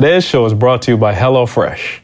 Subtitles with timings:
[0.00, 1.98] Today's show is brought to you by HelloFresh.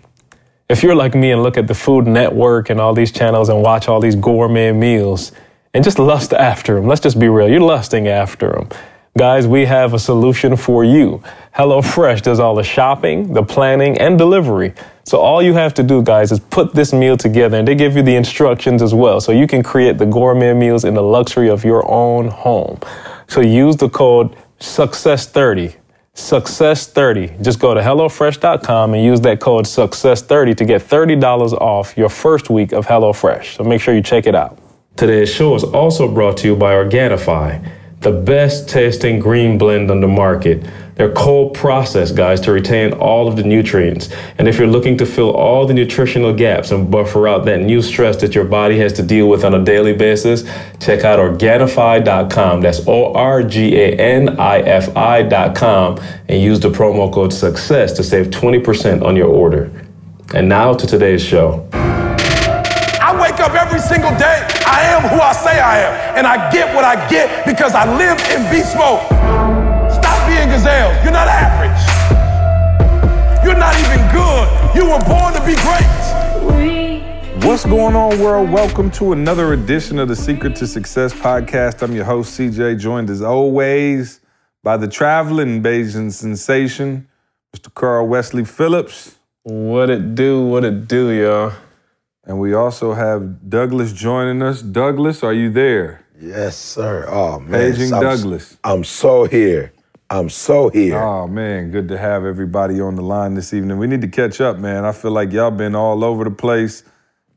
[0.69, 3.62] If you're like me and look at the Food Network and all these channels and
[3.62, 5.33] watch all these gourmet meals
[5.72, 8.68] and just lust after them, let's just be real, you're lusting after them.
[9.16, 11.22] Guys, we have a solution for you.
[11.54, 14.74] HelloFresh does all the shopping, the planning, and delivery.
[15.04, 17.96] So all you have to do, guys, is put this meal together and they give
[17.96, 19.22] you the instructions as well.
[19.22, 22.78] So you can create the gourmet meals in the luxury of your own home.
[23.26, 25.76] So use the code SUCCESS30.
[26.16, 27.42] Success30.
[27.42, 32.51] Just go to HelloFresh.com and use that code Success30 to get $30 off your first
[32.51, 33.57] week of HelloFresh.
[33.57, 34.59] So make sure you check it out.
[34.97, 37.62] Today's show is also brought to you by Organifi
[38.01, 40.65] the best tasting green blend on the market.
[40.97, 44.09] They're cold processed, guys, to retain all of the nutrients.
[44.39, 47.83] And if you're looking to fill all the nutritional gaps and buffer out that new
[47.83, 50.45] stress that your body has to deal with on a daily basis,
[50.81, 52.63] check out Organifi.com.
[52.63, 57.93] That's O R G A N I F I.com and use the promo code SUCCESS
[57.93, 59.71] to save 20% on your order.
[60.35, 61.69] And now to today's show.
[61.75, 64.48] I wake up every single day.
[64.66, 66.16] I am who I say I am.
[66.16, 69.35] And I get what I get because I live in beast mode.
[70.67, 71.05] Stop.
[71.05, 71.81] You're not average.
[73.45, 74.75] You're not even good.
[74.75, 75.86] You were born to be great.
[77.47, 78.50] What's going on, world?
[78.50, 81.83] Welcome to another edition of the Secret to Success podcast.
[81.83, 84.19] I'm your host, CJ, joined as always
[84.64, 87.06] by the traveling Bajan sensation,
[87.55, 87.72] Mr.
[87.72, 89.14] Carl Wesley Phillips.
[89.44, 91.53] What it do, what it do, y'all.
[92.25, 94.62] And we also have Douglas joining us.
[94.62, 96.05] Douglas, are you there?
[96.20, 97.06] Yes, sir.
[97.09, 98.56] Oh man, Paging I'm, Douglas.
[98.64, 99.72] I'm so here.
[100.08, 100.98] I'm so here.
[100.98, 103.78] Oh man, good to have everybody on the line this evening.
[103.78, 104.84] We need to catch up, man.
[104.84, 106.84] I feel like y'all been all over the place.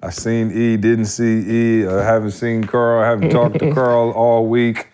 [0.01, 1.87] I seen E, didn't see E.
[1.87, 3.03] I haven't seen Carl.
[3.03, 4.87] I haven't talked to Carl all week.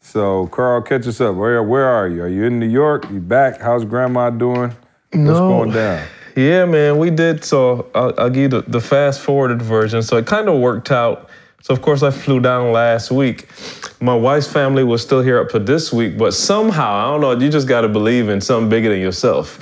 [0.00, 1.34] So Carl, catch us up.
[1.36, 2.22] Where where are you?
[2.22, 3.08] Are you in New York?
[3.10, 3.58] You back?
[3.60, 4.76] How's Grandma doing?
[5.12, 6.06] What's going down?
[6.36, 7.44] Yeah, man, we did.
[7.44, 10.02] So I'll, I'll give you the, the fast forwarded version.
[10.02, 11.30] So it kind of worked out.
[11.62, 13.48] So of course I flew down last week.
[14.04, 17.42] My wife's family was still here up to this week, but somehow I don't know.
[17.42, 19.58] You just got to believe in something bigger than yourself.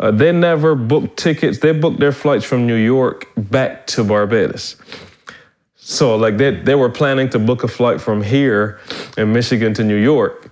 [0.00, 1.60] Uh, they never booked tickets.
[1.60, 4.74] They booked their flights from New York back to Barbados.
[5.76, 8.80] So like they they were planning to book a flight from here
[9.16, 10.50] in Michigan to New York.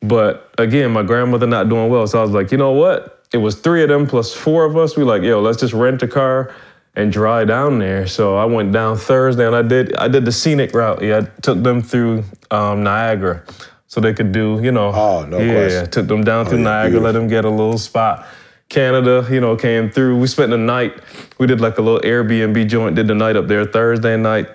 [0.00, 2.06] But again, my grandmother not doing well.
[2.06, 3.24] So I was like, you know what?
[3.32, 4.96] It was three of them plus four of us.
[4.96, 6.54] We like, yo, let's just rent a car
[6.96, 8.06] and dry down there.
[8.06, 11.02] So I went down Thursday and I did I did the scenic route.
[11.02, 13.42] Yeah, I took them through um, Niagara.
[13.86, 14.90] So they could do, you know.
[14.92, 15.90] Oh, no yeah, question.
[15.90, 18.26] took them down through yeah, Niagara, let them get a little spot.
[18.68, 20.18] Canada, you know, came through.
[20.18, 20.94] We spent the night.
[21.38, 24.48] We did like a little Airbnb joint, did the night up there Thursday night.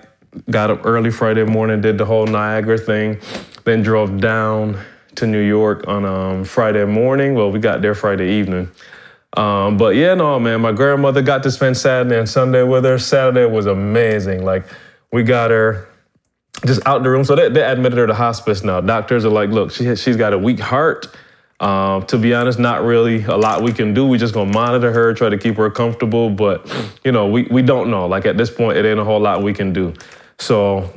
[0.50, 3.18] Got up early Friday morning, did the whole Niagara thing,
[3.64, 4.78] then drove down
[5.16, 7.34] to New York on um, Friday morning.
[7.34, 8.70] Well, we got there Friday evening.
[9.36, 12.98] Um, but yeah, no, man, my grandmother got to spend Saturday and Sunday with her.
[12.98, 14.44] Saturday was amazing.
[14.44, 14.66] Like,
[15.12, 15.88] we got her
[16.66, 17.24] just out the room.
[17.24, 18.80] So they, they admitted her to hospice now.
[18.80, 21.06] Doctors are like, look, she has, she's got a weak heart.
[21.60, 24.06] Um, to be honest, not really a lot we can do.
[24.06, 26.30] We just gonna monitor her, try to keep her comfortable.
[26.30, 26.66] But
[27.04, 28.06] you know, we we don't know.
[28.06, 29.92] Like at this point, it ain't a whole lot we can do.
[30.38, 30.90] So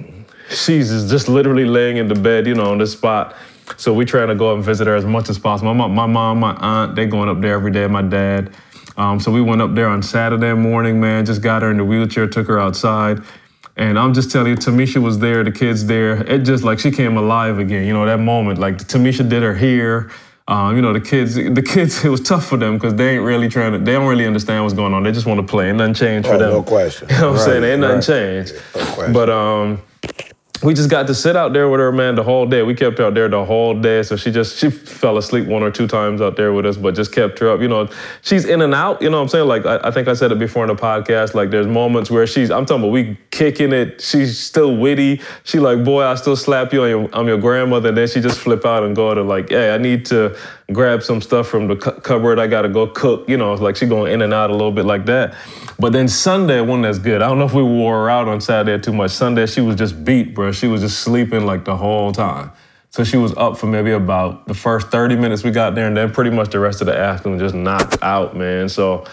[0.50, 3.36] she's just literally laying in the bed, you know, on this spot.
[3.78, 5.74] So we trying to go up and visit her as much as possible.
[5.74, 7.88] My, my mom, my aunt, they going up there every day.
[7.88, 8.54] My dad.
[8.98, 11.26] Um, so we went up there on Saturday morning, man.
[11.26, 13.22] Just got her in the wheelchair, took her outside.
[13.76, 16.24] And I'm just telling you, Tamisha was there, the kids there.
[16.30, 17.88] It just like she came alive again.
[17.88, 20.12] You know that moment, like Tamisha did her hair.
[20.48, 22.04] Um, you know the kids, the kids.
[22.06, 23.80] It was tough for them because they ain't really trying to.
[23.80, 25.02] They don't really understand what's going on.
[25.02, 25.70] They just want to play.
[25.70, 26.52] Ain't nothing changed for Oh, them.
[26.52, 27.08] no question.
[27.10, 27.64] You know what I'm saying?
[27.64, 28.04] Ain't nothing right.
[28.46, 28.54] changed.
[28.76, 29.14] No question.
[29.14, 29.82] But um,
[30.64, 32.64] we just got to sit out there with her, man, the whole day.
[32.64, 34.02] We kept her out there the whole day.
[34.04, 36.96] So she just she fell asleep one or two times out there with us, but
[36.96, 37.60] just kept her up.
[37.60, 37.90] You know,
[38.22, 39.02] she's in and out.
[39.02, 39.48] You know what I'm saying?
[39.48, 41.34] Like I, I think I said it before in the podcast.
[41.34, 44.02] Like there's moments where she's I'm talking about we kicking it.
[44.02, 45.22] She's still witty.
[45.44, 46.84] She like, boy, I still slap you.
[46.84, 47.90] on your, I'm your grandmother.
[47.90, 50.38] And then she just flip out and go to like, hey, I need to
[50.74, 52.40] grab some stuff from the cu- cupboard.
[52.40, 53.28] I gotta go cook.
[53.30, 55.36] You know, it's like she going in and out a little bit like that.
[55.80, 57.22] But then Sunday, one that's good.
[57.22, 59.12] I don't know if we wore her out on Saturday too much.
[59.12, 60.52] Sunday, she was just beat, bro.
[60.52, 62.52] She was just sleeping like the whole time.
[62.94, 65.98] So she was up for maybe about the first 30 minutes we got there, and
[65.98, 68.70] then pretty much the rest of the afternoon just knocked out, man.
[68.70, 69.06] So,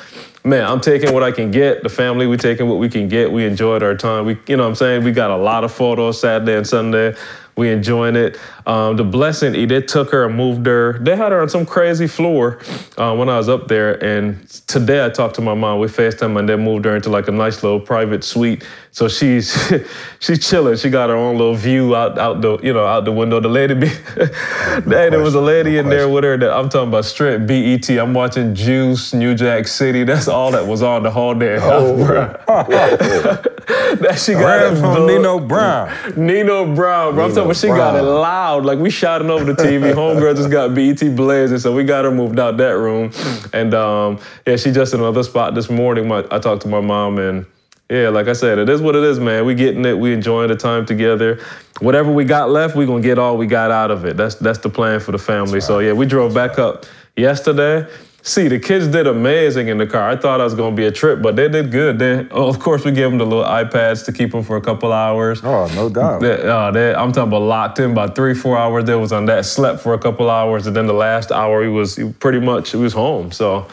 [0.45, 1.83] man, I'm taking what I can get.
[1.83, 3.33] The family, we taking what we can get.
[3.33, 4.27] We enjoyed our time.
[4.27, 5.05] We, you know what I'm saying?
[5.05, 7.17] We got a lot of photos Saturday and Sunday.
[7.61, 8.39] We enjoying it.
[8.65, 10.99] Um, the blessing, they took her and moved her.
[10.99, 12.59] They had her on some crazy floor
[12.97, 14.03] uh, when I was up there.
[14.03, 15.79] And today I talked to my mom.
[15.79, 18.65] We FaceTime and they moved her into like a nice little private suite.
[18.93, 19.55] So she's
[20.21, 20.77] she's chilling.
[20.79, 23.41] She got her own little view out out the you know out the window.
[23.41, 23.87] The lady, be,
[24.17, 27.89] hey, there was a lady in there with her that I'm talking about straight BET.
[27.91, 30.05] I'm watching Juice, New Jack City.
[30.05, 31.59] That's all that was on the whole day.
[31.61, 31.97] Oh.
[34.01, 35.07] that she got Rams from.
[35.07, 35.93] Nino Brown.
[36.17, 37.27] Nino Brown, bro.
[37.27, 38.65] I'm talking about she got it loud.
[38.65, 39.93] Like we shouting over the TV.
[39.95, 43.13] Homegirl just got BET blazing, so we got her moved out that room.
[43.53, 46.09] And um, yeah, she just in another spot this morning.
[46.09, 47.47] My, I talked to my mom and
[47.91, 49.45] yeah, like I said, it is what it is, man.
[49.45, 49.99] We getting it.
[49.99, 51.41] We enjoying the time together.
[51.81, 54.17] Whatever we got left, we gonna get all we got out of it.
[54.17, 55.61] That's that's the plan for the family.
[55.61, 56.87] So yeah, we drove back up
[57.17, 57.91] yesterday.
[58.23, 60.11] See, the kids did amazing in the car.
[60.11, 61.99] I thought I was gonna be a trip, but they did good.
[61.99, 64.61] They, oh, of course, we gave them the little iPads to keep them for a
[64.61, 65.41] couple hours.
[65.43, 66.21] Oh, no doubt.
[66.21, 68.85] They, uh, they, I'm talking about locked in about three, four hours.
[68.85, 71.69] They was on that, slept for a couple hours, and then the last hour he
[71.71, 73.33] was he pretty much he was home.
[73.33, 73.67] So,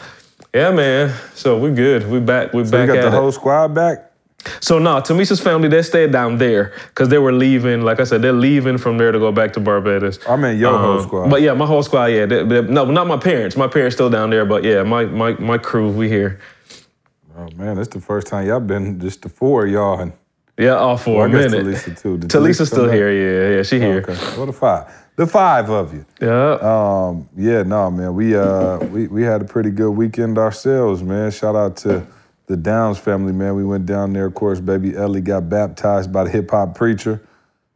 [0.54, 1.14] yeah, man.
[1.34, 2.08] So we're good.
[2.10, 2.54] We back.
[2.54, 3.12] We So back you got the it.
[3.12, 4.07] whole squad back?
[4.60, 7.82] So now, Tamisha's family they stayed down there because they were leaving.
[7.82, 10.18] Like I said, they're leaving from there to go back to Barbados.
[10.28, 11.30] I mean, your whole Um, squad.
[11.30, 12.06] But yeah, my whole squad.
[12.06, 13.56] Yeah, they- they- no, not my parents.
[13.56, 15.90] My parents still down there, but yeah, my my my crew.
[15.90, 16.38] We here.
[17.36, 19.98] Oh man, that's the first time y'all been just the four of y'all.
[20.00, 20.12] And
[20.56, 21.28] Yeah, all four.
[21.28, 21.66] well, I guess minute.
[21.74, 22.18] Talisa too.
[22.18, 23.10] Did Talisa's Talisa still here.
[23.12, 24.00] Yeah, yeah, she here.
[24.02, 24.10] back?
[24.10, 24.36] Okay.
[24.36, 24.84] Well, the five,
[25.16, 26.04] the five of you.
[26.20, 26.58] Yeah.
[26.62, 28.14] Um, yeah, no, man.
[28.14, 31.30] We uh we, we had a pretty good weekend ourselves, man.
[31.32, 32.06] Shout out to
[32.48, 33.56] the Downs family, man.
[33.56, 37.22] We went down there, of course, baby Ellie got baptized by the hip hop preacher.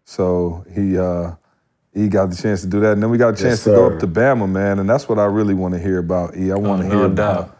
[0.06, 1.32] So he uh
[1.94, 2.94] he got the chance to do that.
[2.94, 4.80] And then we got a chance to go up to Bama, man.
[4.80, 6.36] And that's what I really want to hear about.
[6.36, 6.52] E.
[6.52, 7.40] I want to Oh, no hear doubt.
[7.44, 7.58] about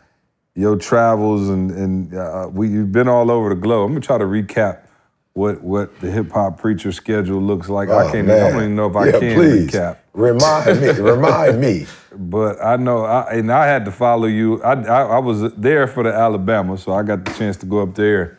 [0.55, 3.87] your travels and and uh, we you've been all over the globe.
[3.89, 4.81] I'm gonna try to recap
[5.35, 7.89] what what the hip hop preacher schedule looks like.
[7.89, 8.27] I Oh, can't.
[8.27, 8.41] man.
[8.47, 9.71] I don't even know if I yeah, can please.
[9.71, 9.97] recap.
[10.13, 10.89] Remind me.
[11.01, 11.87] Remind me.
[12.15, 14.63] But I know, I, and I had to follow you.
[14.63, 17.81] I, I I was there for the Alabama, so I got the chance to go
[17.81, 18.39] up there,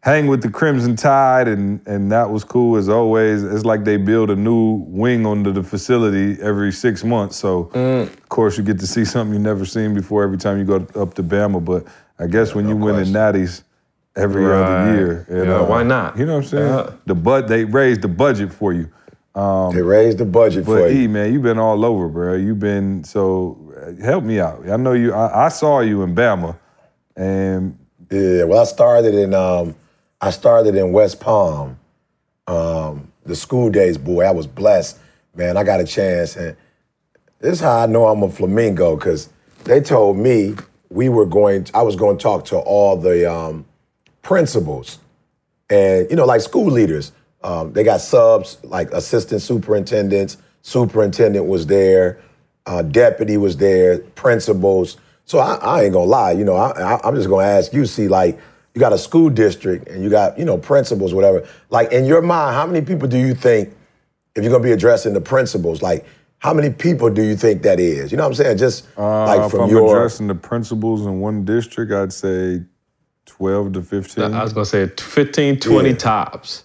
[0.00, 3.42] hang with the Crimson Tide, and and that was cool as always.
[3.42, 8.04] It's like they build a new wing onto the facility every six months, so mm.
[8.04, 10.76] of course you get to see something you never seen before every time you go
[10.98, 11.62] up to Bama.
[11.62, 11.84] But
[12.18, 13.62] I guess when you win in natties
[14.16, 14.62] every Right.
[14.62, 16.16] other year, and, Yeah, why not?
[16.18, 16.66] You know what I'm saying?
[16.68, 16.90] Yeah.
[17.06, 18.88] The bud they raised the budget for you.
[19.34, 21.02] They raised the budget for But you.
[21.02, 22.34] E man, you've been all over, bro.
[22.34, 24.68] You've been so uh, help me out.
[24.68, 25.12] I know you.
[25.12, 26.56] I, I saw you in Bama,
[27.16, 27.76] and
[28.10, 29.74] Yeah, well, I started in um,
[30.20, 31.78] I started in West Palm.
[32.46, 34.98] Um, the school days, boy, I was blessed,
[35.34, 35.56] man.
[35.56, 36.56] I got a chance, and
[37.40, 39.30] this is how I know I'm a flamingo because
[39.64, 40.54] they told me
[40.90, 41.66] we were going.
[41.74, 43.64] I was going to talk to all the um,
[44.24, 44.98] principals,
[45.70, 47.12] and you know, like school leaders.
[47.44, 50.38] Um, they got subs, like assistant superintendents.
[50.62, 52.18] Superintendent was there,
[52.64, 54.96] uh, deputy was there, principals.
[55.26, 57.84] So I, I ain't gonna lie, you know, I, I, I'm just gonna ask you.
[57.84, 58.38] See, like,
[58.74, 61.46] you got a school district and you got, you know, principals, whatever.
[61.68, 63.74] Like, in your mind, how many people do you think,
[64.34, 66.06] if you're gonna be addressing the principals, like,
[66.38, 68.10] how many people do you think that is?
[68.10, 68.58] You know what I'm saying?
[68.58, 72.62] Just uh, like if I'm your addressing the principals in one district, I'd say
[73.26, 74.34] twelve to fifteen.
[74.34, 75.96] I was gonna say 15, 20 Yeah.
[75.96, 76.64] tops.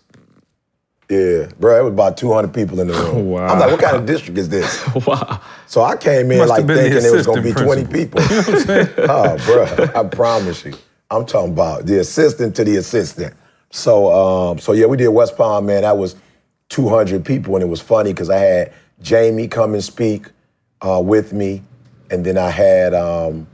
[1.10, 3.30] Yeah, bro, it was about 200 people in the room.
[3.32, 3.48] Wow.
[3.48, 4.80] I'm like, what kind of district is this?
[5.08, 5.42] Wow.
[5.66, 7.90] So I came in Must like have been the thinking it was gonna be assistant
[7.90, 8.22] 20 people.
[9.10, 10.74] oh, bro, I promise you.
[11.10, 13.34] I'm talking about the assistant to the assistant.
[13.72, 15.82] So, um, so yeah, we did West Palm, man.
[15.82, 16.16] That was
[16.70, 20.28] 200 people, and it was funny because I had Jamie come and speak
[20.82, 21.64] uh, with me,
[22.12, 23.48] and then I had um,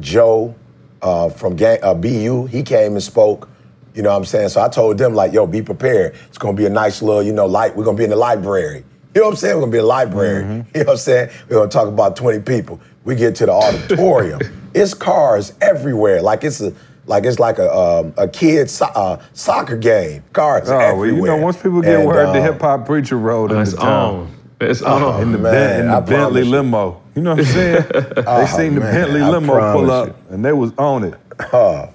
[0.00, 0.54] Joe
[1.02, 2.46] uh, from gang, uh, BU.
[2.46, 3.48] He came and spoke.
[3.94, 4.50] You know what I'm saying?
[4.50, 6.14] So I told them like, yo, be prepared.
[6.28, 7.74] It's gonna be a nice little, you know, light.
[7.76, 8.84] We're gonna be in the library.
[9.14, 9.54] You know what I'm saying?
[9.56, 10.42] We're gonna be in the library.
[10.74, 11.30] You know what I'm saying?
[11.48, 12.78] We're gonna talk about 20 people.
[13.04, 14.40] We get to the auditorium.
[14.74, 16.20] it's cars everywhere.
[16.20, 16.74] Like it's a
[17.06, 20.22] like it's like a um, a kid so- uh, soccer game.
[20.34, 21.22] Cars oh, everywhere.
[21.22, 23.58] well, you know, once people get And, word the um, hip hop preacher road in
[23.58, 24.14] It's the town.
[24.16, 24.35] on.
[24.60, 25.32] It's In on.
[25.32, 26.50] the, man, in the Bentley you.
[26.50, 27.02] limo.
[27.14, 27.84] You know what I'm saying?
[27.92, 31.14] they seen the man, Bentley limo pull up and they was on it.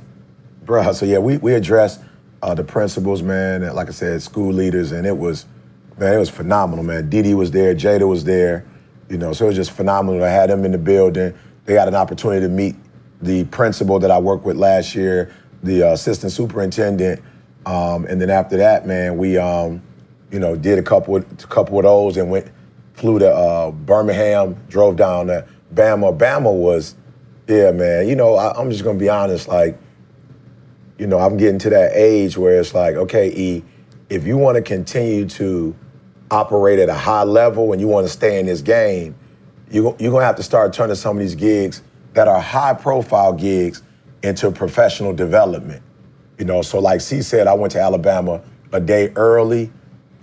[0.66, 2.02] Bruh, so yeah, we, we addressed
[2.44, 5.46] uh, the principals, man, and like I said, school leaders, and it was,
[5.98, 7.10] man, it was phenomenal, man.
[7.10, 8.66] Didi was there, Jada was there,
[9.10, 10.24] you know, so it was just phenomenal.
[10.24, 11.34] I had them in the building.
[11.66, 12.76] They got an opportunity to meet
[13.22, 17.22] the principal that I worked with last year, the uh, assistant superintendent,
[17.66, 19.82] um, and then after that, man, we, um,
[20.32, 22.48] you know, did a couple of, couple of those and went,
[22.94, 26.18] flew to uh, Birmingham, drove down to Bama.
[26.18, 26.96] Bama was,
[27.48, 28.08] yeah, man.
[28.08, 29.78] You know, I, I'm just gonna be honest, like
[31.02, 33.64] you know, I'm getting to that age where it's like, okay, E,
[34.12, 35.76] if you want to continue to
[36.30, 39.16] operate at a high level and you want to stay in this game,
[39.72, 41.82] you, you're to have to start turning some of these gigs
[42.14, 43.82] that are high profile gigs
[44.22, 45.82] into professional development.
[46.38, 48.40] You know, so like C said, I went to Alabama
[48.72, 49.72] a day early,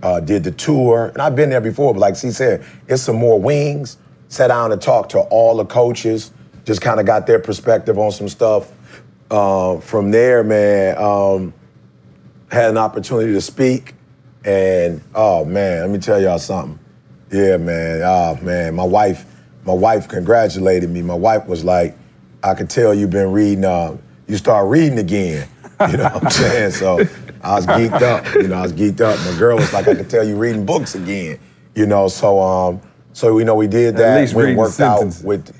[0.02, 3.17] uh, did the tour, and I've been there before, but like she said, it's some
[3.17, 3.99] more wings.
[4.28, 6.33] Sat down and talked to all the coaches,
[6.64, 8.71] just kind of got their perspective on some stuff.
[9.31, 11.55] Uh, from there, man, um,
[12.50, 13.95] had an opportunity to speak,
[14.45, 16.78] and oh man, let me tell y'all something.
[17.31, 19.26] Yeah, man, oh man, my wife,
[19.64, 21.02] my wife congratulated me.
[21.02, 21.97] My wife was like,
[22.43, 23.64] I could tell you've been reading.
[23.64, 25.49] Uh, you start reading again.
[25.88, 26.71] You know what I'm saying?
[26.73, 27.05] So
[27.42, 28.35] I was geeked up.
[28.35, 29.18] You know, I was geeked up.
[29.30, 31.38] My girl was like, I could tell you reading books again.
[31.75, 32.80] You know, so um,
[33.12, 34.18] so you know we did that.
[34.18, 35.54] At least we worked out with.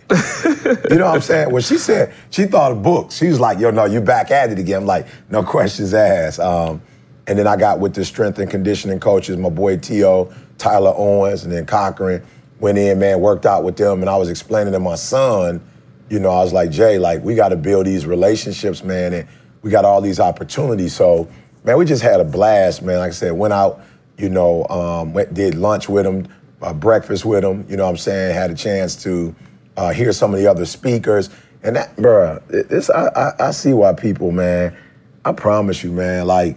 [0.90, 1.52] You know what I'm saying?
[1.52, 4.50] When she said she thought of books, she was like, "Yo, no, you back at
[4.50, 6.82] it again." I'm like, "No questions asked." Um,
[7.26, 11.44] and then I got with the strength and conditioning coaches, my boy T.O., Tyler Owens,
[11.44, 12.23] and then Cochran.
[12.61, 15.61] Went in, man, worked out with them, and I was explaining to my son,
[16.08, 19.28] you know, I was like, Jay, like, we got to build these relationships, man, and
[19.62, 20.94] we got all these opportunities.
[20.94, 21.28] So,
[21.64, 22.98] man, we just had a blast, man.
[22.98, 23.80] Like I said, went out,
[24.16, 26.26] you know, um, went, did lunch with them,
[26.62, 28.34] uh, breakfast with them, you know what I'm saying?
[28.34, 29.34] Had a chance to
[29.76, 31.30] uh, hear some of the other speakers.
[31.62, 34.76] And that, bruh, this, I, I, I see why people, man,
[35.24, 36.56] I promise you, man, like,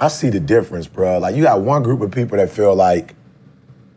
[0.00, 1.20] I see the difference, bruh.
[1.20, 3.14] Like, you got one group of people that feel like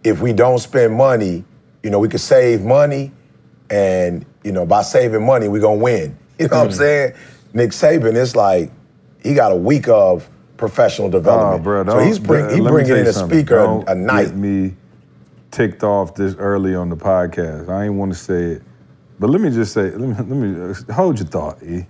[0.03, 1.43] if we don't spend money,
[1.84, 3.12] you know, we could save money,
[3.69, 6.17] and you know, by saving money, we're gonna win.
[6.39, 7.15] You know what I'm saying?
[7.51, 8.72] Nick Saban, it's like
[9.24, 11.64] he got a week of professional development.
[11.64, 14.28] bro, so he's bring, he bringing in a speaker Don't a, a night.
[14.28, 14.76] Get me
[15.52, 17.70] ticked off this early on the podcast.
[17.70, 18.64] I ain't want to say it,
[19.20, 21.86] but let me just say, let me, let me uh, hold your thought, E.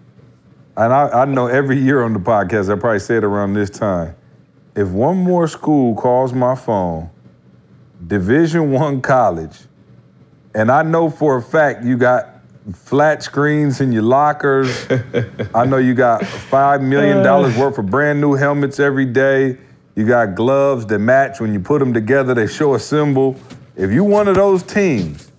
[0.77, 3.69] And I, I know every year on the podcast, I probably say it around this
[3.69, 4.15] time.
[4.75, 7.09] If one more school calls my phone,
[8.05, 9.57] Division One college,
[10.55, 12.38] and I know for a fact you got
[12.73, 14.88] flat screens in your lockers.
[15.55, 17.23] I know you got five million uh.
[17.23, 19.57] dollars worth of brand new helmets every day.
[19.95, 22.33] You got gloves that match when you put them together.
[22.33, 23.39] They show a symbol.
[23.75, 25.31] If you one of those teams,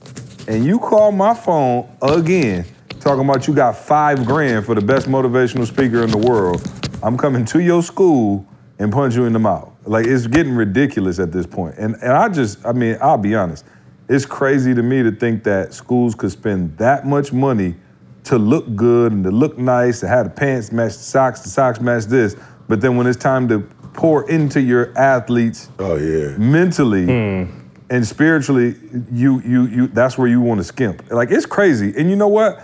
[0.49, 2.65] and you call my phone again,
[2.99, 6.69] talking about you got five grand for the best motivational speaker in the world,
[7.03, 8.47] I'm coming to your school
[8.79, 9.73] and punch you in the mouth.
[9.85, 11.77] Like it's getting ridiculous at this point.
[11.79, 13.65] And and I just, I mean, I'll be honest.
[14.11, 17.77] It's crazy to me to think that schools could spend that much money
[18.25, 21.49] to look good and to look nice, to have the pants match the socks, the
[21.49, 22.35] socks match this.
[22.67, 23.61] But then when it's time to
[23.93, 26.37] pour into your athletes oh yeah.
[26.39, 27.69] mentally hmm.
[27.89, 28.75] and spiritually,
[29.13, 31.09] you you you that's where you want to skimp.
[31.13, 31.95] Like it's crazy.
[31.97, 32.61] And you know what?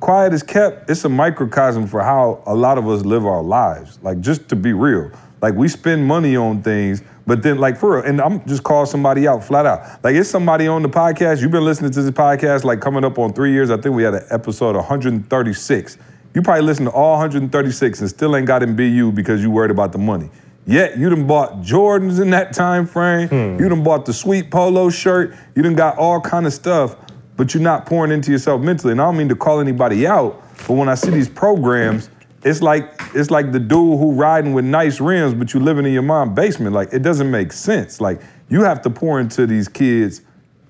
[0.00, 0.90] Quiet is kept.
[0.90, 3.98] It's a microcosm for how a lot of us live our lives.
[4.02, 5.10] Like just to be real.
[5.40, 8.86] Like we spend money on things, but then like for real, and I'm just call
[8.86, 10.02] somebody out flat out.
[10.02, 11.42] Like it's somebody on the podcast.
[11.42, 13.70] You've been listening to this podcast like coming up on three years.
[13.70, 15.98] I think we had an episode 136.
[16.34, 19.70] You probably listened to all 136 and still ain't got in BU because you worried
[19.70, 20.30] about the money.
[20.66, 23.28] Yet you done bought Jordans in that time frame.
[23.28, 23.60] Hmm.
[23.60, 25.34] You done bought the sweet polo shirt.
[25.56, 26.96] You done got all kind of stuff,
[27.36, 28.92] but you're not pouring into yourself mentally.
[28.92, 32.10] And I don't mean to call anybody out, but when I see these programs,
[32.42, 35.92] it's like it's like the dude who riding with nice rims, but you living in
[35.92, 36.74] your mom's basement.
[36.74, 38.00] Like it doesn't make sense.
[38.00, 40.22] Like you have to pour into these kids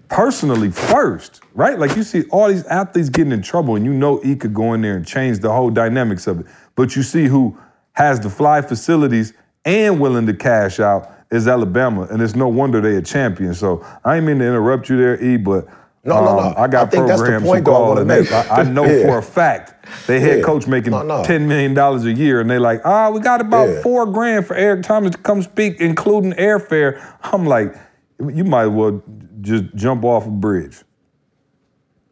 [0.08, 1.78] personally first, right?
[1.78, 4.72] Like you see all these athletes getting in trouble, and you know E could go
[4.72, 6.46] in there and change the whole dynamics of it.
[6.74, 7.56] But you see who
[7.92, 9.32] has the fly facilities
[9.64, 13.54] and willing to cash out is Alabama, and it's no wonder they a champion.
[13.54, 15.68] So I ain't mean to interrupt you there, E, but
[16.02, 16.54] No, no, um, no.
[16.56, 18.32] I got I think that's the programs point who though I wanna and make.
[18.32, 19.02] I, I know Yeah.
[19.06, 20.44] for a fact they head Yeah.
[20.44, 21.22] coach making No, no.
[21.24, 23.82] ten million dollars a year, and they like, ah, we got about Yeah.
[23.82, 26.98] four grand for Eric Thomas to come speak, including airfare.
[27.22, 27.74] I'm like,
[28.18, 29.02] you might as well
[29.42, 30.78] just jump off a bridge.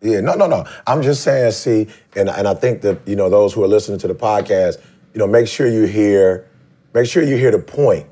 [0.03, 0.65] Yeah, no, no, no.
[0.87, 3.99] I'm just saying, see, and and I think that you know those who are listening
[4.01, 4.79] to the podcast,
[5.15, 6.47] you know, make sure you hear,
[6.95, 8.07] make sure you hear the point.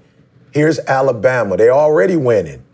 [0.53, 1.57] Here's Alabama.
[1.59, 2.65] They already winning,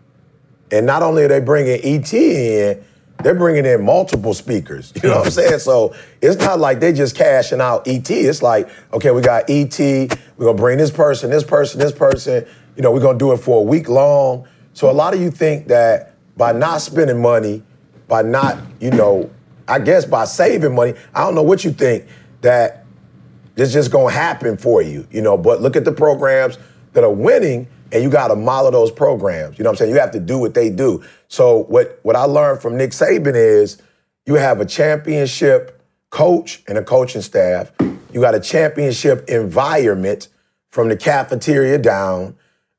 [0.71, 2.83] and not only are they bringing ET in,
[3.23, 4.93] they're bringing in multiple speakers.
[4.95, 5.59] You know what I'm saying?
[5.59, 8.09] So it's not like they just cashing out ET.
[8.09, 9.79] It's like, okay, we got ET.
[9.79, 12.45] We're gonna bring this person, this person, this person.
[12.75, 14.47] You know, we're gonna do it for a week long.
[14.73, 17.63] So a lot of you think that by not spending money,
[18.07, 19.29] by not, you know,
[19.67, 22.05] I guess by saving money, I don't know what you think
[22.41, 22.85] that
[23.55, 25.37] it's just gonna happen for you, you know.
[25.37, 26.57] But look at the programs
[26.93, 29.57] that are winning, and you gotta model those programs.
[29.57, 29.91] You know what I'm saying?
[29.93, 31.03] You have to do what they do.
[31.29, 33.81] So what what I learned from Nick Saban is
[34.25, 37.71] you have a championship coach and a coaching staff.
[37.79, 40.27] You got a championship environment
[40.69, 42.35] from the cafeteria down.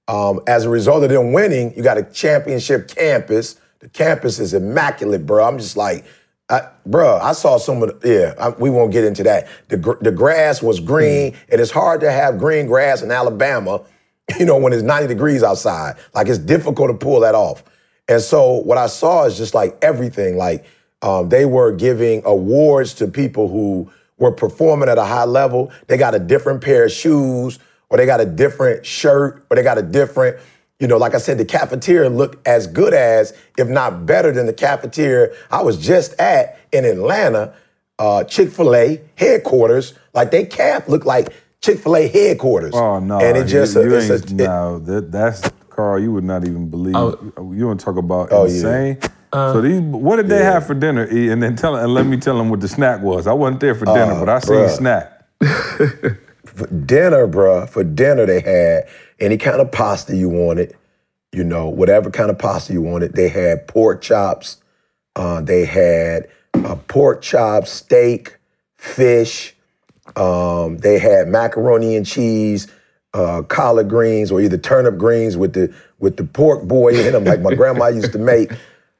[0.06, 3.58] Um, as a result of them winning, you got a championship campus.
[3.78, 5.44] The campus is immaculate, bro.
[5.44, 6.04] I'm just like,
[6.50, 9.48] I, bro, I saw some of the, yeah, I, we won't get into that.
[9.68, 11.36] The, gr- the grass was green, Mm.
[11.52, 13.80] and it's hard to have green grass in Alabama,
[14.38, 15.96] you know, when it's 90 degrees outside.
[16.14, 17.62] Like, it's difficult to pull that off.
[18.08, 20.36] And so, what I saw is just like everything.
[20.36, 20.64] Like,
[21.02, 25.72] um, they were giving awards to people who were performing at a high level.
[25.86, 27.58] They got a different pair of shoes,
[27.90, 30.38] or they got a different shirt, or they got a different,
[30.80, 34.46] you know, like I said, the cafeteria looked as good as, if not better than
[34.46, 37.54] the cafeteria I was just at in Atlanta,
[37.98, 39.94] uh, Chick fil A headquarters.
[40.14, 41.32] Like they cap looked like
[41.64, 42.74] Chick fil A headquarters.
[42.74, 43.18] Oh no!
[43.20, 45.98] And it just, you, you it's ain't, a, it- no, that, that's Carl.
[45.98, 46.94] You would not even believe.
[46.94, 48.52] you want to talk about Oh, yeah.
[48.54, 48.98] insane?
[49.32, 50.52] so these, what did they Yeah.
[50.52, 51.08] have for dinner?
[51.10, 51.30] E?
[51.30, 53.26] And then tell and let me tell them what the snack was.
[53.26, 54.76] I wasn't there for dinner, Uh, but I seen bruh.
[54.76, 55.10] snack.
[56.44, 58.86] for dinner, bruh, for dinner they had
[59.18, 60.76] any kind of pasta you wanted,
[61.32, 63.14] you know, whatever kind of pasta you wanted.
[63.14, 64.58] They had pork chops,
[65.16, 68.36] uh, they had uh, pork chops, steak,
[68.76, 69.53] fish.
[70.16, 72.68] Um, they had macaroni and cheese,
[73.14, 77.24] uh, collard greens, or either turnip greens with the with the pork boy in them,
[77.24, 78.52] like my grandma used to make.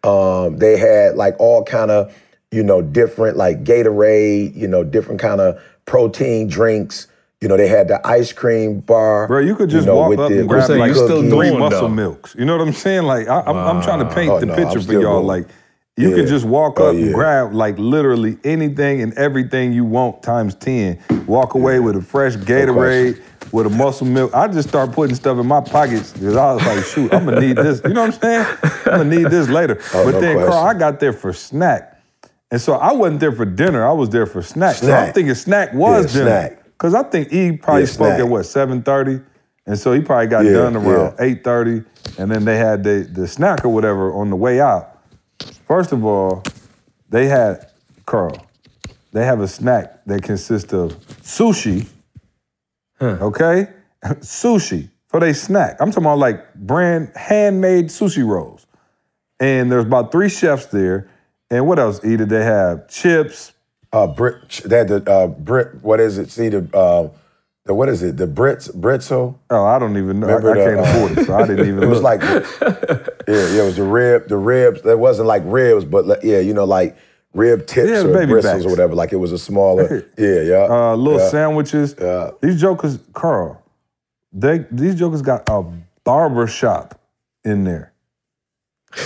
[0.03, 2.15] Um, they had like all kind of,
[2.51, 7.07] you know, different like Gatorade, you know, different kind of protein drinks.
[7.41, 9.27] You know, they had the ice cream bar.
[9.29, 11.29] Bro, you could just know, walk with up the- and grab like you still three
[11.31, 11.89] doing, muscle though.
[11.89, 12.35] milks.
[12.39, 13.03] You know what I'm saying?
[13.05, 15.03] Like I, I'm, I'm trying to paint Oh, the no, picture for y'all.
[15.23, 15.27] going.
[15.27, 15.47] Like
[15.97, 16.17] you Yeah.
[16.17, 20.55] could just walk Oh, up and grab like literally anything and everything you want times
[20.55, 20.99] ten.
[21.27, 23.19] Walk away with a fresh Gatorade.
[23.53, 26.67] With a muscle milk, I just start putting stuff in my pockets because I was
[26.67, 28.47] like, "Shoot, I'm gonna need this." You know what I'm saying?
[28.87, 29.79] I'm gonna need this later.
[29.95, 30.55] Oh, but no then, Carl.
[30.67, 32.01] I got there for snack,
[32.51, 33.87] and so I wasn't there for dinner.
[33.87, 34.75] I was there for snack.
[34.77, 35.15] So I'm Snack.
[35.15, 36.59] thinking snack was Yeah, dinner.
[36.79, 38.29] Cause I think E probably Yeah, spoke at snack.
[38.31, 39.21] what seven thirty,
[39.69, 41.25] and so he probably got Yeah, done around yeah.
[41.25, 41.85] eight thirty,
[42.19, 44.94] and then they had the the snack or whatever on the way out.
[45.75, 46.45] First of all,
[47.09, 47.69] they had
[48.07, 48.47] Carl.
[49.11, 51.89] They have a snack that consists of sushi.
[53.03, 53.67] Okay,
[54.05, 55.79] sushi for their snack.
[55.81, 58.69] I'm talking about like brand handmade sushi rolls,
[59.41, 61.11] and there's about three chefs there.
[61.51, 61.99] And what else?
[62.05, 63.51] Either they have chips?
[63.95, 65.83] uh, Brit, they had the uh, Brit.
[65.83, 66.31] What is it?
[66.31, 67.09] See the uh,
[67.67, 68.17] the what is it?
[68.17, 69.37] The Brits Britzel.
[69.51, 70.29] Oh, I don't even know.
[70.29, 71.83] I, Remember I the, can't uh, afford it, so I didn't even.
[71.83, 72.21] It was look.
[72.21, 72.23] like,
[73.27, 74.85] yeah, yeah, it was the rib, the ribs.
[74.85, 76.97] It wasn't like ribs, but like, yeah, you know, like
[77.33, 78.67] rib tips Yeah, or baby bristles backs.
[78.67, 78.95] or whatever.
[78.95, 80.67] Like it was a smaller, yeah, yeah.
[80.69, 81.29] uh, little yeah.
[81.29, 81.95] sandwiches.
[82.01, 82.31] Yeah.
[82.43, 83.63] These jokers, Carl,
[84.33, 85.65] they these jokers got a
[86.05, 87.01] barber shop
[87.45, 87.93] in there.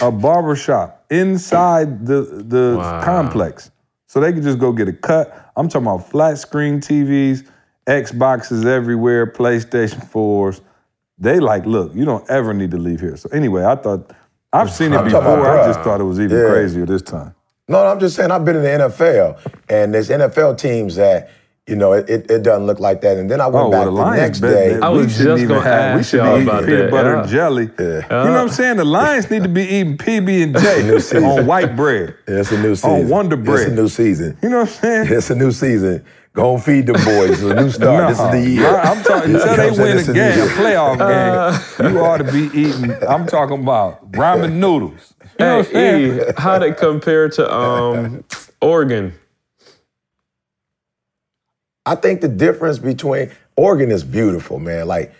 [0.02, 3.04] A barber shop inside the the Wow.
[3.04, 3.70] complex.
[4.08, 5.52] So they can just go get a cut.
[5.56, 7.46] I'm talking about flat screen TVs,
[7.88, 10.60] Xboxes everywhere, PlayStation 4s.
[11.18, 13.16] They like, look, you don't ever need to leave here.
[13.16, 14.12] So anyway, I thought
[14.52, 15.20] I've seen it I'm before.
[15.22, 15.66] about, I bruh.
[15.66, 16.48] just thought it was even Yeah.
[16.50, 17.34] crazier this time.
[17.66, 21.30] No, I'm just saying I've been in the NFL, and there's NFL teams that
[21.66, 23.18] you know it, it, it doesn't look like that.
[23.18, 24.72] And then I went Oh, back well, the the Lions next bet- day.
[24.74, 26.48] bet- I we was shouldn't just even gonna have- we ask should y'all be eating
[26.48, 26.90] about peanut that.
[26.90, 27.20] butter Yeah.
[27.20, 27.62] and jelly.
[27.78, 28.76] You know what I'm saying?
[28.78, 31.24] The Lions need to be eating PB and J season.
[31.24, 32.14] on white bread.
[32.26, 32.90] It's a new season.
[32.90, 33.60] On Wonder Bread.
[33.60, 34.38] It's a new season.
[34.42, 35.06] You know what I'm saying?
[35.18, 36.04] It's a new season.
[36.38, 37.30] Go and feed the boys.
[37.30, 38.08] It's a new start.
[38.16, 38.66] this is the year.
[38.76, 39.88] I- I'm talking You until they what I'm saying?
[39.88, 41.92] win This a is game, a playoff game.
[41.92, 42.92] You ought to be eating.
[43.08, 45.14] I'm talking about ramen noodles.
[45.40, 46.14] You know what I'm saying?
[46.20, 48.24] Hey, E, how they compare to um,
[48.62, 49.14] Oregon?
[51.84, 54.86] I think the difference between Oregon is beautiful, man.
[54.86, 55.12] Like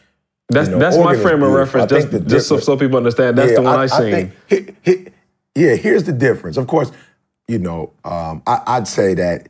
[0.51, 1.91] That's You know, that's my Oregon is frame of reference.
[1.91, 3.39] Just just so, so people understand.
[3.39, 4.33] That's the one I, seen.
[4.49, 5.09] think, he- he-
[5.55, 6.57] yeah, here's the difference.
[6.57, 6.93] Of course,
[7.49, 9.49] you know, um, I, I'd say that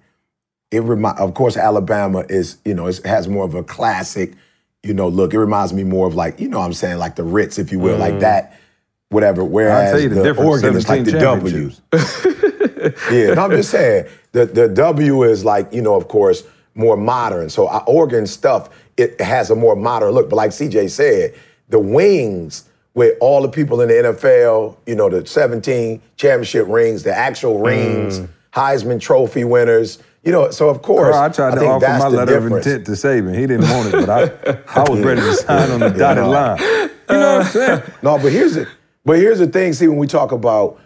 [0.70, 1.18] it remind.
[1.18, 4.35] Of course, Alabama is you know it has more of a classic,
[4.83, 5.35] you know, look.
[5.35, 7.72] It reminds me more of like you know what I'm saying like the Ritz, if
[7.72, 8.59] you will, like that.
[9.11, 9.42] Whatever.
[9.42, 11.70] Whereas tell you the the Oregon is like the 17 W.
[13.11, 16.96] Yeah, no, I'm just saying the the W is like you know, of course, more
[16.96, 17.50] modern.
[17.50, 20.28] So uh, Oregon stuff it has a more modern look.
[20.28, 21.35] But like CJ said,
[21.68, 27.04] the wings with all the people in the NFL, you know, the 17 championship rings,
[27.04, 28.20] the actual rings,
[28.52, 29.98] Heisman Trophy winners.
[30.28, 32.66] You know, so of course, Bro, I tried to offer my letter difference.
[32.66, 33.34] of intent to Saban.
[33.34, 36.30] He didn't want it, but I, I was ready to sign on the dotted no.
[36.30, 36.58] line.
[36.60, 37.82] You know what I'm saying?
[38.02, 38.68] No, but here's it.
[39.06, 39.72] But here's the thing.
[39.72, 40.78] See, when we talk about,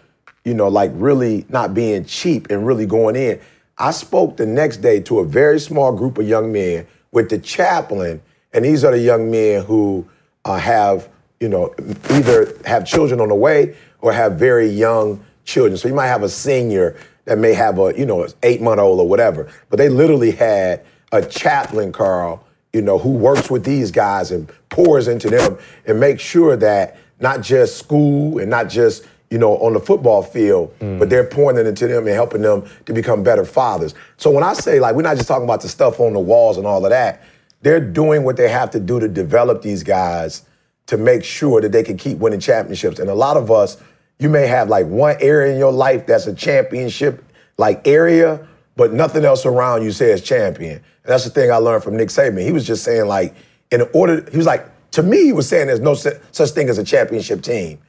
[0.45, 3.41] you know, like really not being cheap and really going in,
[3.77, 7.37] I spoke the next day to a very small group of young men with the
[7.37, 8.21] chaplain,
[8.53, 10.07] and these are the young men who
[10.45, 11.09] uh, have,
[11.41, 11.75] you know,
[12.11, 15.75] either have children on the way or have very young children.
[15.75, 18.99] So you might have a senior that may have a, you know, eight month old
[18.99, 23.91] or whatever, but they literally had a chaplain, Carl, you know, who works with these
[23.91, 29.05] guys and pours into them and makes sure that not just school and not just
[29.33, 30.99] you know, on the football field, mm.
[30.99, 33.95] but they're pouring it into them and helping them to become better fathers.
[34.17, 36.57] So when I say like we're not just talking about the stuff on the walls
[36.57, 37.23] and all of that,
[37.63, 40.43] they're doing what they have to do to develop these guys
[40.85, 42.99] to make sure that they can keep winning championships.
[42.99, 43.77] And a lot of us,
[44.19, 47.23] you may have like one area in your life that's a championship
[47.57, 50.75] like area, but nothing else around you says champion.
[50.75, 52.43] And that's the thing I learned from Nick Saban.
[52.43, 53.35] He was just saying like,
[53.71, 56.77] in order, he was like, to me, he was saying there's no such thing as
[56.77, 57.79] a championship team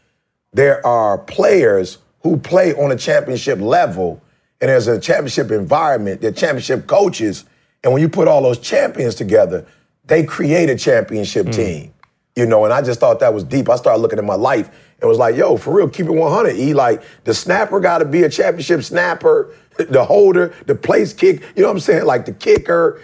[0.54, 4.22] there are players who play on a championship level,
[4.60, 7.44] and there's a championship environment, they're championship coaches,
[7.82, 9.66] and when you put all those champions together,
[10.06, 11.52] they create a championship hmm.
[11.52, 11.94] team.
[12.34, 13.68] You know, and I just thought that was deep.
[13.68, 16.56] I started looking at my life and was like, yo, for real, keep it 100.
[16.56, 21.42] E, like, the snapper got to be a championship snapper, the holder, the place kick,
[21.56, 22.04] you know what I'm saying?
[22.04, 23.00] Like, the kicker,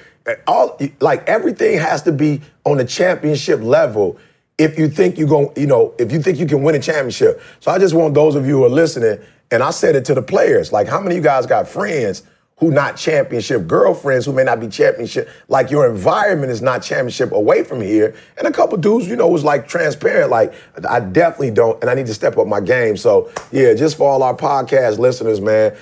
[0.46, 4.18] all, like, everything has to be on the championship level
[4.58, 7.42] if you think you're going, you know, if you think you can win a championship.
[7.60, 9.18] So I just want those of you who are listening,
[9.50, 12.22] and I said it to the players, like, how many of you guys got friends
[12.60, 17.32] who not championship, girlfriends who may not be championship, like your environment is not championship
[17.32, 18.14] away from here.
[18.36, 20.52] And a couple dudes, you know, was like transparent, like,
[20.88, 22.98] I definitely don't, and I need to step up my game.
[22.98, 25.74] So yeah, just for all our podcast listeners, man,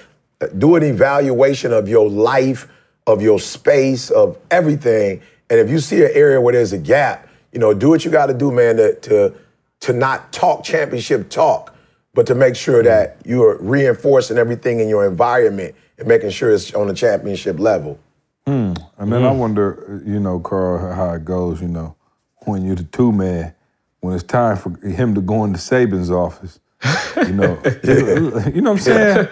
[0.57, 2.69] do an evaluation of your life,
[3.09, 5.21] of your space, of everything.
[5.51, 8.11] And if you see an area where there's a gap, you know, do what you
[8.13, 9.35] got to do, man, to, to
[9.81, 11.75] to not talk championship talk,
[12.15, 12.89] but to make sure mm-hmm.
[12.89, 17.59] that you are reinforcing everything in your environment and making sure it's on the championship
[17.59, 17.99] level.
[18.47, 18.75] Hmm.
[18.97, 21.97] And then I wonder, you know, Carl, how it goes, you know,
[22.47, 23.55] when you're the two man,
[24.01, 26.61] when it's time for him to go into Saban's office,
[27.27, 27.61] you know,
[28.55, 29.29] you know what I'm saying?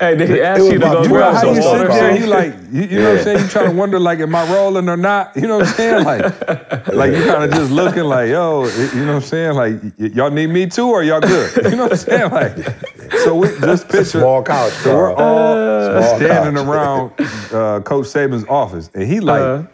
[0.00, 1.86] Hey, did he ask you to go grab some water?
[1.86, 3.38] there, you like, you, you know what I'm saying?
[3.44, 5.36] You trying to wonder, like, am I rolling or not?
[5.36, 6.04] You know what I'm saying?
[6.04, 6.48] Like,
[6.92, 9.54] like you kind of just looking like, yo, you know what I'm saying?
[9.54, 11.64] Like, y'all need me too, or y'all good?
[11.64, 12.30] You know what I'm saying?
[12.32, 12.56] Like,
[13.20, 14.04] so we just picture.
[14.20, 16.66] Small couch, So we're all standing couch.
[16.66, 17.12] around
[17.52, 19.42] uh, Coach Saban's office, and he like.
[19.42, 19.66] Uh-huh.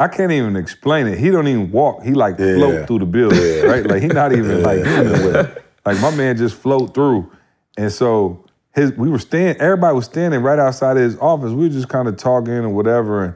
[0.00, 1.18] I can't even explain it.
[1.18, 2.04] He don't even walk.
[2.04, 2.54] He like Yeah.
[2.54, 3.84] float through the building, right?
[3.84, 5.64] Like he not even like human with it.
[5.88, 7.32] Like my man just float through.
[7.78, 11.52] And so his we were standing, everybody was standing right outside of his office.
[11.52, 13.24] We were just kind of talking and whatever.
[13.24, 13.34] And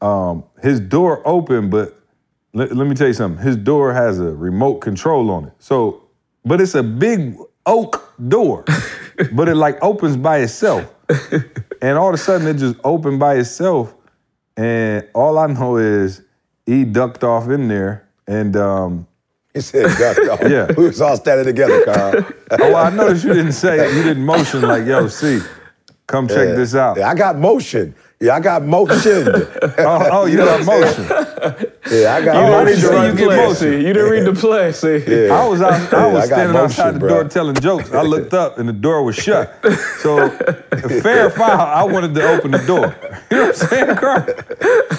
[0.00, 2.00] um, his door opened, but
[2.52, 3.44] let, let me tell you something.
[3.44, 5.52] His door has a remote control on it.
[5.58, 6.02] So,
[6.44, 8.64] but it's a big oak door,
[9.32, 10.94] but it like opens by itself.
[11.82, 13.92] And all of a sudden it just opened by itself.
[14.56, 16.22] And all I know is
[16.66, 18.08] he ducked off in there.
[18.28, 19.08] And um,
[19.54, 20.48] He said, duck off.
[20.48, 20.70] Yeah.
[20.76, 22.14] We was all standing together, Carl.
[22.52, 25.40] oh, well, I noticed you didn't say you didn't motion like, yo, see,
[26.06, 26.96] come check this out.
[26.98, 27.94] Yeah, I got motion.
[28.20, 29.26] Yeah, I got motion.
[29.78, 31.04] Oh, oh, you got motion.
[31.90, 32.92] yeah, I got You didn't didn't see motion.
[32.92, 33.36] you read the get play.
[33.36, 33.54] motion.
[33.56, 34.72] See, you didn't read the play.
[34.72, 35.34] See, Yeah.
[35.34, 37.08] I was out, I Yeah, was I standing motion, outside the bro.
[37.08, 37.92] door telling jokes.
[37.92, 39.52] I looked up and the door was shut.
[40.00, 40.28] So
[41.02, 42.94] fair or foul, I wanted to open the door.
[43.30, 44.22] You know what I'm saying, Carl?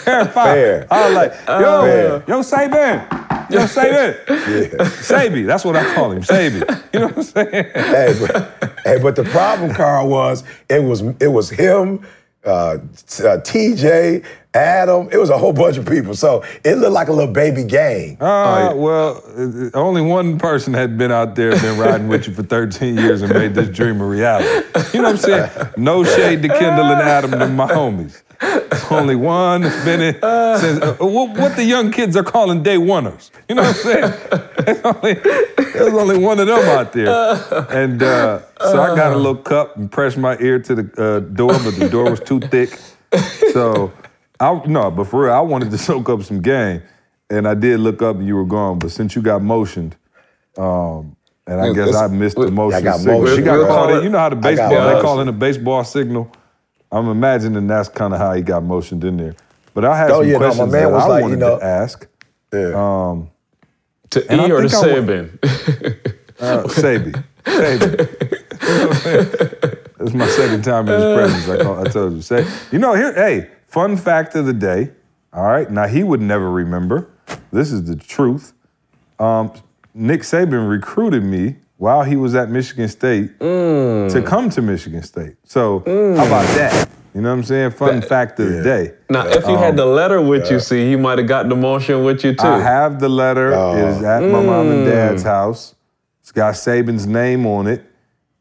[0.04, 0.46] Fair or foul.
[0.56, 0.88] Fair.
[0.92, 2.24] I was like, yo, Fair.
[2.28, 3.41] yo, Saban.
[3.52, 4.88] Yo, Saban.
[5.04, 6.64] Sabi, that's what I call him, Sabi.
[6.94, 7.66] You know what I'm saying?
[7.74, 12.06] hey, but, hey, but the problem, Carl, was it was it was him,
[12.46, 15.10] uh, uh, TJ, Adam.
[15.12, 16.16] It was a whole bunch of people.
[16.16, 18.18] So it looked like a little baby gang.
[18.20, 22.44] Uh, well, uh, only one person had been out there, been riding with you for
[22.44, 24.68] 13 years and made this dream a reality.
[24.94, 25.70] You know what I'm saying?
[25.78, 28.22] No shade to Kendall and Adam and my homies.
[28.92, 32.78] Only one that's been in since uh, what, what the young kids are calling day
[32.78, 33.30] oneers.
[33.48, 34.14] You know what I'm saying?
[34.66, 37.08] There's only, there's only one of them out there.
[37.72, 41.20] And uh, so I got a little cup and pressed my ear to the uh,
[41.20, 42.78] door, but the door was too thick.
[43.54, 43.92] So
[44.40, 46.82] I no, but for real, I wanted to soak up some game,
[47.30, 48.80] and I did look up and you were gone.
[48.80, 49.96] But since you got motioned,
[50.58, 51.16] um,
[51.48, 53.22] and I guess I missed the motion I got signal.
[53.22, 54.04] motion, She got called.
[54.04, 56.32] You know how the baseball they call in a baseball signal.
[56.92, 59.36] I'm imagining that's kind of how he got motioned in there.
[59.74, 61.24] But I had Oh, some yeah, no, my questions man that was I like, you
[61.24, 62.08] wanted know- to ask.
[62.54, 63.18] Yeah.
[64.10, 66.18] to And I E or to think I wa- Saban?
[66.40, 67.14] Uh, Sabi.
[67.46, 68.08] Sabi.
[70.02, 71.48] It's my second time in his presence.
[71.48, 72.22] I, call, I told you.
[72.24, 74.90] Say, you know, here, hey, fun fact of the day.
[75.32, 77.08] All right, now he would never remember.
[77.52, 78.54] This is the truth.
[79.20, 79.54] Um,
[79.94, 84.26] Nick Saban recruited me while he was at Michigan State to mm.
[84.28, 85.34] come to Michigan State.
[85.46, 86.16] So mm.
[86.16, 86.88] how about that?
[87.16, 87.72] You know what I'm saying?
[87.72, 88.94] Fun fact of the day.
[89.10, 91.56] Now, if you had the um, letter with you, see, he might have got the
[91.56, 92.46] motion with you too.
[92.46, 93.48] I have the letter.
[93.48, 94.06] It is oh.
[94.06, 94.92] at my mom and mm.
[94.92, 95.74] dad's house.
[96.20, 97.84] It's got Saban's name on it.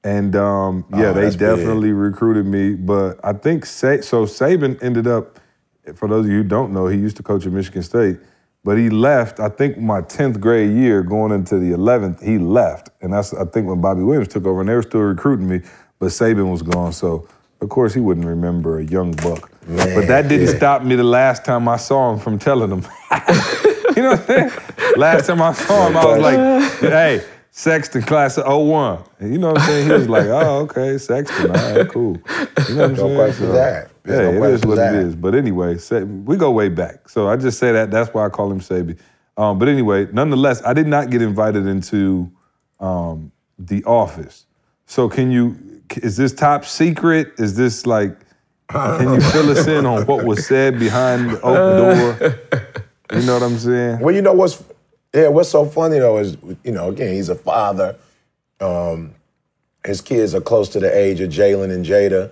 [0.05, 1.49] And um, yeah, Oh, they that's big.
[1.49, 2.75] definitely recruited me.
[2.75, 4.27] But I think Sa- so.
[4.27, 5.41] Saban ended up
[5.95, 8.19] for those of you who don't know, he used to coach at Michigan State.
[8.63, 12.91] But he left, I think my 10th grade year, going into the 11th, he left.
[13.01, 15.61] And that's, I think, when Bobby Williams took over, and they were still recruiting me,
[15.99, 16.93] but Saban was gone.
[16.93, 17.27] So,
[17.63, 19.51] of course, he wouldn't remember a young buck.
[19.67, 20.57] Man, but that didn't yeah.
[20.57, 22.81] stop me the last time I saw him from telling him.
[23.97, 24.51] you know what I'm saying?
[24.97, 29.03] Last time I saw him, I was like, hey, Sexton class of 01.
[29.19, 29.87] And you know what I'm saying?
[29.87, 32.17] He was like, oh, okay, Sexton, all right, cool.
[32.69, 33.17] You know what I'm No saying?
[33.17, 33.91] question So, that.
[34.07, 34.95] Yeah, no it is what that.
[34.95, 35.17] it is.
[35.17, 35.77] But anyway,
[36.25, 37.09] we go way back.
[37.09, 37.91] So I just say that.
[37.91, 38.97] That's why I call him Sabi.
[39.37, 42.31] Um, but anyway, nonetheless, I did not get invited into
[42.79, 44.47] um, the office.
[44.87, 45.57] So can you?
[45.97, 47.33] Is this top secret?
[47.39, 48.17] Is this like?
[48.71, 52.39] Can you fill us in on what was said behind the open door?
[53.13, 53.99] You know what I'm saying?
[53.99, 54.63] Well, you know what's
[55.15, 57.97] yeah, what's so funny though is you know again he's a father.
[58.61, 59.15] Um,
[59.85, 62.31] his kids are close to the age of Jalen and Jada,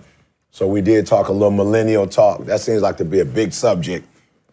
[0.51, 2.45] so we did talk a little millennial talk.
[2.45, 4.07] That seems like to be a big subject,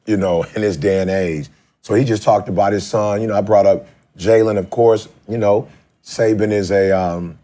[0.07, 1.49] you know, in this day and age.
[1.83, 3.21] So he just talked about his son.
[3.21, 3.87] You know, I brought up
[4.19, 5.09] Jalen, of course.
[5.29, 5.69] You know,
[6.03, 7.39] Saban is a um,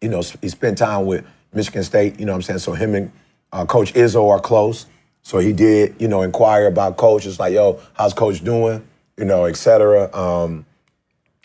[0.00, 2.58] you know, he spent time with Michigan State, you know what I'm saying?
[2.60, 3.12] So him and
[3.52, 4.86] uh, Coach Izzo are close.
[5.22, 7.26] So he did, you know, inquire about Coach.
[7.26, 8.86] It's like, yo, how's Coach doing?
[9.18, 10.14] You know, et cetera.
[10.16, 10.64] Um,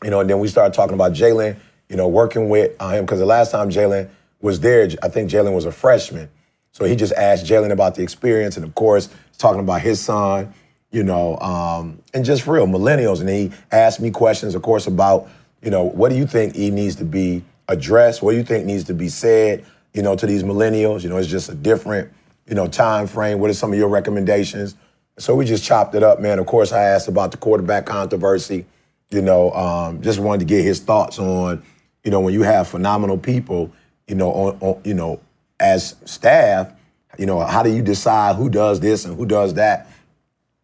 [0.04, 1.58] you know, and then we started talking about Jalen,
[1.90, 4.10] you know, working with uh, him because the last time Jalen
[4.42, 6.30] was there, I think Jalen was a freshman.
[6.72, 10.54] So he just asked Jalen about the experience, and of course, talking about his son,
[10.92, 13.22] you know, um, and just real millennials.
[13.22, 15.30] And he asked me questions, of course, about,
[15.62, 18.22] you know, what do you think he needs to be addressed?
[18.22, 21.04] What do you think needs to be said, you know, to these millennials?
[21.04, 22.12] You know, it's just a different,
[22.46, 23.40] you know, time frame.
[23.40, 24.76] What are some of your recommendations?
[25.18, 26.40] So we just chopped it up, man.
[26.40, 28.66] Of course, I asked about the quarterback controversy.
[29.10, 31.62] You know, um, just wanted to get his thoughts on,
[32.04, 33.72] you know, when you have phenomenal people,
[34.08, 35.22] you know, on, on you know,
[35.60, 36.74] as staff,
[37.20, 39.88] you know, how do you decide who does this and who does that?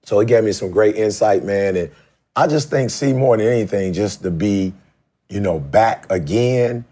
[0.04, 1.76] So he gave me some great insight, man.
[1.76, 1.92] And
[2.36, 4.74] I just think, see, more than anything, just to be,
[5.30, 6.86] you know, back again.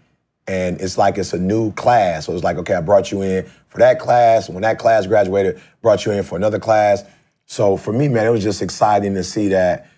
[0.46, 2.26] And it's like it's a new class.
[2.26, 4.48] So it's like, okay, I brought you in for that class.
[4.48, 7.02] When that class graduated, brought you in for another class.
[7.48, 9.88] So for me, man, it was just exciting to see that,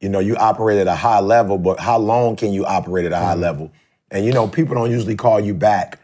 [0.00, 3.12] you know, you operate at a high level, but how long can you operate at
[3.12, 3.42] a high mm-hmm.
[3.42, 3.72] level?
[4.12, 5.98] And you know, people don't usually call you back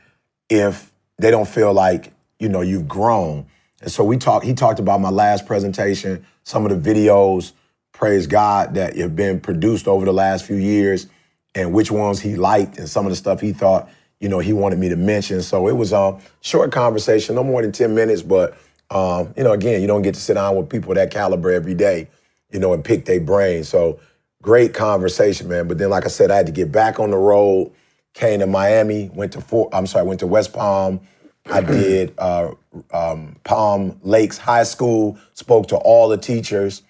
[0.51, 3.47] if they don't feel like, you know, you've grown.
[3.83, 7.53] And so we talked, he talked about my last presentation, some of the videos,
[7.93, 11.07] praise God, that have been produced over the last few years
[11.55, 14.53] and which ones he liked and some of the stuff he thought, you know, he
[14.53, 15.41] wanted me to mention.
[15.41, 18.59] So it was a short conversation, no more than 10 minutes, but
[18.91, 21.75] um, you know, again, you don't get to sit down with people that caliber every
[21.75, 22.09] day,
[22.51, 23.65] you know, and pick their brain.
[23.65, 23.99] So
[24.43, 25.69] great conversation, man.
[25.69, 27.73] But then, like I said, I had to get back on the road,
[28.13, 31.01] came to Miami, went to Fort, I'm sorry, went to West Palm.
[31.47, 32.53] I did uh,
[32.93, 36.83] um, Palm Lakes High School, spoke to all the teachers,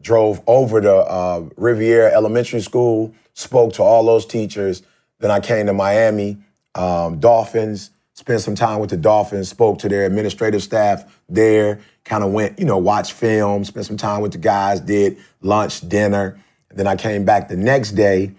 [0.00, 4.82] drove over to uh, Riviera Elementary School, spoke to all those teachers.
[5.18, 6.38] Then I came to Miami,
[6.74, 12.24] um, Dolphins, spent some time with the Dolphins, spoke to their administrative staff there, kind
[12.24, 16.36] of went, you know, watched film, spent some time with the guys, did lunch, dinner.
[16.74, 18.32] Then I came back the next day,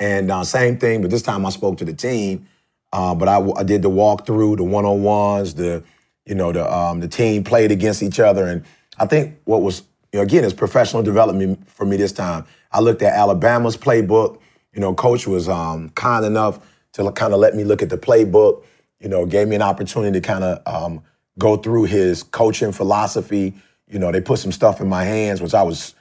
[0.00, 2.48] and uh, same thing, but this time I spoke to the team.
[2.92, 5.84] Uh, but I, I did the walkthrough, the one on ones, the
[6.26, 8.64] you know the um, the team played against each other, and
[8.98, 12.46] I think what was you know, again is professional development for me this time.
[12.72, 14.40] I looked at Alabama's playbook.
[14.74, 16.58] You know, coach was um, kind enough
[16.94, 18.64] to kind of let me look at the playbook.
[19.00, 21.02] You know, gave me an opportunity to kind of um,
[21.38, 23.54] go through his coaching philosophy.
[23.88, 25.94] You know, they put some stuff in my hands, which I was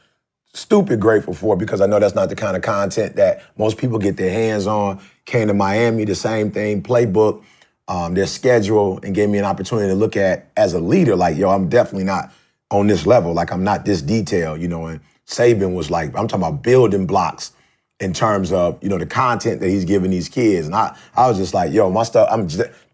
[0.54, 4.00] stupid grateful for because I know that's not the kind of content that most people
[4.00, 5.00] get their hands on.
[5.26, 7.44] Came to Miami, the same thing, playbook,
[7.88, 11.38] um, their schedule, and gave me an opportunity to look at as a leader, like,
[11.38, 12.32] yo, I'm definitely not
[12.72, 13.34] on this level.
[13.34, 14.88] Like, I'm not this detail, you know.
[14.88, 17.52] And Saban was like, I'm talking about building blocks
[18.00, 20.68] in terms of, you know, the content that he's giving these kids.
[20.68, 22.48] And I, I was just like, yo, my stuff, I'm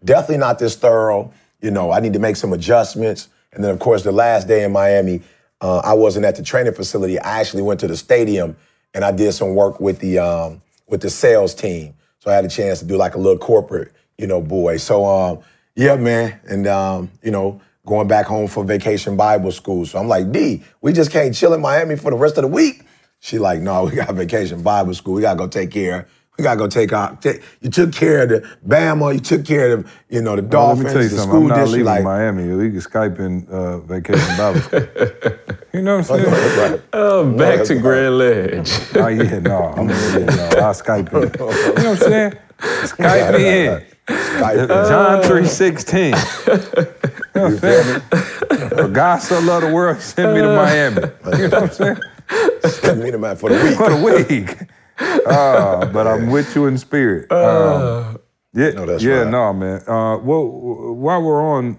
[0.04, 1.32] definitely not this thorough.
[1.60, 3.28] You know, I need to make some adjustments.
[3.52, 5.22] And then, of course, the last day in Miami,
[5.60, 7.18] uh, I wasn't at the training facility.
[7.18, 8.56] I actually went to the stadium
[8.92, 11.94] and I did some work with the um, with the sales team.
[12.18, 14.78] So I had a chance to do like a little corporate, you know, boy.
[14.78, 15.40] So um,
[15.74, 19.84] yeah, man, and um, you know, going back home for vacation Bible school.
[19.86, 22.48] So I'm like, D, we just can't chill in Miami for the rest of the
[22.48, 22.82] week.
[23.24, 25.14] She like, no, we got vacation Bible school.
[25.14, 26.06] We gotta go take care.
[26.36, 27.16] We gotta go take our.
[27.16, 29.14] Take, you took care of the Bama.
[29.14, 31.16] You took care of the, you know the Well, Dolphins, let me tell you the
[31.16, 31.30] something.
[31.30, 31.72] school I'm not district.
[31.72, 32.54] leaving Like, Miami.
[32.54, 34.80] We can Skype in uh, vacation Bible school.
[35.72, 36.72] you know what I'm saying?
[36.72, 36.82] right.
[36.92, 37.80] Oh, back that's to.
[37.80, 38.70] Grand Ledge.
[38.96, 41.22] Oh yeah, no, I'm yeah, no, I'll Skype in.
[41.22, 42.32] You know what I'm saying?
[42.60, 43.82] Skype me in.
[44.06, 44.88] Skype.
[44.90, 46.14] John three sixteen.
[46.14, 48.92] You know what I'm saying?
[48.92, 51.00] God so loved the world, send me to Miami.
[51.38, 51.96] You know what I'm saying?
[52.30, 53.76] Me to man for the week.
[53.76, 54.70] For the week.
[55.26, 57.30] Uh, but I'm with you in spirit.
[57.32, 58.18] Um,
[58.52, 59.30] yeah, No, that's yeah, right.
[59.30, 59.80] no, man.
[59.86, 60.46] Uh, well,
[60.94, 61.78] while we're on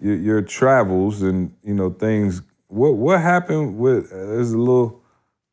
[0.00, 4.10] your, your travels and you know things, what what happened with?
[4.12, 5.02] Uh, there's a little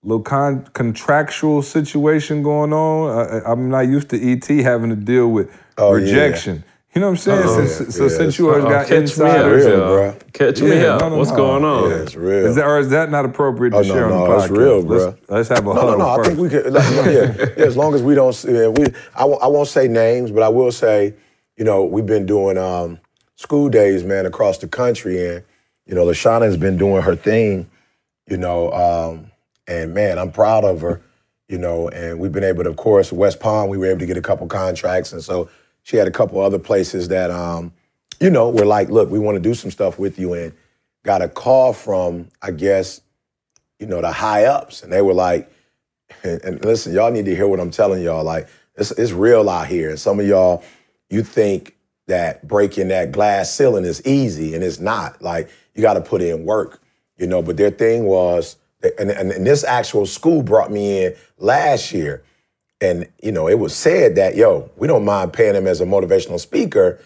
[0.04, 3.10] little con- contractual situation going on.
[3.44, 6.06] I, I'm not used to ET having to deal with Oh, yeah.
[6.96, 7.02] Rejection.
[7.02, 7.42] You know what I'm saying?
[7.44, 9.90] Oh, so yeah, so yeah, since you always got catch me out, insiders, real, y'all.
[10.14, 10.34] bruh.
[10.34, 11.02] Catch me Yeah, out.
[11.02, 11.36] no, no, What's no.
[11.38, 11.90] going on?
[11.90, 12.46] Yeah, it's real.
[12.46, 14.42] is that, or is that not appropriate to Oh, no, share on the podcast?
[14.44, 16.22] it's real, let's, let's have a No, huddle no, no.
[16.22, 16.72] I think we could.
[16.74, 17.66] Like, yeah, yeah.
[17.66, 18.86] As long as we don't, yeah, we.
[19.16, 21.14] I, won't- I won't say names, but I will say,
[21.58, 23.00] you know, we've been doing um,
[23.36, 25.44] school days, man, across the country, and
[25.86, 27.70] you know, Lashana has been doing her thing,
[28.28, 29.32] you know, um,
[29.68, 31.02] and man, I'm proud of her,
[31.48, 34.06] you know, and we've been able to, of course, West Palm, we were able to
[34.06, 35.48] get a couple contracts, and so
[35.86, 37.72] she had a couple other places that, um,
[38.20, 40.52] you know, were like, look, we want to do some stuff with you, and
[41.04, 43.02] got a call from, I guess,
[43.80, 45.48] you know, the high ups, and they were like,
[46.24, 48.24] and, listen, y'all need to hear what I'm telling y'all.
[48.24, 49.92] Like, it's, it's real out here.
[49.92, 50.64] And some of y'all,
[51.12, 51.76] you think
[52.08, 55.22] that breaking that glass ceiling is easy, and it's not.
[55.22, 56.82] Like, you got to put in work,
[57.18, 57.44] you know.
[57.44, 58.56] But their thing was,
[58.98, 62.24] and, and, and this actual school brought me in last year,
[62.86, 65.86] and you know, it was said that, yo, we don't mind paying him as a
[65.86, 67.00] motivational speaker,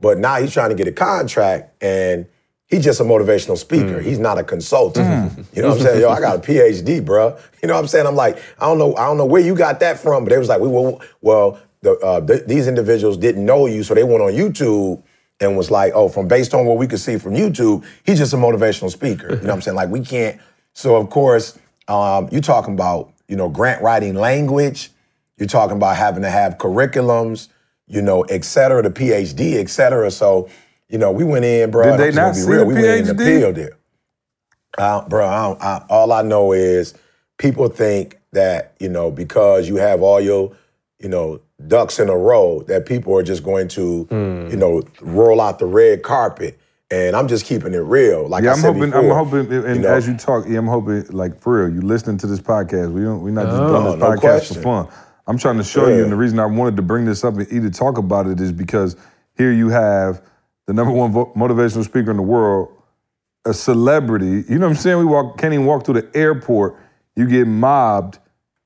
[0.00, 2.26] but now he's trying to get a contract, and
[2.66, 4.00] he's just a motivational speaker.
[4.00, 5.32] He's not a consultant.
[5.54, 6.00] You know what I'm saying?
[6.00, 7.38] Yo, I got a PhD, bro.
[7.62, 8.08] You know what I'm saying?
[8.08, 10.38] I'm like, I don't know, I don't know where you got that from, but they
[10.38, 14.02] was like, we will, well, the, uh, th- these individuals didn't know you, so they
[14.02, 15.00] went on YouTube
[15.40, 18.32] and was like, oh, from based on what we could see from YouTube, he's just
[18.32, 19.28] a motivational speaker.
[19.30, 19.76] You know what I'm saying?
[19.76, 20.40] Like we can't.
[20.72, 24.90] So of course, um, you talking about you know grant writing language.
[25.36, 27.48] You're talking about having to have curriculums,
[27.86, 30.10] you know, et cetera, the PhD, et cetera.
[30.10, 30.48] So,
[30.88, 31.96] you know, we went in, bro.
[31.96, 32.60] Did they I'm just gonna not see real.
[32.60, 33.40] the We went in the PhD?
[33.40, 33.72] field there.
[34.78, 36.94] Uh, bro, I don't, I, all I know is
[37.38, 40.52] people think that, you know, because you have all your,
[41.00, 44.48] you know, ducks in a row, that people are just going to, Hmm.
[44.50, 46.58] you know, roll out the red carpet.
[46.90, 48.28] And I'm just keeping it real.
[48.28, 48.90] Like Yeah, I I'm said hoping.
[48.90, 51.74] before, I'm hoping, and you know, as you talk, yeah, I'm hoping, like for real,
[51.74, 52.92] you listening to this podcast.
[52.92, 53.22] We don't.
[53.22, 54.56] We're not just doing this no podcast question.
[54.56, 54.88] for fun.
[55.26, 57.50] I'm trying to show you, and the reason I wanted to bring this up and
[57.50, 58.96] either talk about it is because
[59.36, 60.22] here you have
[60.66, 62.70] the number one vo- motivational speaker in the world,
[63.44, 64.44] a celebrity.
[64.48, 64.98] You know what I'm saying?
[64.98, 66.76] We walk, can't even walk through the airport.
[67.16, 68.18] You get mobbed,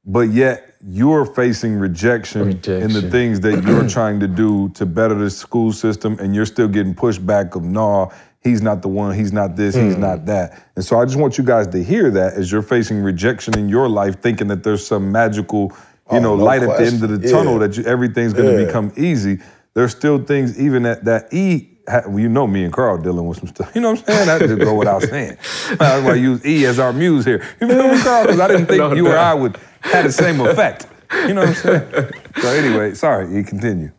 [0.05, 5.15] but yet you're facing rejection, in the things that you're trying to do to better
[5.15, 9.33] the school system, and you're still getting pushback of no, he's not the one, he's
[9.33, 10.27] not this, he's not mm.
[10.27, 10.71] that.
[10.77, 13.69] And so I just want you guys to hear that as you're facing rejection in
[13.69, 15.73] your life, thinking that there's some magical,
[16.11, 17.67] you Oh, know, no light at the end of the tunnel Yeah.
[17.67, 18.67] that you, everything's going to Yeah.
[18.67, 19.39] become easy.
[19.75, 21.69] There's still things even that that E.
[21.89, 23.71] ha- Well, you know me and Carl dealing with some stuff.
[23.75, 24.27] You know what I'm saying?
[24.27, 25.37] That just go without saying.
[25.79, 27.43] That's why I use E as our muse here.
[27.61, 28.25] You feel me, Carl?
[28.27, 29.17] Because I didn't think No you or.
[29.17, 30.87] I would have the same effect.
[31.13, 32.13] You know what I'm saying?
[32.41, 33.91] So anyway, sorry, you continue.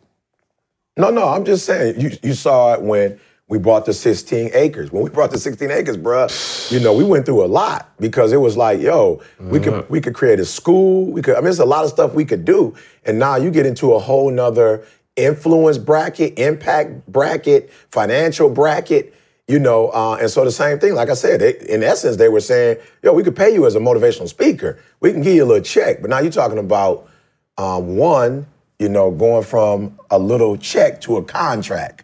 [0.98, 2.00] No, no, I'm just saying.
[2.00, 4.92] You you saw it when we brought the 16 acres.
[4.92, 8.32] When we brought the 16 acres, bruh, you know, we went through a lot because
[8.32, 11.08] it was like, yo, we could we could create a school.
[11.08, 11.34] We could.
[11.34, 12.76] I mean, there's a lot of stuff we could do.
[13.06, 14.86] And now you get into a whole nother
[15.16, 19.16] influence bracket, impact bracket, financial bracket.
[19.48, 20.94] You know, uh, and so the same thing.
[20.94, 23.74] Like I said, they, in essence, they were saying, yo, we could pay you as
[23.74, 24.80] a motivational speaker.
[25.00, 26.02] We can give you a little check.
[26.02, 27.10] But now you're talking about
[27.58, 28.46] um, one,
[28.78, 32.04] you know, going from a little check to a contract.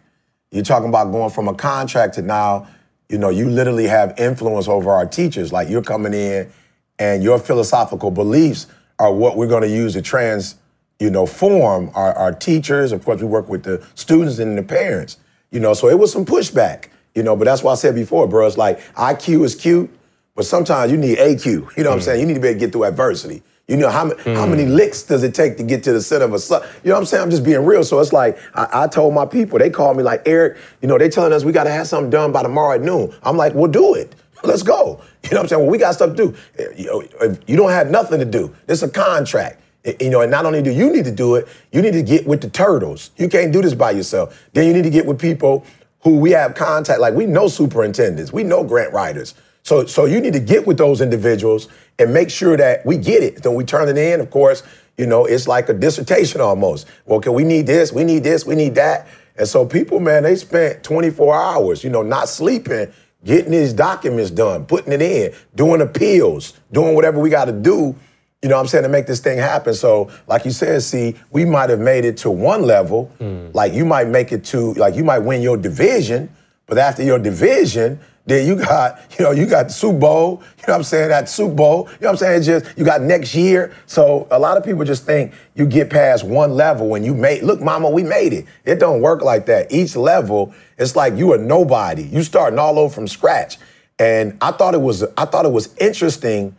[0.56, 2.66] You're talking about going from a contract to now,
[3.10, 5.52] you know, you literally have influence over our teachers.
[5.52, 6.50] Like you're coming in
[6.98, 8.66] and your philosophical beliefs
[8.98, 10.54] are what we're going to use to trans,
[10.98, 12.90] you know, form our, our teachers.
[12.90, 15.18] Of course, we work with the students and the parents,
[15.50, 18.26] you know, so it was some pushback, you know, but that's why I said before,
[18.26, 19.90] bro, it's like IQ is cute,
[20.34, 21.44] but sometimes you need AQ.
[21.44, 22.02] You know what I'm mm.
[22.02, 22.20] saying?
[22.20, 23.42] You need to be able to get through adversity.
[23.68, 26.24] You know, how, ma- how many licks does it take to get to the center
[26.24, 26.62] of a sun?
[26.84, 27.22] You know what I'm saying?
[27.24, 27.82] I'm just being real.
[27.82, 30.96] So it's like, I, I told my people, they called me like, Eric, you know,
[30.98, 33.12] they telling us we got to have something done by tomorrow at noon.
[33.24, 34.14] I'm like, we'll do it.
[34.44, 35.00] Let's go.
[35.26, 35.62] You know what I'm saying?
[35.62, 36.36] Well, we got stuff to do.
[36.56, 38.54] Eh, You, you don't have nothing to do.
[38.68, 39.60] This is a contract.
[39.84, 42.02] Eh, You know, and not only do you need to do it, you need to
[42.04, 43.10] get with the turtles.
[43.16, 44.40] You can't do this by yourself.
[44.52, 45.66] Then you need to get with people
[46.02, 47.00] who we have contact.
[47.00, 49.34] Like we know superintendents, we know grant writers.
[49.66, 51.66] So, so you need to get with those individuals
[51.98, 53.42] and make sure that we get it.
[53.42, 54.20] Then we turn it in.
[54.20, 54.62] Of course,
[54.96, 56.86] you know it's like a dissertation almost.
[57.04, 59.08] Well, okay, we need this, we need this, we need that.
[59.36, 62.92] And so people, man, they spent 24 hours, you know, not sleeping,
[63.24, 67.96] getting these documents done, putting it in, doing appeals, doing whatever we got to do.
[68.42, 69.74] You know what I'm saying to make this thing happen.
[69.74, 73.06] So, like you said, see, we might have made it to one level.
[73.18, 73.48] Hmm.
[73.52, 76.32] Like you might make it to, like you might win your division,
[76.66, 80.64] but after your division, Then you got, you know, you got the Super Bowl, you
[80.66, 82.42] know what I'm saying, that Super Bowl, you know what I'm saying?
[82.42, 83.74] Just you got next year.
[83.86, 87.42] So a lot of people just think you get past one level and you made
[87.42, 88.46] look, mama, we made it.
[88.64, 89.72] It don't work like that.
[89.72, 92.02] Each level, it's like you are nobody.
[92.02, 93.58] You starting all over from scratch.
[93.98, 96.54] And I thought it was I thought it was interesting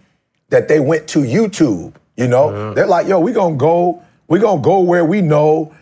[0.49, 1.93] that they went to YouTube.
[2.15, 2.74] You know, mm-hmm.
[2.74, 5.76] they're like, yo, we gonna go, we gonna go where we know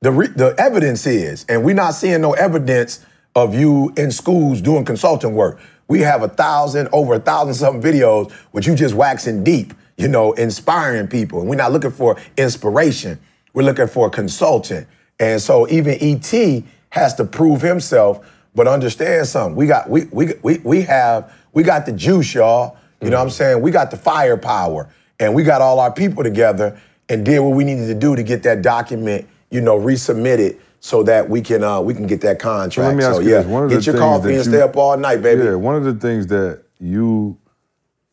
[0.00, 3.04] the re- the evidence is, and we're not seeing no evidence
[3.42, 5.58] of you in schools doing consulting work.
[5.86, 10.08] We have a thousand, over a thousand something videos with you just waxing deep, you
[10.08, 11.40] know, inspiring people.
[11.40, 13.18] And we're not looking for inspiration.
[13.54, 14.86] We're looking for a consultant.
[15.18, 19.56] And so even ET has to prove himself, but understand something.
[19.56, 22.76] We got we we we we have we got the juice, y'all.
[23.00, 23.34] You know what I'm mm-hmm.
[23.34, 23.62] saying?
[23.62, 24.88] We got the firepower.
[25.20, 28.22] And we got all our people together and did what we needed to do to
[28.22, 32.38] get that document, you know, resubmitted so that we can uh, we can get that
[32.38, 32.74] contract.
[32.74, 33.46] So let me ask so you yeah, this.
[33.46, 35.44] One of get the your things coffee that and you- stay up all night, baby.
[35.44, 37.38] Yeah, one of the things that you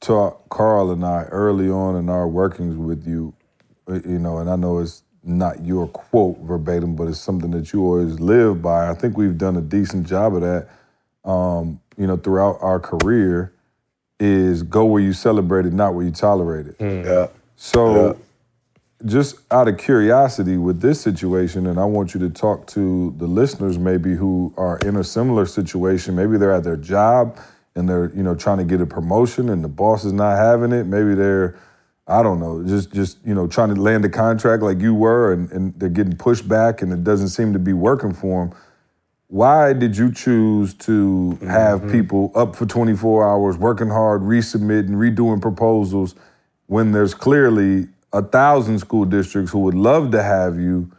[0.02, 3.34] taught Carl and I early on in our workings with you,
[3.88, 7.74] uh, you know, and I know it's not your quote verbatim, but it's something that
[7.74, 8.90] you always live by.
[8.90, 10.68] I think we've done a decent job of that,
[11.30, 13.52] um, you know, throughout our career.
[14.18, 16.76] Is go where you celebrate it, not where you tolerate it.
[16.80, 17.28] Yeah.
[17.58, 18.18] So,
[19.04, 23.28] just out of curiosity with this situation, and I want you to talk to the
[23.28, 26.16] listeners maybe who are in a similar situation.
[26.16, 27.38] Maybe they're at their job
[27.76, 30.72] and they're you know trying to get a promotion, and the boss is not having
[30.72, 30.86] it.
[30.86, 31.58] Maybe they're
[32.08, 35.34] I don't know, just just you know trying to land a contract like you were,
[35.34, 38.58] and, and they're getting pushed back, and it doesn't seem to be working for them.
[39.28, 41.92] Why did you choose to have mm-hmm.
[41.92, 46.14] people up for 24 hours, working hard, resubmitting, redoing proposals,
[46.68, 50.90] when there's clearly a thousand school districts who would love to have you?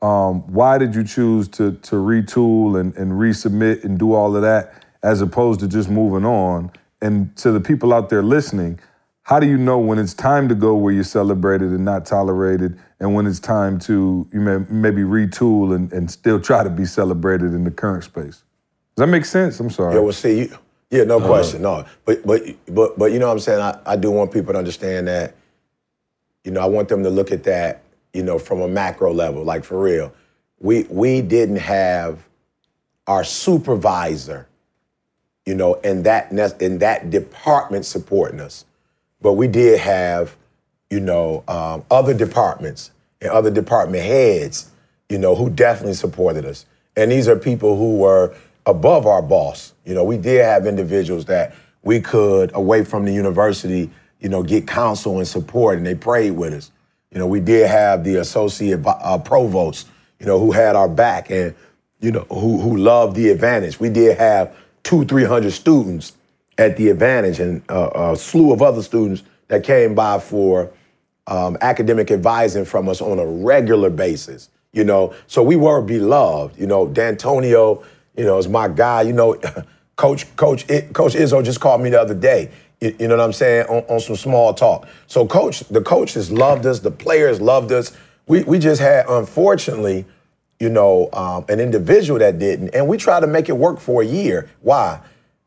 [0.00, 4.42] Um, why did you choose to to retool and, and resubmit and do all of
[4.42, 6.70] that as opposed to just moving on?
[7.00, 8.80] And to the people out there listening,
[9.24, 12.78] how do you know when it's time to go where you're celebrated and not tolerated,
[12.98, 16.86] and when it's time to you may maybe retool and, and still try to be
[16.86, 18.42] celebrated in the current space?
[18.96, 19.60] Does that make sense?
[19.60, 19.94] I'm sorry.
[19.96, 20.58] Yeah, well, see, you,
[20.90, 21.84] yeah, no question, no.
[22.04, 23.60] But but but but you know what I'm saying?
[23.60, 25.34] I, I do want people to understand that,
[26.44, 27.82] you know, I want them to look at that,
[28.12, 30.12] you know, from a macro level, like for real.
[30.60, 32.24] We we didn't have
[33.06, 34.46] our supervisor,
[35.46, 36.30] you know, in that
[36.60, 38.64] in that department supporting us,
[39.20, 40.36] but we did have,
[40.90, 42.90] you know, um, other departments
[43.20, 44.70] and other department heads,
[45.08, 46.66] you know, who definitely supported us.
[46.96, 48.34] And these are people who were
[48.66, 49.72] above our boss.
[49.84, 53.90] You know, we did have individuals that we could, away from the university,
[54.24, 56.70] you know, get counsel and support, and they prayed with us.
[57.12, 59.86] You know, we did have the associate uh, provost,
[60.18, 61.54] you know, who had our back and,
[62.00, 63.78] you know, who who loved the advantage.
[63.78, 66.16] We did have two, three hundred students
[66.56, 70.70] at the advantage, and uh, a slew of other students that came by for
[71.26, 74.48] um, academic advising from us on a regular basis.
[74.72, 76.58] You know, so we were beloved.
[76.58, 77.84] You know, Dantonio,
[78.16, 79.02] you know, is my guy.
[79.02, 79.34] You know,
[79.96, 82.50] Coach Coach Coach Izzo just called me the other day.
[82.80, 84.86] You, you know what I'm saying on, on some small talk.
[85.06, 86.80] So coach, the coaches loved us.
[86.80, 87.96] The players loved us.
[88.26, 90.06] We we just had, unfortunately,
[90.60, 94.02] you know, um, an individual that didn't, and we tried to make it work for
[94.02, 94.50] a year.
[94.62, 95.00] Why?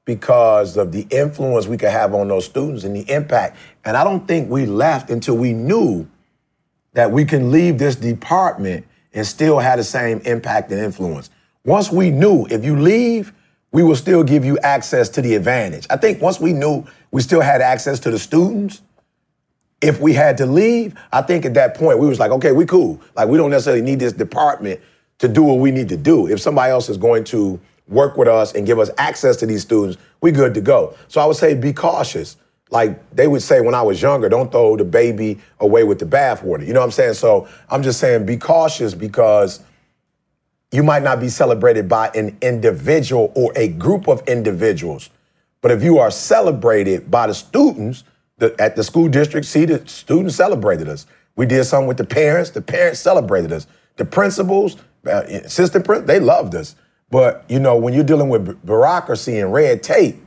[0.05, 3.57] Because of the influence we could have on those students and the impact.
[3.83, 6.07] And I don't think we left until we knew
[6.93, 11.29] that we can leave this department and still have the same impact and influence.
[11.65, 13.33] Once we knew if you leave,
[13.71, 15.87] we will still give you access to the advantage.
[15.89, 18.81] I think once we knew we still had access to the students,
[19.81, 22.65] if we had to leave, I think at that point we was like, okay, we
[22.65, 22.99] cool.
[23.15, 24.79] Like we don't necessarily need this department
[25.19, 26.27] to do what we need to do.
[26.27, 29.61] If somebody else is going to work with us and give us access to these
[29.61, 30.95] students, we good to go.
[31.07, 32.37] So I would say be cautious.
[32.69, 36.05] Like they would say when I was younger, don't throw the baby away with the
[36.05, 36.65] bathwater.
[36.67, 37.13] You know what I'm saying?
[37.13, 39.61] So I'm just saying be cautious because
[40.71, 45.09] you might not be celebrated by an individual or a group of individuals.
[45.61, 48.03] But if you are celebrated by the students
[48.37, 51.07] the, at the school district, see the students celebrated us.
[51.35, 52.51] We did something with the parents.
[52.51, 53.67] The parents celebrated us.
[53.95, 54.75] The principals,
[55.07, 56.75] uh, assistant principals, they loved us.
[57.09, 60.17] But you know, when you're dealing with bureaucracy and red tape,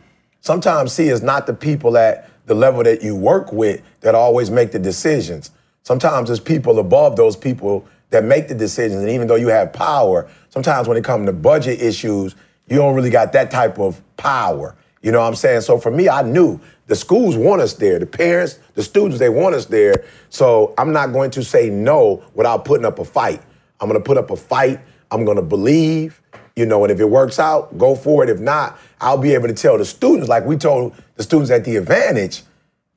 [0.40, 4.50] sometimes see is not the people at the level that you work with that always
[4.50, 5.50] make the decisions.
[5.82, 9.00] Sometimes it's people above those people that make the decisions.
[9.00, 12.34] And even though you have power, sometimes when it comes to budget issues,
[12.68, 14.76] you don't really got that type of power.
[15.02, 15.62] You know what I'm saying?
[15.62, 19.28] So for me, I knew the schools want us there, the parents, the students, they
[19.28, 20.04] want us there.
[20.28, 23.40] So I'm not going to say no without putting up a fight.
[23.80, 24.80] I'm going to put up a fight.
[25.10, 26.20] I'm going to believe.
[26.56, 28.28] You know, and if it works out, go for it.
[28.28, 31.64] If not, I'll be able to tell the students, like we told the students at
[31.64, 32.42] the advantage,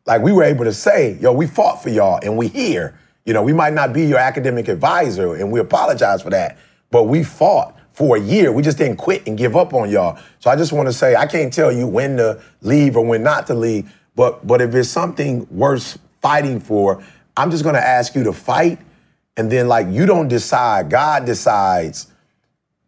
[0.06, 3.00] like we were able to say, yo, we fought for y'all and we here.
[3.26, 6.58] You know, we might not be your academic advisor and we apologize for that,
[6.92, 8.52] but we fought for a year.
[8.52, 10.20] We just didn't quit and give up on y'all.
[10.40, 13.24] So I just want to say I can't tell you when to leave or when
[13.24, 17.04] not to leave, but but if it's something worth fighting for,
[17.38, 18.80] I'm just going to ask you to fight
[19.36, 22.08] and then like you don't decide, God decides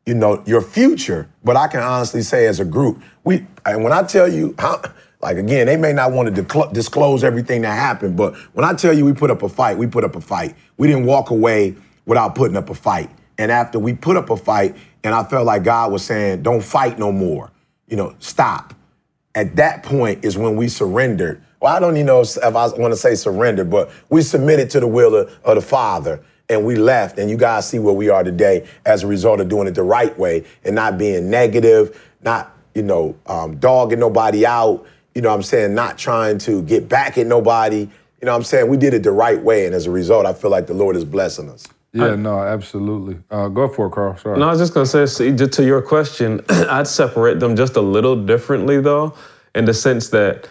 [0.05, 1.27] you know your future.
[1.43, 4.81] But I can honestly say, as a group, we and when I tell you how,
[5.25, 8.93] like again, they may not want to disclose everything that happened, but when I tell
[8.93, 10.55] you we put up a fight, we put up a fight.
[10.77, 13.09] We didn't walk away without putting up a fight.
[13.39, 16.63] And after we put up a fight, and I felt like God was saying, "Don't
[16.63, 17.49] fight no more,"
[17.87, 18.75] you know, stop.
[19.33, 21.41] At that point is when we surrendered.
[21.59, 24.79] Well, I don't even know if I want to say surrender, but we submitted to
[24.79, 27.17] the will of, of the Father and we left.
[27.17, 29.81] And you guys see where we are today as a result of doing it the
[29.81, 34.85] right way and not being negative, not, you know, um, dogging nobody out,
[35.15, 37.79] you know what I'm saying, not trying to get back at nobody.
[37.79, 38.67] You know what I'm saying?
[38.67, 39.65] We did it the right way.
[39.65, 41.65] And as a result, I feel like the Lord is blessing us.
[41.93, 43.19] Yeah, I, no, absolutely.
[43.31, 44.17] Uh, go for it, Carl.
[44.17, 44.37] Sorry.
[44.37, 47.77] No, I was just gonna say, see, just to your question, I'd separate them just
[47.77, 49.15] a little differently, though,
[49.55, 50.49] in the sense that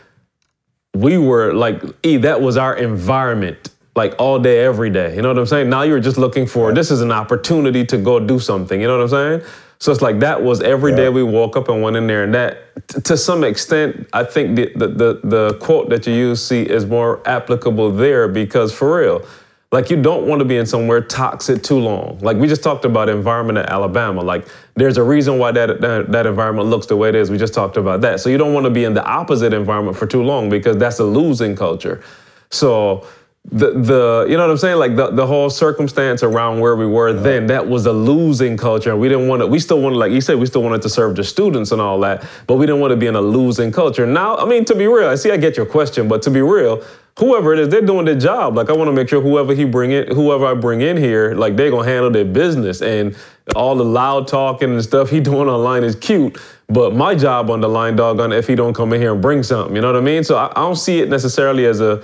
[0.94, 5.14] we were like, E, that was our environment like all day, every day.
[5.14, 5.68] You know what I'm saying?
[5.68, 8.80] Now you're just looking for this is an opportunity to go do something.
[8.80, 9.50] You know what I'm saying?
[9.84, 10.96] So it's like that was every yeah.
[10.96, 14.24] day we woke up and went in there, and that t- to some extent, I
[14.24, 18.72] think the, the the the quote that you use see is more applicable there because
[18.72, 19.26] for real.
[19.72, 22.18] Like you don't want to be in somewhere toxic too long.
[22.20, 24.22] Like we just talked about environment at Alabama.
[24.22, 27.30] Like there's a reason why that, that that environment looks the way it is.
[27.30, 28.20] We just talked about that.
[28.20, 30.98] So you don't want to be in the opposite environment for too long because that's
[30.98, 32.02] a losing culture.
[32.50, 33.06] So
[33.50, 34.78] the the you know what I'm saying?
[34.78, 37.20] Like the, the whole circumstance around where we were yeah.
[37.20, 38.90] then that was a losing culture.
[38.90, 40.88] And we didn't want to we still wanted like you said we still wanted to
[40.88, 43.70] serve the students and all that but we didn't want to be in a losing
[43.70, 44.06] culture.
[44.06, 46.40] Now I mean to be real I see I get your question but to be
[46.40, 46.82] real
[47.18, 48.56] whoever it is they're doing their job.
[48.56, 51.34] Like I want to make sure whoever he bring in whoever I bring in here
[51.34, 52.80] like they're gonna handle their business.
[52.80, 53.14] And
[53.54, 56.40] all the loud talking and stuff he doing online is cute
[56.70, 59.42] but my job on the line doggone if he don't come in here and bring
[59.42, 60.24] something you know what I mean?
[60.24, 62.02] So I, I don't see it necessarily as a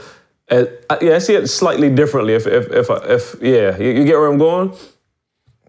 [0.50, 0.64] uh,
[1.00, 2.34] yeah, I see it slightly differently.
[2.34, 4.74] If if if, if yeah, you, you, get where I'm going.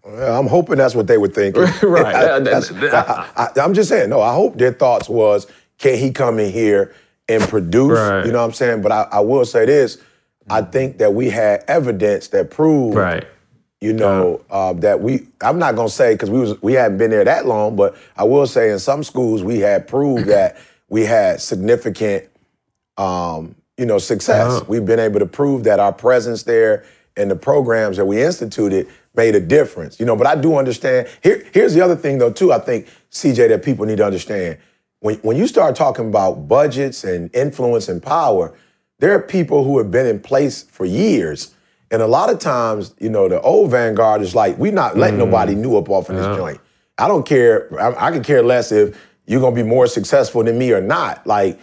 [0.03, 1.61] I'm hoping that's what they were thinking.
[1.83, 2.15] right.
[2.15, 4.09] I, am just saying.
[4.09, 5.45] No, I hope their thoughts was,
[5.77, 6.95] can he come in here
[7.29, 7.99] and produce?
[7.99, 8.25] Right.
[8.25, 8.81] You know what I'm saying?
[8.81, 9.99] But I, I will say this:
[10.49, 12.97] I think that we had evidence that proved.
[12.97, 13.27] Right.
[13.79, 15.27] You know uh, that we.
[15.41, 18.23] I'm not gonna say because we was we hadn't been there that long, but I
[18.23, 20.57] will say in some schools we had proved that
[20.87, 22.29] we had significant
[22.97, 24.51] um, you know, success.
[24.51, 24.65] Uh-huh.
[24.67, 26.85] We've been able to prove that our presence there
[27.17, 29.99] and the programs that we instituted made a difference.
[29.99, 31.07] You know, but I do understand.
[31.23, 34.59] Here, here's the other thing though, too, I think, CJ, that people need to understand.
[34.99, 38.53] When, when you start talking about budgets and influence and power,
[38.99, 41.55] there are people who have been in place for years.
[41.89, 45.15] And a lot of times, you know, the old vanguard is like, we're not letting
[45.15, 45.25] mm.
[45.25, 46.59] nobody new up off of this joint.
[46.99, 47.67] I don't care.
[47.81, 51.25] I, I can care less if you're gonna be more successful than me or not.
[51.25, 51.59] Like,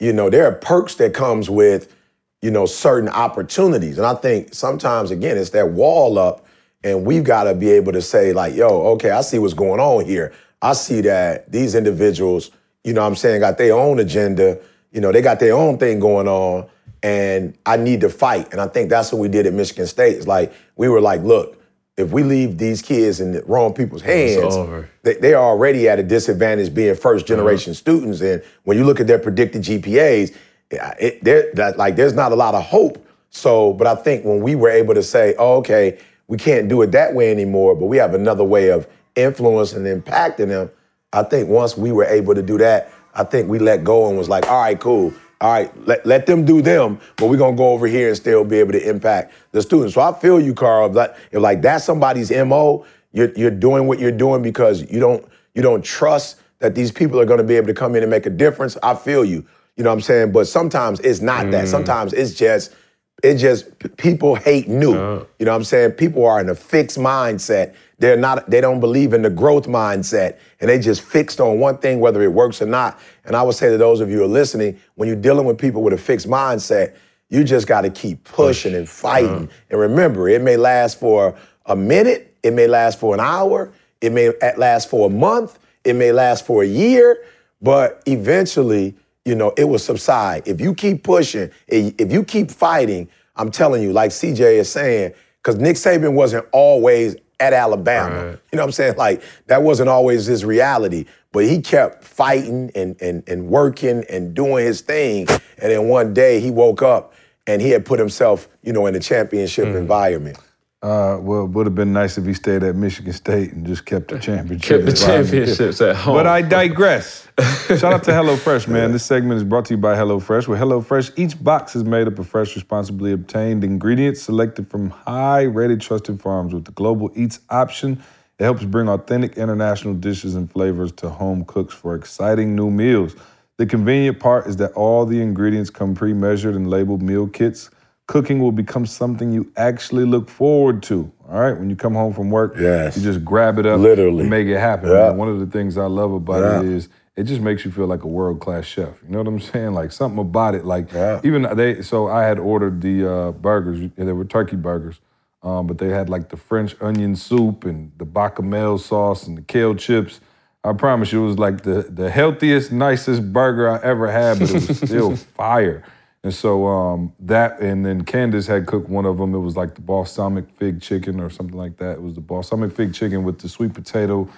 [0.00, 1.94] you know, there are perks that comes with,
[2.42, 3.98] you know, certain opportunities.
[3.98, 6.46] And I think sometimes, again, it's that wall up,
[6.82, 9.78] and we've got to be able to say, like, yo, okay, I see what's going
[9.78, 10.32] on here.
[10.62, 12.50] I see that these individuals,
[12.82, 14.58] you know I'm saying, got their own agenda.
[14.90, 16.66] You know, they got their own thing going on,
[17.02, 18.50] and I need to fight.
[18.52, 20.16] And I think that's what we did at Michigan State.
[20.16, 21.59] It's like, we were like, look,
[22.00, 24.56] if we leave these kids in the wrong people's hands,
[25.02, 27.36] they, they, are already at a disadvantage being first uh-huh.
[27.36, 27.78] generation uh-huh.
[27.78, 28.20] students.
[28.20, 30.34] And when you look at their predicted GPAs,
[30.70, 33.06] it, like there's not a lot of hope.
[33.30, 36.82] So, but I think when we were able to say, oh, okay, we can't do
[36.82, 40.70] it that way anymore, but we have another way of influencing and impacting them.
[41.12, 44.16] I think once we were able to do that, I think we let go and
[44.16, 47.56] was like, all right, cool all right, let, let them do them, but we're gonna
[47.56, 49.94] go over here and still be able to impact the students.
[49.94, 50.90] So I feel you, Carl.
[50.90, 55.26] That if like that's somebody's MO, you're you're doing what you're doing because you don't
[55.54, 58.26] you don't trust that these people are gonna be able to come in and make
[58.26, 58.76] a difference.
[58.82, 59.46] I feel you.
[59.76, 60.32] You know what I'm saying?
[60.32, 61.52] But sometimes it's not mm.
[61.52, 61.68] that.
[61.68, 62.74] Sometimes it's just
[63.22, 64.94] it just people hate new.
[64.94, 65.24] Uh.
[65.38, 65.92] You know what I'm saying?
[65.92, 67.74] People are in a fixed mindset.
[67.98, 71.78] They're not they don't believe in the growth mindset and they just fixed on one
[71.78, 72.98] thing whether it works or not.
[73.30, 75.56] And I would say to those of you who are listening, when you're dealing with
[75.56, 76.96] people with a fixed mindset,
[77.28, 79.44] you just got to keep pushing and fighting.
[79.44, 79.46] Uh-huh.
[79.70, 84.10] And remember, it may last for a minute, it may last for an hour, it
[84.10, 87.22] may last for a month, it may last for a year,
[87.62, 90.42] but eventually, you know, it will subside.
[90.48, 95.12] If you keep pushing, if you keep fighting, I'm telling you, like CJ is saying,
[95.40, 98.14] because Nick Saban wasn't always at Alabama.
[98.14, 98.38] Right.
[98.52, 98.96] You know what I'm saying?
[98.96, 104.34] Like that wasn't always his reality, but he kept fighting and and and working and
[104.34, 105.26] doing his thing.
[105.28, 107.12] And then one day he woke up
[107.46, 109.76] and he had put himself, you know, in a championship Mm.
[109.76, 110.38] environment.
[110.82, 113.84] Uh, well, it would have been nice if he stayed at Michigan State and just
[113.84, 114.80] kept the championship.
[114.80, 116.14] Kept the championships at home.
[116.14, 117.28] But I digress.
[117.68, 118.90] Shout out to HelloFresh, man.
[118.90, 120.48] This segment is brought to you by HelloFresh.
[120.48, 125.42] With HelloFresh, each box is made up of fresh, responsibly obtained ingredients selected from high
[125.42, 126.54] rated, trusted farms.
[126.54, 128.02] With the Global Eats option,
[128.40, 133.14] it helps bring authentic international dishes and flavors to home cooks for exciting new meals.
[133.58, 137.68] The convenient part is that all the ingredients come pre measured and labeled meal kits.
[138.06, 141.12] Cooking will become something you actually look forward to.
[141.28, 142.96] All right, when you come home from work, Yes.
[142.96, 144.22] you just grab it up, Literally.
[144.22, 144.88] and make it happen.
[144.90, 145.10] Yeah.
[145.10, 146.76] One of the things I love about it Yeah.
[146.76, 149.00] is it just makes you feel like a world class chef.
[149.06, 149.74] You know what I'm saying?
[149.74, 150.64] Like something about it.
[150.64, 151.20] Like Yeah.
[151.22, 151.82] even they.
[151.82, 153.90] So I had ordered the uh, burgers.
[153.96, 154.98] They were turkey burgers,
[155.42, 159.42] um, but they had like the French onion soup and the bechamel sauce and the
[159.42, 160.20] kale chips.
[160.62, 164.50] I promise you, it was like the the healthiest, nicest burger I ever had, but
[164.50, 165.84] it was still fire.
[166.22, 169.34] And so um, that, and then Candace had cooked one of them.
[169.34, 171.92] It was like the balsamic fig chicken or something like that.
[171.92, 174.28] It was the balsamic fig chicken with the sweet potato,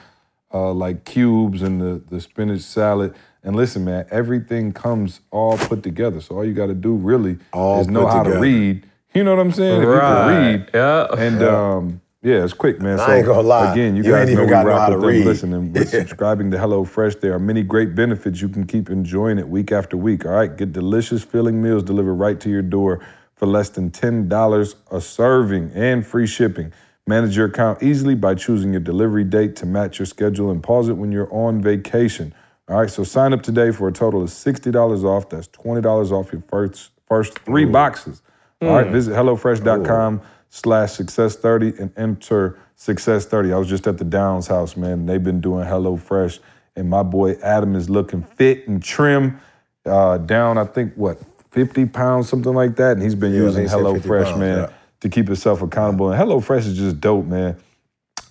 [0.54, 3.16] uh, like cubes and the, the spinach salad.
[3.42, 6.20] And listen, man, everything comes all put together.
[6.20, 8.88] So all you got to do really All is know how to read.
[9.14, 9.82] You know what I'm saying?
[9.82, 11.06] If you can read, Yeah.
[11.18, 12.98] and um, yeah, it's quick, man.
[13.00, 13.72] I so ain't gonna lie.
[13.72, 15.10] again, you, You guys ain't know even we gotta know rock how to with them.
[15.10, 15.24] read.
[15.26, 19.38] Listen, and with subscribing to HelloFresh, there are many great benefits you can keep enjoying
[19.38, 20.24] it week after week.
[20.24, 23.00] All right, get delicious filling meals delivered right to your door
[23.34, 26.72] for less than ten dollars a serving and free shipping.
[27.08, 30.88] Manage your account easily by choosing your delivery date to match your schedule and pause
[30.88, 32.32] it when you're on vacation.
[32.68, 35.28] All right, so sign up today for a total of $60 off.
[35.28, 38.22] That's $20 off your first first three boxes.
[38.62, 43.52] All right, visit HelloFresh.com slash success30 and enter success30.
[43.52, 45.06] I was just at the Downs house, man.
[45.06, 46.38] They've been doing HelloFresh,
[46.76, 49.40] and my boy Adam is looking fit and trim.
[49.84, 51.18] Uh, down, I think, what,
[51.50, 52.92] 50 pounds, something like that.
[52.92, 54.70] And he's been Yeah, using they said 50 HelloFresh, man, yeah.
[55.00, 56.12] to keep himself accountable.
[56.12, 57.56] And HelloFresh is just dope, man.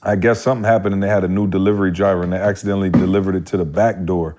[0.01, 3.35] I guess something happened and they had a new delivery driver and they accidentally delivered
[3.35, 4.35] it to the back door.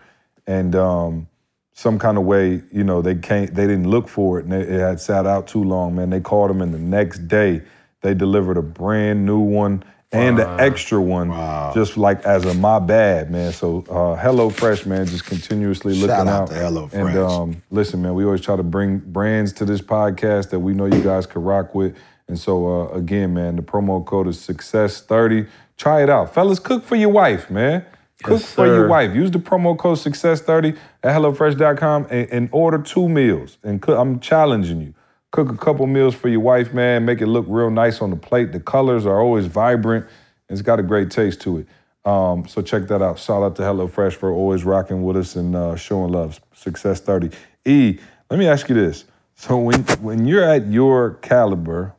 [0.46, 1.28] And um,
[1.74, 4.68] some kind of way, you know, they can't, they didn't look for it and it,
[4.68, 6.10] it had sat out too long, man.
[6.10, 7.62] They called them and the next day
[8.02, 11.30] they delivered a brand new one and an extra one,
[11.72, 13.52] just like as a my bad, man.
[13.52, 16.48] So uh, HelloFresh, man, just continuously looking Shout out out.
[16.50, 17.08] to HelloFresh.
[17.08, 20.74] And um, listen, man, we always try to bring brands to this podcast that we
[20.74, 21.96] know you guys can rock with.
[22.28, 25.48] And so, uh, again, man, the promo code is Success30.
[25.78, 26.34] Try it out.
[26.34, 27.84] Fellas, cook for your wife, man.
[28.22, 29.14] Cook Yes, for your wife.
[29.14, 33.58] Use the promo code Success30 at HelloFresh.com and, and order two meals.
[33.62, 34.94] And cook, I'm challenging you.
[35.30, 37.04] Cook a couple meals for your wife, man.
[37.04, 38.52] Make it look real nice on the plate.
[38.52, 40.06] The colors are always vibrant.
[40.48, 41.66] It's got a great taste to it.
[42.04, 43.18] Um, so check that out.
[43.18, 46.40] Shout out to HelloFresh for always rocking with us and uh, showing love.
[46.52, 47.30] Success 30.
[47.64, 47.98] E,
[48.30, 49.04] let me ask you this.
[49.34, 51.94] So when when you're at your caliber,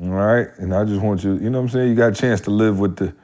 [0.00, 1.88] all right, and I just want you, you know what I'm saying?
[1.88, 3.14] You got a chance to live with the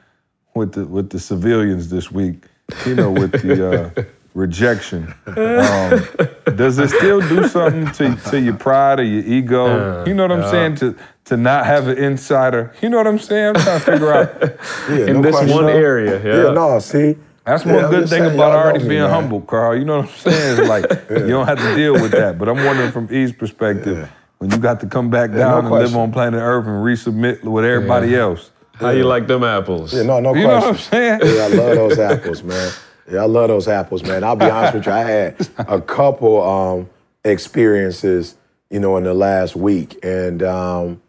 [0.55, 2.45] with the with the civilians this week,
[2.85, 5.13] you know, with the uh, rejection.
[5.27, 10.05] Um, does it still do something to, to your pride or your ego?
[10.05, 10.75] you know what I'm saying?
[10.77, 10.95] To
[11.25, 12.73] to not have an insider.
[12.81, 13.55] You know what I'm saying?
[13.55, 14.59] I'm trying to figure out.
[14.89, 15.55] Yeah, In no this question.
[15.55, 16.47] one area, yeah.
[16.47, 17.15] Yeah, no, see.
[17.45, 19.09] That's one I'm good thing saying, about already me, being man.
[19.09, 19.77] humble, Carl.
[19.77, 20.59] You know what I'm saying?
[20.59, 22.37] It's like you don't have to deal with that.
[22.37, 25.73] But I'm wondering from E's perspective, when you got to come back no down and
[25.73, 28.51] live on planet Earth and resubmit with everybody else.
[28.73, 29.93] How you like them apples?
[29.93, 31.19] Yeah, no, no You know what I'm saying?
[31.23, 32.71] Yeah, I love those apples, man.
[33.11, 34.23] Yeah, I love those apples, man.
[34.23, 34.91] I'll be honest with you.
[34.91, 36.89] I had a couple um,
[37.23, 38.35] experiences,
[38.69, 41.01] you know, in the last week, and um,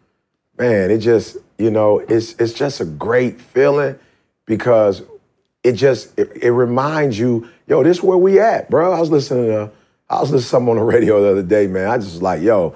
[0.57, 3.97] man, it just, you know, it's it's just a great feeling
[4.45, 5.01] because
[5.63, 8.93] it just it, it reminds you, yo, this is where we at, bro.
[8.93, 9.71] I was listening to
[10.09, 11.89] I was listening to something on the radio the other day, man.
[11.89, 12.75] I just was like, yo,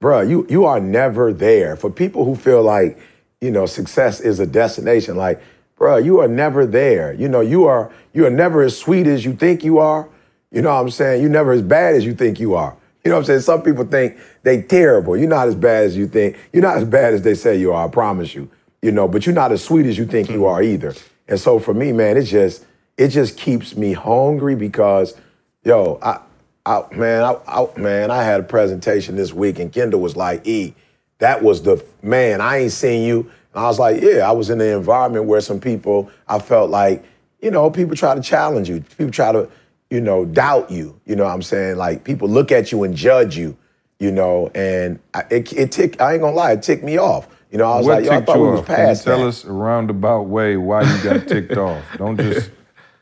[0.00, 1.76] bro, you you are never there.
[1.76, 2.98] For people who feel like,
[3.40, 5.42] you know, success is a destination, like,
[5.76, 7.12] bro, you are never there.
[7.12, 10.08] You know, you are you are never as sweet as you think you are.
[10.50, 11.20] You know what I'm saying?
[11.20, 12.76] You're never as bad as you think you are.
[13.04, 13.40] You know what I'm saying?
[13.40, 15.16] Some people think they terrible.
[15.16, 16.36] You're not as bad as you think.
[16.52, 18.50] You're not as bad as they say you are, I promise you.
[18.82, 20.94] You know, but you're not as sweet as you think you are either.
[21.28, 22.64] And so for me, man, it just
[22.96, 25.14] it just keeps me hungry because,
[25.62, 26.20] yo, I
[26.64, 30.44] I, man, I, I, man, I had a presentation this week, and Kendall was like,
[30.46, 30.74] "E,
[31.18, 32.40] that was the man.
[32.40, 33.20] I ain't seen you."
[33.54, 36.70] And I was like, "Yeah, I was in an environment where some people, I felt
[36.70, 37.04] like,
[37.40, 39.48] you know, people try to challenge you, people try to,
[39.90, 40.98] you know, doubt you.
[41.06, 43.56] You know, what I'm saying like people look at you and judge you,
[43.98, 46.00] you know, and I, it, it tick.
[46.00, 47.28] I ain't gonna lie, it ticked me off.
[47.30, 48.66] You You know, I was what like, yo, I thought you we was off?
[48.66, 49.26] Can you tell that.
[49.26, 51.82] us a roundabout way why you got ticked off?
[51.96, 52.50] Don't just.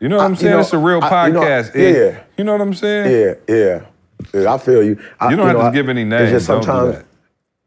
[0.01, 0.53] You know what I- I'm you saying?
[0.53, 1.75] know, it's a real I- you know, podcast.
[1.75, 2.23] yeah, It- yeah.
[2.37, 3.11] You know what I'm saying?
[3.49, 3.81] Yeah, yeah.
[4.35, 5.01] Yeah, I feel you.
[5.19, 6.31] I, You don't have know, to I- give any it's names.
[6.31, 7.07] just Don't do sometimes, that.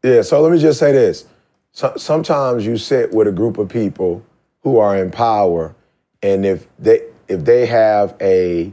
[0.02, 1.26] Yeah, so let me just say this.
[1.72, 4.24] So, sometimes you sit with a group of people
[4.62, 5.74] who are in power,
[6.22, 8.72] and if they if they have a,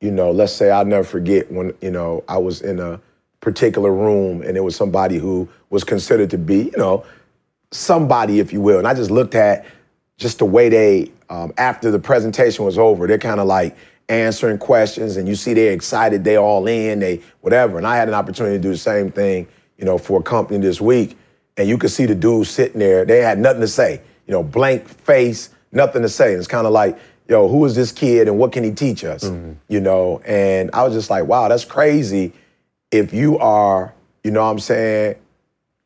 [0.00, 3.00] you know, let's say I'll never forget when you know I was in a
[3.40, 7.04] particular room and it was somebody who was considered to be, you know,
[7.70, 9.64] somebody, if you will, and I just looked at
[10.16, 13.76] just the way they um, after the presentation was over, they're kind of like
[14.08, 17.78] answering questions, and you see they're excited, they all in, they whatever.
[17.78, 19.46] And I had an opportunity to do the same thing,
[19.78, 21.16] you know, for a company this week,
[21.56, 24.42] and you could see the dudes sitting there, they had nothing to say, you know,
[24.42, 26.32] blank face, nothing to say.
[26.32, 26.98] And it's kind of like,
[27.28, 29.52] yo, who is this kid, and what can he teach us, mm-hmm.
[29.68, 30.20] you know?
[30.24, 32.32] And I was just like, wow, that's crazy.
[32.90, 35.16] If you are, you know, what I'm saying,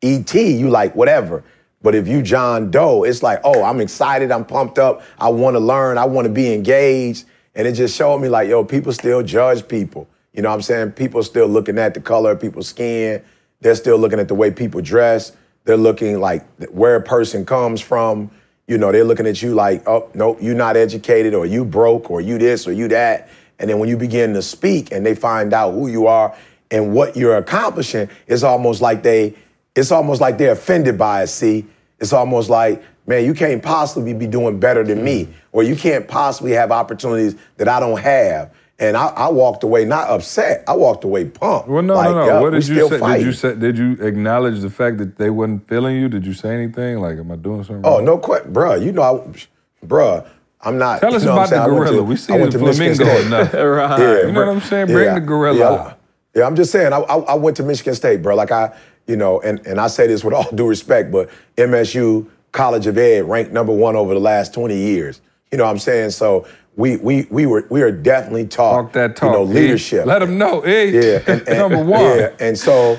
[0.01, 1.43] ET, you like whatever.
[1.81, 5.55] But if you John Doe, it's like, oh, I'm excited, I'm pumped up, I want
[5.55, 7.25] to learn, I want to be engaged.
[7.55, 10.07] And it just showed me like, yo, people still judge people.
[10.33, 10.91] You know what I'm saying?
[10.93, 13.21] People still looking at the color of people's skin.
[13.63, 15.31] They're still looking at the way people dress.
[15.63, 18.29] They're looking like where a person comes from.
[18.67, 22.11] You know, they're looking at you like, oh, nope, you're not educated, or you broke,
[22.11, 23.29] or you this, or you that.
[23.59, 26.35] And then when you begin to speak and they find out who you are
[26.71, 29.35] and what you're accomplishing, it's almost like they,
[29.75, 31.27] it's almost like they're offended by it.
[31.27, 31.65] See,
[31.99, 36.07] it's almost like, man, you can't possibly be doing better than me, or you can't
[36.07, 38.53] possibly have opportunities that I don't have.
[38.79, 40.63] And I, I walked away not upset.
[40.67, 41.69] I walked away pumped.
[41.69, 42.25] Well, no, Like, no, no.
[42.25, 43.17] yeah, what did you still say?
[43.17, 43.55] Did you say?
[43.55, 46.09] Did you acknowledge the fact that they wasn't feeling you?
[46.09, 46.99] Did you say anything?
[46.99, 47.83] Like, am I doing something?
[47.85, 48.05] Oh wrong?
[48.05, 48.83] no, question, bruh.
[48.83, 50.27] You know, I, bruh.
[50.65, 51.01] I'm not.
[51.01, 51.61] Tell you us know about the saying?
[51.61, 51.97] I went gorilla.
[51.97, 53.25] to- we I see went the to flamingo State.
[53.27, 53.53] enough.
[53.53, 54.25] right.
[54.25, 54.87] You know what I'm saying?
[54.87, 55.93] Bring the gorilla Yeah.
[56.41, 56.93] Yeah, I'm just saying.
[56.93, 58.35] I, I, I went to Michigan State, bro.
[58.35, 62.27] Like I, you know, and, and I say this with all due respect, but MSU
[62.53, 65.21] College of Ed ranked number one over the last 20 years.
[65.51, 66.09] You know what I'm saying?
[66.11, 69.27] So we we we were we are definitely taught Talk that talk.
[69.27, 70.05] you know leadership.
[70.05, 70.61] Let them know.
[70.61, 72.01] Hey, Yeah, and, and- number one.
[72.19, 72.97] Yeah, and so,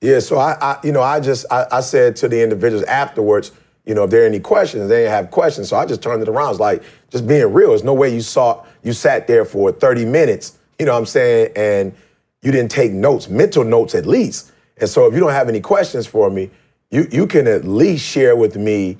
[0.00, 3.50] yeah, so I, I you know, I just I, I said to the individuals afterwards,
[3.84, 5.68] you know, if there are any questions, they didn't have questions.
[5.68, 6.50] So I just turned it around.
[6.50, 7.70] It's like just being real.
[7.70, 11.06] There's no way you saw you sat there for 30 minutes, you know what I'm
[11.06, 11.92] saying, and
[12.42, 14.52] you didn't take notes, mental notes at least.
[14.76, 16.50] And so if you don't have any questions for me,
[16.90, 18.96] you you can at least share with me,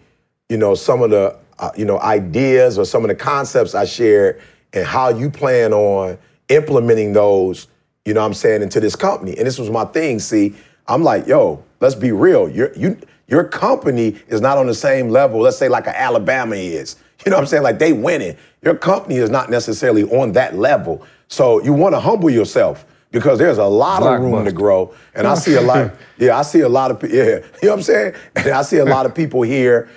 [0.48, 3.84] you know, some of the uh, you know ideas or some of the concepts I
[3.84, 4.40] shared
[4.72, 7.68] and how you plan on implementing those,
[8.04, 9.36] you know what I'm saying, into this company.
[9.36, 10.18] And this was my thing.
[10.18, 10.54] See,
[10.86, 12.48] I'm like, yo, let's be real.
[12.48, 16.56] Your you your company is not on the same level, let's say like an Alabama
[16.56, 16.96] is.
[17.26, 17.64] You know what I'm saying?
[17.64, 18.36] Like they winning.
[18.62, 21.04] Your company is not necessarily on that level.
[21.26, 24.94] So you want to humble yourself because there's a lot of room to grow.
[25.14, 27.70] And I see a lot, yeah, I see a lot of people, yeah, you know
[27.70, 28.14] what I'm saying?
[28.36, 29.88] And I see a lot of people here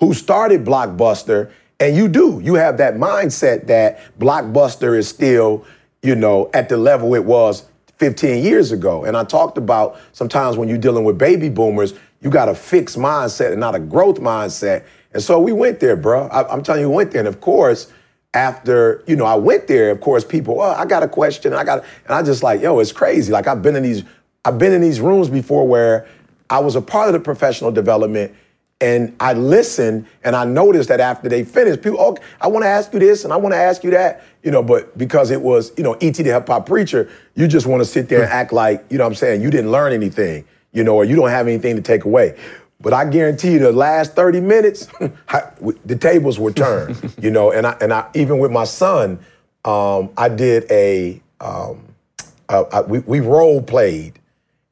[0.00, 2.40] who started Blockbuster, and you do.
[2.42, 5.64] You have that mindset that Blockbuster is still,
[6.02, 7.66] you know, at the level it was
[7.98, 9.04] 15 years ago.
[9.04, 12.98] And I talked about sometimes when you're dealing with baby boomers, you got a fixed
[12.98, 14.84] mindset and not a growth mindset.
[15.12, 16.26] And so we went there, bro.
[16.28, 17.20] I, I'm telling you, we went there.
[17.20, 17.92] And of course,
[18.32, 21.52] after you know I went there, of course, people, well, I got a question.
[21.52, 23.32] I got, and I just like, yo, it's crazy.
[23.32, 24.04] Like I've been in these,
[24.44, 26.06] I've been in these rooms before where
[26.48, 28.34] I was a part of the professional development,
[28.80, 32.68] and I listened, and I noticed that after they finished, people, oh, I want to
[32.68, 35.40] ask you this, and I want to ask you that, you know, but because it
[35.42, 38.30] was, you know, ET the hip hop preacher, you just want to sit there and
[38.32, 41.14] act like, you know, what I'm saying you didn't learn anything, you know, or you
[41.16, 42.38] don't have anything to take away.
[42.80, 44.88] But I guarantee you, the last 30 minutes,
[45.28, 45.50] I-
[45.84, 47.52] the tables were turned, you know.
[47.52, 49.18] And I, and I, even with my son,
[49.66, 51.84] um, I did a, um,
[52.48, 54.18] uh, I, we, we role played,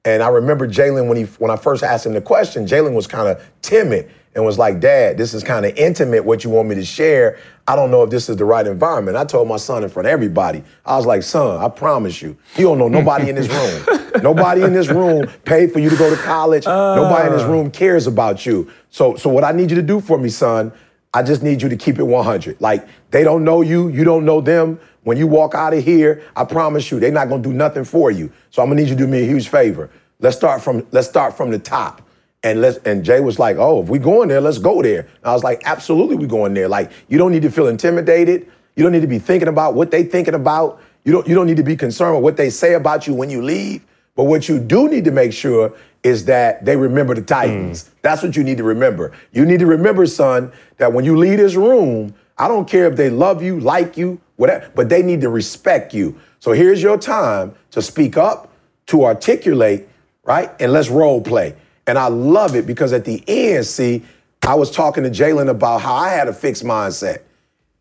[0.09, 3.07] and I remember Jalen when he when I first asked him the question, Jalen was
[3.07, 6.25] kind of timid and was like, "Dad, this is kind of intimate.
[6.25, 7.39] What you want me to share?
[7.67, 10.07] I don't know if this is the right environment." I told my son in front
[10.07, 10.63] of everybody.
[10.87, 14.01] I was like, "Son, I promise you, you don't know nobody in this room.
[14.23, 16.65] nobody in this room paid for you to go to college.
[16.67, 17.51] nobody in this uh.
[17.51, 18.71] room cares about you.
[18.91, 20.73] So, so what I need you to do for me, son."
[21.15, 22.61] I just need you to keep it 100.
[22.61, 24.79] Like, they don't know you, you don't know them.
[25.05, 28.11] When you walk out of here, I promise you, they're not gonna do nothing for
[28.11, 28.31] you.
[28.51, 29.89] So I'm gonna need you to do me a huge favor.
[30.21, 32.03] Let's start from let's start from the top.
[32.43, 35.01] And let's and Jay was like, oh, if we going there, let's go there.
[35.01, 36.69] And I was like, absolutely, we going there.
[36.69, 38.51] Like, you don't need to feel intimidated.
[38.77, 40.81] You don't need to be thinking about what they thinking about.
[41.05, 43.31] You don't you don't need to be concerned with what they say about you when
[43.31, 43.85] you leave.
[44.15, 45.73] But what you do need to make sure
[46.03, 47.85] is that they remember the Titans.
[47.85, 47.95] Hmm.
[48.03, 49.13] That's what you need to remember.
[49.33, 52.97] You need to remember, son, that when you leave this room, I don't care if
[52.97, 56.19] they love you, like you, whatever, but they need to respect you.
[56.39, 58.53] So here's your time to speak up,
[58.87, 59.89] to articulate,
[60.23, 60.51] right?
[60.61, 61.57] And let's role play.
[61.87, 64.05] And I love it because at the end, see,
[64.43, 67.23] I was talking to Jalen about how I had a fixed mindset,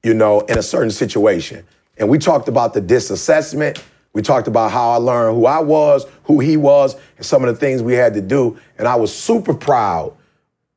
[0.01, 1.65] you know, in a certain situation.
[1.97, 3.84] And we talked about the DISC assessment.
[4.18, 7.53] We talked about how I learned who I was, who he was, and some of
[7.53, 8.57] the things we had to do.
[8.80, 10.11] And I was super proud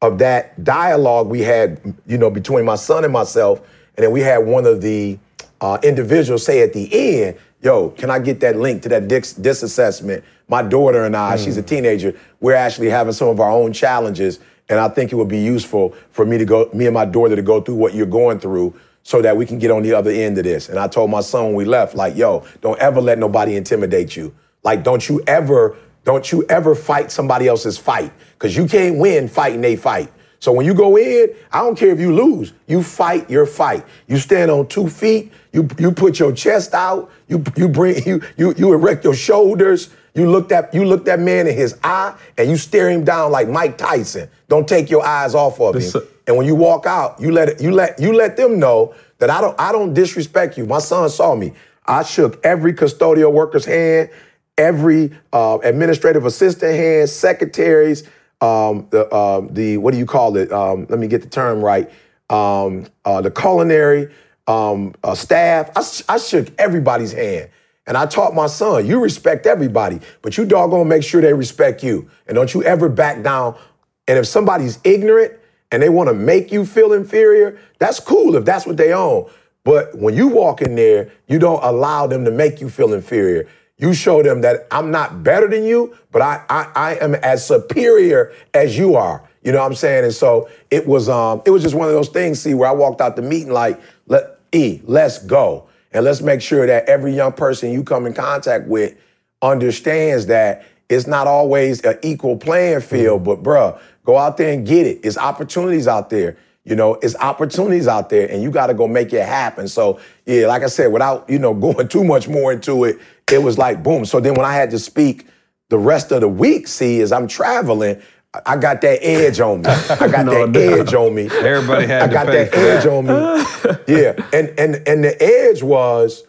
[0.03, 3.61] of that dialogue we had, you know, between my son and myself.
[3.97, 5.19] And then we had one of the
[5.63, 9.33] uh, individuals say at the end, yo, can I get that link to that dis-
[9.33, 10.23] DISC assessment?
[10.47, 11.43] My daughter and I, mm.
[11.43, 14.39] she's a teenager, we're actually having some of our own challenges.
[14.69, 17.37] And I think it would be useful for me to go, me and my daughter
[17.37, 20.11] to go through what you're going through so that we can get on the other
[20.11, 20.69] end of this.
[20.69, 24.17] And I told my son when we left, like, yo, don't ever let nobody intimidate
[24.17, 24.35] you.
[24.63, 28.13] Like, don't you ever, don't you ever fight somebody else's fight.
[28.39, 30.11] Cause you can't win fighting a fight.
[30.39, 32.55] So when you go in, I don't care if you lose.
[32.67, 33.85] You fight your fight.
[34.07, 35.33] You stand on two feet.
[35.53, 37.11] You you put your chest out.
[37.29, 39.91] You you bring you you you erect your shoulders.
[40.15, 43.31] You look that you look that man in his eye and you stare him down
[43.31, 44.31] like Mike Tyson.
[44.49, 46.03] Don't take your eyes off of him.
[46.27, 49.31] And when you walk out, you let it, you let you let them know that
[49.31, 50.67] I don't I don't disrespect you.
[50.67, 51.53] My son saw me.
[51.87, 54.11] I shook every custodial worker's hand,
[54.57, 58.05] every uh, administrative assistant hand, secretaries,
[58.41, 60.53] um, the uh, the what do you call it?
[60.53, 61.91] Um, let me get the term right.
[62.29, 64.13] Um, uh, the culinary
[64.47, 65.71] um, uh, staff.
[65.77, 67.51] I, I shook everybody's hand.
[67.87, 71.83] And I taught my son, you respect everybody, but you doggone make sure they respect
[71.83, 72.09] you.
[72.29, 73.59] And don't you ever back down.
[74.07, 75.40] And if somebody's ignorant
[75.73, 79.31] and they want to make you feel inferior, that's cool if that's what they own.
[79.65, 83.47] But when you walk in there, you don't allow them to make you feel inferior.
[83.77, 87.47] You show them that I'm not better than you, but I, I, I am as
[87.47, 89.27] superior as you are.
[89.43, 90.05] You know what I'm saying?
[90.05, 92.73] And so it was um it was just one of those things, see, where I
[92.73, 95.69] walked out the meeting like, let E, let's go.
[95.93, 98.95] And let's make sure that every young person you come in contact with
[99.43, 104.67] understands that it's not always an equal playing field, but bruh, go out there and
[104.67, 105.01] get it.
[105.05, 106.37] It's opportunities out there.
[106.65, 109.67] You know, it's opportunities out there and you got to go make it happen.
[109.67, 112.99] So, yeah, like I said, without, you know, going too much more into it,
[113.31, 114.05] it was like boom.
[114.05, 115.27] So then when I had to speak
[115.69, 118.01] the rest of the week, see, as I'm traveling,
[118.47, 119.69] I got that edge on me.
[119.69, 120.61] I got no, that no.
[120.61, 121.29] edge on me.
[121.33, 123.97] Everybody had I got that, that edge on me.
[123.97, 124.13] yeah.
[124.33, 126.25] And and and the edge was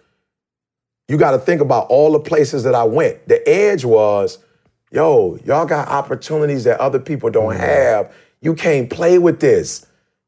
[1.07, 3.27] you got to think about all the places that I went.
[3.27, 4.37] The edge was,
[4.91, 7.61] yo, y'all got opportunities that other people don't mm-hmm.
[7.61, 8.13] have.
[8.41, 9.85] You can't play with this.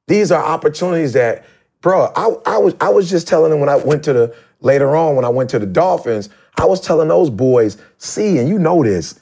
[0.08, 1.46] These are opportunities that,
[1.82, 4.96] bro, I, I was I was just telling them when I went to the later
[4.96, 8.58] on when I went to the Dolphins, I was telling those boys, see, and you
[8.58, 9.20] know this,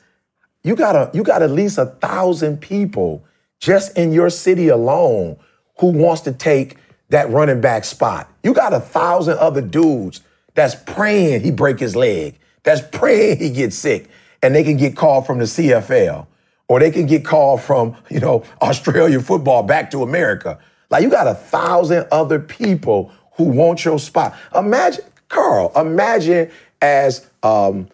[0.63, 3.23] you got a you got at least a thousand people
[3.59, 5.37] just in your city alone
[5.79, 6.77] who wants to take
[7.09, 8.31] that running back spot.
[8.43, 10.21] You got a thousand other dudes
[10.53, 14.09] that's praying he break his leg, that's praying he gets sick,
[14.41, 16.27] and they can get called from the CFL
[16.67, 20.59] or they can get called from you know Australia football back to America.
[20.89, 24.35] Like you got a thousand other people who want your spot.
[24.55, 25.71] Imagine, Carl.
[25.75, 27.89] Imagine as um,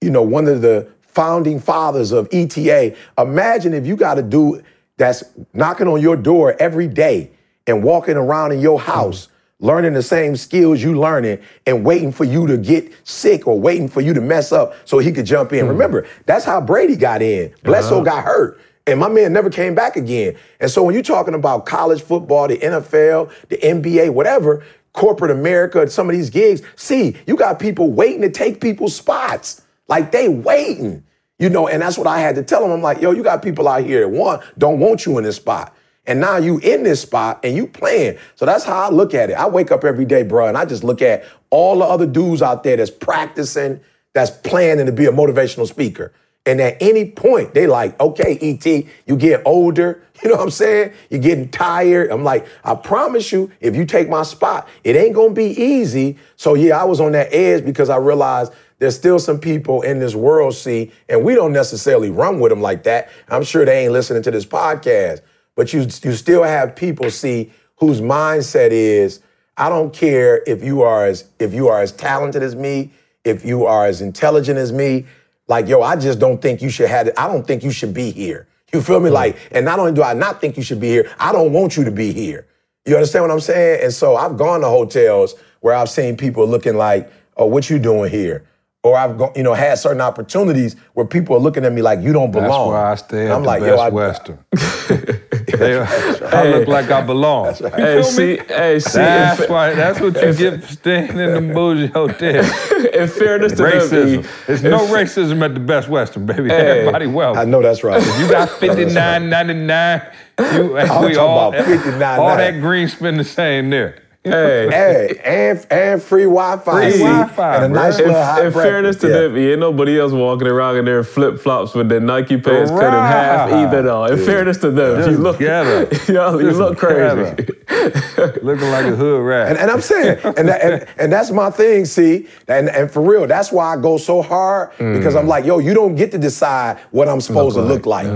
[0.00, 2.96] you know one of the founding fathers of ETA.
[3.18, 4.64] Imagine if you got a dude
[4.96, 5.24] that's
[5.54, 7.30] knocking on your door every day
[7.66, 9.26] and walking around in your house.
[9.26, 9.30] Mm.
[9.60, 13.88] Learning the same skills you learning and waiting for you to get sick or waiting
[13.88, 15.66] for you to mess up so he could jump in.
[15.66, 15.68] Mm.
[15.68, 17.52] Remember, that's how Brady got in.
[17.62, 18.04] Bledsoe uh-huh.
[18.04, 18.60] got hurt.
[18.86, 20.36] And my man never came back again.
[20.58, 25.88] And so when you're talking about college football, the NFL, the NBA, whatever, corporate America,
[25.88, 29.62] some of these gigs, see, you got people waiting to take people's spots.
[29.88, 31.04] Like they waiting,
[31.38, 32.70] you know, and that's what I had to tell them.
[32.70, 35.36] I'm like, yo, you got people out here that want, don't want you in this
[35.36, 35.74] spot.
[36.06, 38.18] And now you in this spot and you playing.
[38.34, 39.34] So that's how I look at it.
[39.34, 42.42] I wake up every day, bro, and I just look at all the other dudes
[42.42, 43.80] out there that's practicing,
[44.12, 46.12] that's planning to be a motivational speaker.
[46.46, 48.64] And at any point, they like, okay, ET,
[49.06, 50.02] you get older.
[50.22, 50.92] You know what I'm saying?
[51.08, 52.10] You're getting tired.
[52.10, 56.18] I'm like, I promise you, if you take my spot, it ain't gonna be easy.
[56.36, 59.98] So yeah, I was on that edge because I realized there's still some people in
[59.98, 63.08] this world see, and we don't necessarily run with them like that.
[63.30, 65.22] I'm sure they ain't listening to this podcast,
[65.60, 69.20] but you you still have people see whose mindset is,
[69.58, 72.92] I don't care if you are as if you are as talented as me,
[73.26, 75.04] if you are as intelligent as me.
[75.48, 77.14] Like, yo, I just don't think you should have it.
[77.18, 78.48] I don't think you should be here.
[78.72, 79.08] You feel me?
[79.08, 79.14] Mm-hmm.
[79.16, 81.76] Like, and not only do I not think you should be here, I don't want
[81.76, 82.46] you to be here.
[82.86, 83.80] You understand what I'm saying?
[83.82, 87.78] And so I've gone to hotels where I've seen people looking like, oh, what you
[87.78, 88.46] doing here?
[88.82, 92.00] Or I've go, you know had certain opportunities where people are looking at me like
[92.00, 92.48] you don't belong.
[92.48, 92.68] That's belong.
[92.72, 94.38] why I stay at I'm the like, Best yo, I, Western.
[95.50, 97.54] They- I look like I belong.
[97.60, 98.40] You Hey, feel see, me?
[98.48, 98.98] hey, see.
[98.98, 99.74] That's in, why.
[99.74, 102.44] That's what you get for staying in the bougie hotel.
[102.94, 104.46] in fairness to them, Racism.
[104.46, 106.48] There's no racism at the Best Western, baby.
[106.48, 106.80] Hey.
[106.80, 107.40] Everybody welcome.
[107.40, 108.00] I know that's right.
[108.20, 110.14] You got 59.99.
[110.54, 112.18] You, I'm we talking all, about 59.99.
[112.18, 114.00] all that green spend the same there.
[114.24, 116.98] Hey, hey, and and free Wi-Fi, Free See?
[116.98, 119.34] Wi-Fi, and a nice in, little hot in fairness to breakfast.
[119.34, 122.84] them, ain't nobody else walking around in their flip flops with their Nike pants cut
[122.84, 123.64] in half Right.
[123.64, 123.82] either.
[123.82, 125.88] Though, in fairness to them, Just you look, yo,
[126.38, 127.46] you look crazy.
[128.42, 129.48] Looking like a hood rat.
[129.48, 131.84] And, and I'm saying, and, that, and and that's my thing.
[131.84, 135.28] See, and and for real, that's why I go so hard because I'm mm.
[135.28, 138.06] like, yo, you don't get to decide what I'm supposed to look like.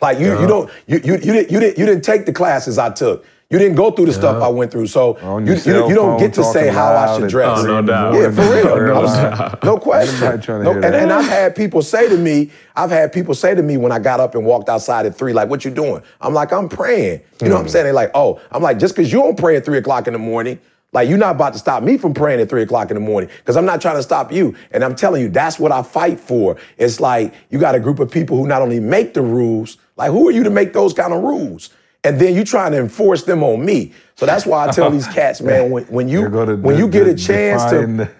[0.00, 2.78] Like you, you don't, you, you, you didn't, you didn't, you didn't take the classes
[2.78, 3.24] I took.
[3.50, 6.32] You didn't go through the stuff I went through, so you, you, you don't get
[6.34, 7.58] to say how I should at dress.
[7.58, 8.14] Oh, no doubt.
[8.14, 8.76] Yeah, for real.
[8.86, 10.14] No I'm- no question.
[10.22, 13.34] Anybody trying to No, and, and I've had people say to me, I've had people
[13.34, 15.72] say to me when I got up and walked outside at three, like, what you
[15.72, 16.00] doing?
[16.20, 17.22] I'm like, I'm praying.
[17.42, 17.86] You know what I'm saying?
[17.86, 20.18] They're like, oh, I'm like, just because you don't pray at three o'clock in the
[20.20, 20.60] morning,
[20.92, 23.30] like you're not about to stop me from praying at three o'clock in the morning
[23.38, 24.54] because I'm not trying to stop you.
[24.70, 26.56] And I'm telling you, that's what I fight for.
[26.78, 30.10] It's like you got a group of people who not only make the rules, like
[30.12, 31.70] who are you to make those kind of rules?
[32.02, 33.92] And then you trying to enforce them on me.
[34.16, 37.14] So that's why I tell these cats, man, when, when you when you get a
[37.14, 38.10] chance to the,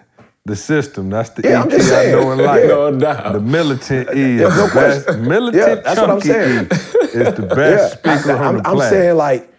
[0.45, 1.09] the system.
[1.09, 2.63] That's the Yeah, I'm ET just I know and like.
[2.65, 3.33] No doubt.
[3.33, 5.19] The militant is Yeah, no the best.
[5.19, 6.67] Militant Yeah, that's what I'm saying.
[6.67, 8.89] Is the best speaker I, on am the I'm planet.
[8.89, 9.53] saying like,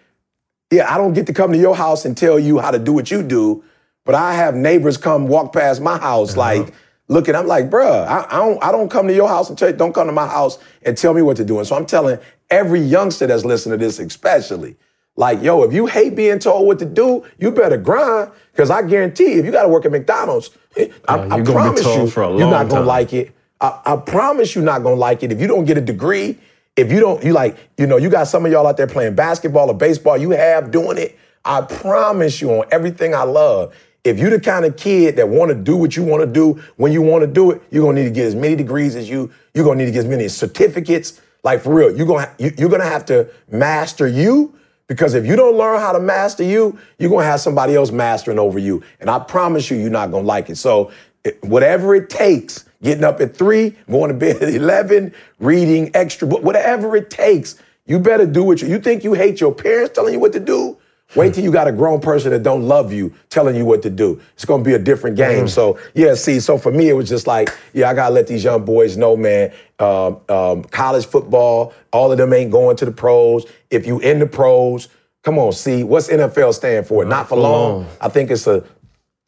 [0.71, 2.93] yeah, I don't get to come to your house and tell you how to do
[2.93, 3.63] what you do,
[4.05, 6.41] but I have neighbors come walk past my house uh-huh.
[6.41, 6.75] like
[7.09, 7.35] looking.
[7.35, 9.77] I'm like, bruh, I, I don't I don't come to your house and tell you,
[9.77, 11.59] don't come to my house and tell me what to do.
[11.59, 12.19] And so I'm telling
[12.53, 14.77] every youngster that's listening to this, especially,
[15.17, 18.31] like, yo, if you hate being told what to do, you better grind.
[18.55, 21.85] Cause I guarantee if you gotta work at McDonald's, eh, I, I gonna be promise
[21.85, 23.35] you, you're not gonna like it.
[23.61, 25.33] I, I promise you're not gonna like it.
[25.33, 26.39] If you don't get a degree,
[26.77, 29.15] if you don't, you like, you know, you got some of y'all out there playing
[29.15, 31.19] basketball or baseball, you have doing it.
[31.45, 33.75] I promise you on everything I love.
[34.05, 36.63] If you're the kind of kid that want to do what you want to do
[36.77, 39.09] when you want to do it, you're gonna need to get as many degrees as
[39.09, 39.31] you.
[39.55, 41.21] You're gonna need to get as many certificates.
[41.45, 44.55] Like for real, you're gonna you, you're gonna have to master you
[44.87, 48.39] because if you don't learn how to master you, you're gonna have somebody else mastering
[48.39, 48.83] over you.
[49.01, 50.57] And I promise you, you're not gonna like it.
[50.57, 50.91] So
[51.25, 56.29] it- whatever it takes, getting up at three, going to bed at 11, reading extra
[56.29, 59.95] book, whatever it takes, you better do what you, you think you hate your parents
[59.95, 60.77] telling you what to do.
[61.15, 63.91] Wait till you got a grown person that don't love you telling you what to
[63.91, 64.21] do.
[64.35, 65.47] It's gonna be a different game.
[65.49, 68.45] So yeah, see, so for me it was just like, yeah, I gotta let these
[68.45, 69.53] young boys know, man.
[69.79, 73.45] Um, um, college football, all of them ain't going to the pros.
[73.71, 74.89] If you in the pros,
[75.23, 77.05] come on, see what's NFL stand for?
[77.05, 77.87] Not for long.
[78.01, 78.65] I think it's a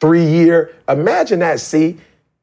[0.01, 0.75] three year.
[0.89, 1.61] Imagine that.
[1.61, 1.99] See,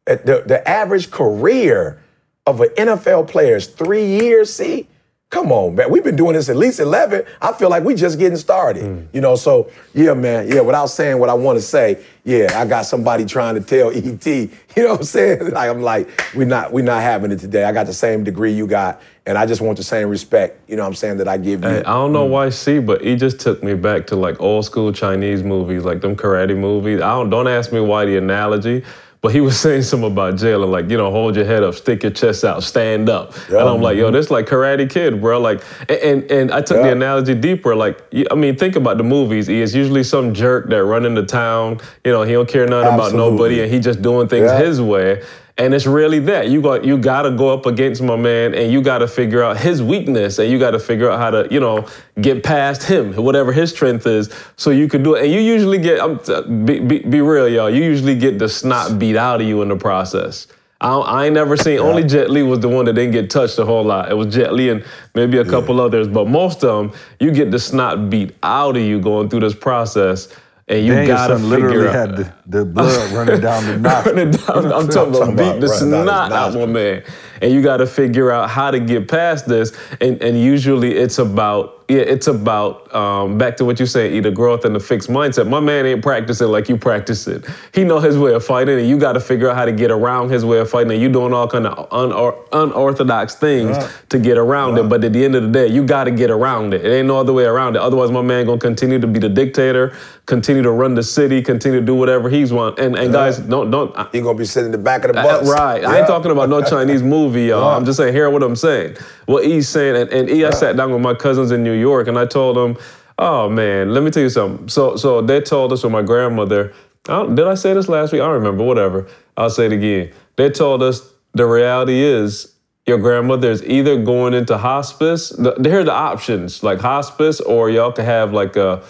[0.05, 1.99] the the average career
[2.45, 4.53] of an NFL player is three years.
[4.53, 4.87] See.
[5.31, 5.89] Come on, man.
[5.89, 7.23] We've been doing this at least 11.
[7.41, 8.83] I feel like we just getting started.
[8.83, 9.07] Mm.
[9.13, 10.49] You know, so yeah, man.
[10.49, 13.91] Yeah, without saying what I want to say, yeah, I got somebody trying to tell
[13.95, 15.51] ET, you know what I'm saying?
[15.51, 17.63] Like I'm like, we're not we're not having it today.
[17.63, 20.75] I got the same degree you got, and I just want the same respect, you
[20.75, 21.69] know what I'm saying, that I give you.
[21.69, 24.65] Hey, I don't know why C, but he just took me back to like old
[24.65, 26.99] school Chinese movies, like them karate movies.
[26.99, 28.83] I don't don't ask me why the analogy,
[29.21, 31.75] but he was saying something about jail and like, you know, hold your head up,
[31.75, 33.35] stick your chest out, stand up.
[33.49, 35.39] And I'm like, yo, this like Karate Kid, bro.
[35.39, 37.75] Like, and and, I took the analogy deeper.
[37.75, 38.01] Like,
[38.31, 39.47] I mean, think about the movies.
[39.47, 41.79] It's usually some jerk that run into town.
[42.03, 45.23] You know, he don't care nothing about nobody, and he just doing things his way.
[45.61, 48.71] And it's really that you got you got to go up against my man, and
[48.73, 51.47] you got to figure out his weakness, and you got to figure out how to
[51.51, 51.87] you know
[52.19, 55.25] get past him, whatever his strength is, so you can do it.
[55.25, 57.69] And you usually get I'm be, be, be real, y'all.
[57.69, 60.47] You usually get the snot beat out of you in the process.
[60.81, 61.77] I, I ain't never seen.
[61.77, 64.09] Only Jet Li was the one that didn't get touched a whole lot.
[64.09, 64.83] It was Jet Li and
[65.13, 68.81] maybe a couple others, but most of them, you get the snot beat out of
[68.81, 70.27] you going through this process,
[70.71, 71.93] and you gotta literally out.
[71.93, 74.15] had the, the blood running down the nostril.
[74.15, 74.73] running down.
[74.73, 77.03] I'm talking about beat the running down his snot out, my man.
[77.41, 79.75] And you got to figure out how to get past this.
[79.99, 84.31] And and usually it's about yeah, it's about um, back to what you say, either
[84.31, 85.49] growth and the fixed mindset.
[85.49, 87.45] My man ain't practicing like you practice it.
[87.73, 89.91] He know his way of fighting, and you got to figure out how to get
[89.91, 90.93] around his way of fighting.
[90.93, 94.87] And you doing all kind of unor- unorthodox things to get around it.
[94.87, 96.85] But at the end of the day, you got to get around it.
[96.85, 97.81] It ain't no other way around it.
[97.81, 99.93] Otherwise, my man gonna continue to be the dictator,
[100.25, 102.79] continue to run the city, continue to do whatever he's want.
[102.79, 103.93] And and guys, don't don't.
[104.13, 105.49] You're gonna be sitting in the back of the Uh, bus.
[105.49, 105.83] right.
[105.83, 107.75] I ain't talking about no Chinese movie, y'all.
[107.75, 108.97] I'm just saying, hear what I'm saying.
[109.25, 112.07] What E's saying, and, and E, I sat down with my cousins in New York,
[112.07, 112.77] and I told them,
[113.19, 114.67] oh man, let me tell you something.
[114.69, 116.73] So, so they told us with my grandmother.
[117.09, 118.21] I don't- did I say this last week?
[118.21, 118.63] I don't remember.
[118.63, 119.07] Whatever.
[119.37, 120.11] I'll say it again.
[120.35, 121.01] they told us
[121.33, 122.53] the reality is
[122.87, 125.29] your grandmother is either going into hospice.
[125.29, 128.81] The, here are the options, like hospice, or y'all could have like a,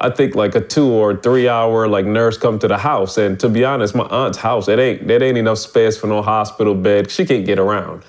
[0.00, 3.18] I think like a two or three hour like nurse come to the house.
[3.18, 6.22] And to be honest, my aunt's house, it ain't, there ain't enough space for no
[6.22, 7.10] hospital bed.
[7.10, 8.02] She can't get around.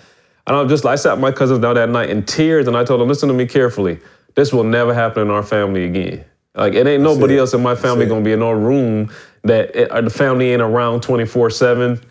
[0.48, 3.00] And I'm just, I sat my cousins down that night in tears, and I told
[3.00, 4.00] them, listen to me carefully.
[4.36, 6.26] This will never happen in our family again.
[6.56, 7.40] Like it ain't nobody it.
[7.40, 9.12] else in my family gonna be in no room
[9.44, 12.02] that it, the family ain't around 24 seven.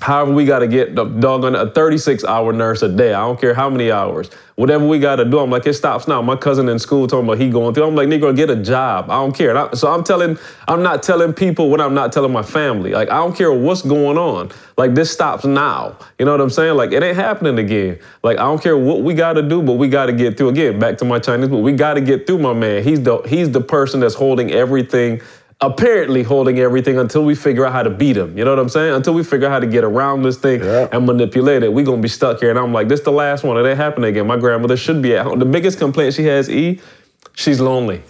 [0.00, 3.14] However, we got to get the a 36 hour nurse a day.
[3.14, 4.30] I don't care how many hours.
[4.54, 5.38] Whatever we got to do.
[5.38, 6.22] I'm like, it stops now.
[6.22, 7.86] My cousin in school told me about he going through.
[7.86, 9.10] I'm like, nigga, get a job.
[9.10, 9.56] I don't care.
[9.56, 12.92] I- so I'm telling, I'm not telling people what I'm not telling my family.
[12.92, 14.50] Like, I don't care what's going on.
[14.78, 15.98] Like, this stops now.
[16.18, 16.76] You know what I'm saying?
[16.76, 17.98] Like, it ain't happening again.
[18.22, 20.50] Like, I don't care what we got to do, but we got to get through.
[20.50, 22.82] Again, back to my Chinese, but we got to get through, my man.
[22.82, 25.20] He's the he's the person that's holding everything
[25.60, 28.36] apparently holding everything until we figure out how to beat him.
[28.36, 28.94] You know what I'm saying?
[28.94, 30.88] Until we figure out how to get around this thing Yeah.
[30.92, 32.50] and manipulate it, we gonna be stuck here.
[32.50, 33.56] And I'm like, this the last one.
[33.56, 34.26] It ain't happening again.
[34.26, 35.38] My grandmother should be at home.
[35.38, 36.80] The biggest complaint she has, E,
[37.34, 38.02] she's lonely.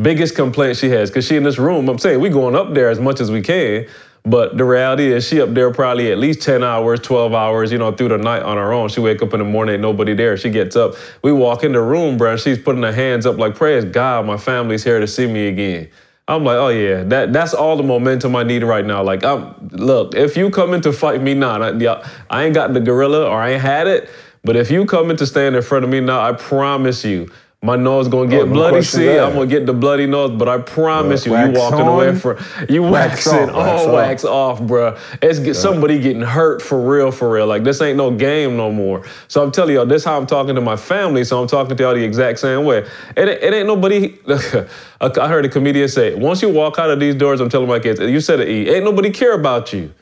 [0.00, 1.88] Biggest complaint she has, cause she in this room.
[1.88, 3.86] I'm saying we going up there as much as we can.
[4.24, 7.78] But the reality is she up there probably at least 10 hours, 12 hours, you
[7.78, 8.88] know, through the night on her own.
[8.88, 10.36] She wake up in the morning, ain't nobody there.
[10.36, 10.94] She gets up.
[11.22, 14.36] We walk in the room, bro, she's putting her hands up like, praise God, my
[14.36, 15.88] family's here to see me again.
[16.36, 19.02] I'm like, oh yeah, that that's all the momentum I need right now.
[19.02, 22.72] Like, I'm look, if you come in to fight me now, I, I ain't got
[22.72, 24.08] the gorilla or I ain't had it,
[24.42, 27.30] but if you come in to stand in front of me now, I promise you,
[27.64, 28.82] my nose gonna get Oh, no bloody.
[28.82, 29.22] See, there.
[29.22, 32.36] I'm gonna get the bloody nose, but I promise you, you wax walking away from
[32.68, 34.60] you wax waxing, off, all wax off.
[34.60, 34.98] wax off, bruh.
[35.22, 37.46] It's get, somebody getting hurt for real, for real.
[37.46, 39.04] Like this ain't no game no more.
[39.28, 41.22] So I'm telling y'all, this how I'm talking to my family.
[41.22, 42.78] So I'm talking to y'all the exact same way.
[43.16, 44.18] It, ain't- it ain't nobody.
[45.00, 47.78] I heard a comedian say, once you walk out of these doors, I'm telling my
[47.78, 49.92] kids, you said it, E, ain't nobody care about you.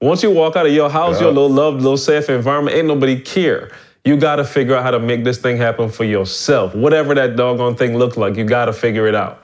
[0.00, 3.18] Once you walk out of your house, your little loved, little safe environment, ain't nobody
[3.20, 3.70] care.
[4.08, 6.74] You gotta figure out how to make this thing happen for yourself.
[6.74, 9.42] Whatever that doggone thing looks like, you gotta figure it out.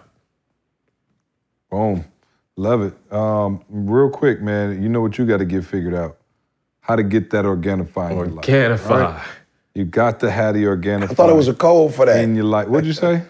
[1.70, 2.02] Boom.
[2.56, 3.12] Love it.
[3.12, 6.16] Um, real quick, man, you know what you got to get figured out?
[6.80, 8.46] How to get that Organifi in your life.
[8.46, 8.90] Organifi.
[8.90, 9.26] all right?
[9.74, 12.24] You got to have the Organifi I thought it was a code for that.
[12.24, 12.68] in your life.
[12.68, 13.22] What'd you say?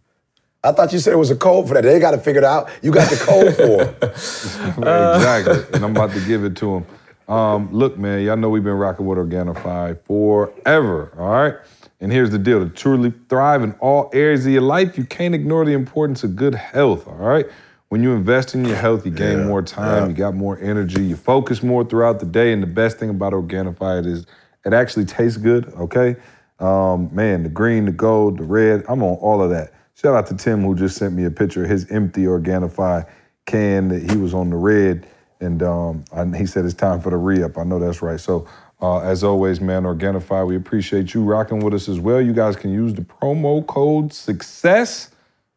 [0.64, 1.84] I thought you said it was a code for that.
[1.84, 2.68] They got to figure it out.
[2.82, 4.02] You got the code for it.
[4.02, 5.62] exactly.
[5.72, 6.86] And I'm about to give it to him.
[7.28, 11.54] Um, look, man, y'all know we've been rocking with Organifi forever, all right?
[12.00, 15.34] And here's the deal to truly thrive in all areas of your life, you can't
[15.34, 17.46] ignore the importance of good health, all right?
[17.88, 20.08] When you invest in your health, you gain Yeah, more time, yeah.
[20.08, 22.52] you got more energy, you focus more throughout the day.
[22.52, 24.26] And the best thing about Organifi is
[24.64, 26.16] it actually tastes good, okay?
[26.58, 29.72] Um, man, the green, the gold, the red, I'm on all of that.
[29.94, 33.06] Shout out to Tim who just sent me a picture of his empty Organifi
[33.46, 35.06] can that he was on the red.
[35.40, 37.58] And um, I, he said it's time for the re-up.
[37.58, 38.20] I know that's right.
[38.20, 38.46] So
[38.80, 42.20] uh, as always, man, Organifi, we appreciate you rocking with us as well.
[42.20, 45.10] You guys can use the promo code SUCCESS,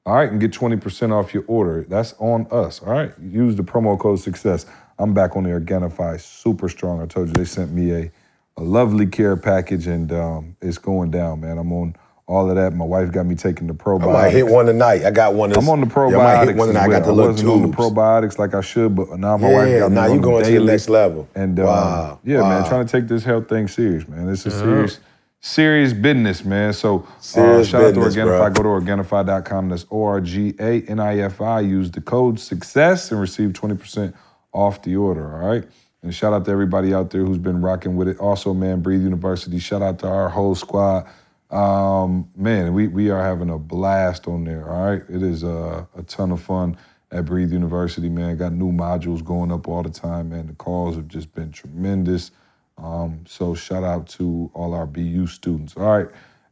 [0.05, 1.84] all right, and get 20% off your order.
[1.84, 3.11] That's on us, all right?
[3.19, 4.65] Use the promo code SUCCESS.
[4.99, 7.01] I'm back on the Organifi, super strong.
[7.01, 8.11] I told you they sent me a,
[8.55, 11.57] a lovely care package, and um, it's going down, man.
[11.57, 11.95] I'm on
[12.28, 12.73] all of that.
[12.73, 14.09] My wife got me taking the probiotics.
[14.09, 15.05] I might hit one tonight.
[15.05, 15.49] I got one.
[15.49, 16.11] That's, I'm on the probiotics.
[16.11, 16.84] Yeah, I might hit one tonight.
[16.84, 17.15] I got the well.
[17.15, 20.03] little wasn't on the probiotics like I should, but now my wife got me now
[20.03, 21.28] on you them going to the next level.
[21.36, 22.19] And um, wow.
[22.23, 22.49] yeah, wow.
[22.49, 24.28] man, trying to take this health thing serious, man.
[24.28, 24.99] It's a serious,
[25.39, 26.73] serious business, man.
[26.73, 28.53] So uh, Serious shout business, out to Organifi.
[28.53, 28.63] bro.
[28.63, 29.69] Go to Organifi.com.
[29.69, 31.61] That's O R G A N I F I.
[31.61, 34.13] Use the code SUCCESS and receive 20%
[34.51, 35.63] off the order, all right?
[36.03, 38.19] And shout out to everybody out there who's been rocking with it.
[38.19, 39.59] Also, man, Breathe University.
[39.59, 41.07] Shout out to our whole squad.
[41.49, 45.03] Um, man, we, we are having a blast on there, all right?
[45.09, 46.77] It is uh, a ton of fun
[47.11, 48.37] at Breathe University, man.
[48.37, 50.47] Got new modules going up all the time, man.
[50.47, 52.31] The calls have just been tremendous.
[52.77, 55.75] Um, so shout out to all our BU students.
[55.77, 56.07] All right.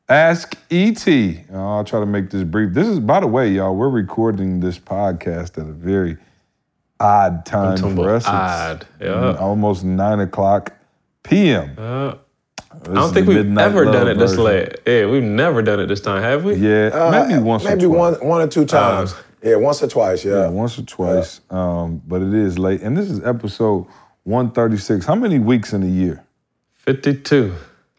[0.07, 1.07] Ask ET.
[1.07, 2.73] Uh, I'll try to make this brief.
[2.73, 6.17] This is, by the way, y'all, we're recording this podcast at a very
[6.99, 8.25] odd time for us.
[8.25, 9.35] Odd, yeah.
[9.37, 10.73] almost nine o'clock
[11.23, 11.75] p.m.
[11.77, 12.15] Uh,
[12.83, 14.43] I don't think we've ever done it this version.
[14.45, 14.75] late.
[14.85, 16.55] Yeah, we've never done it this time, have we?
[16.55, 18.19] Yeah, Uh, maybe once maybe or twice.
[18.19, 19.15] one, one or two times.
[19.41, 20.23] yeah, once or twice.
[20.25, 20.33] Yeah.
[20.43, 21.41] Yeah, once or twice.
[21.49, 22.81] Um, but it is late.
[22.81, 23.85] And this is episode
[24.23, 25.05] 136.
[25.05, 26.23] How many weeks in a year?
[26.73, 27.53] 52.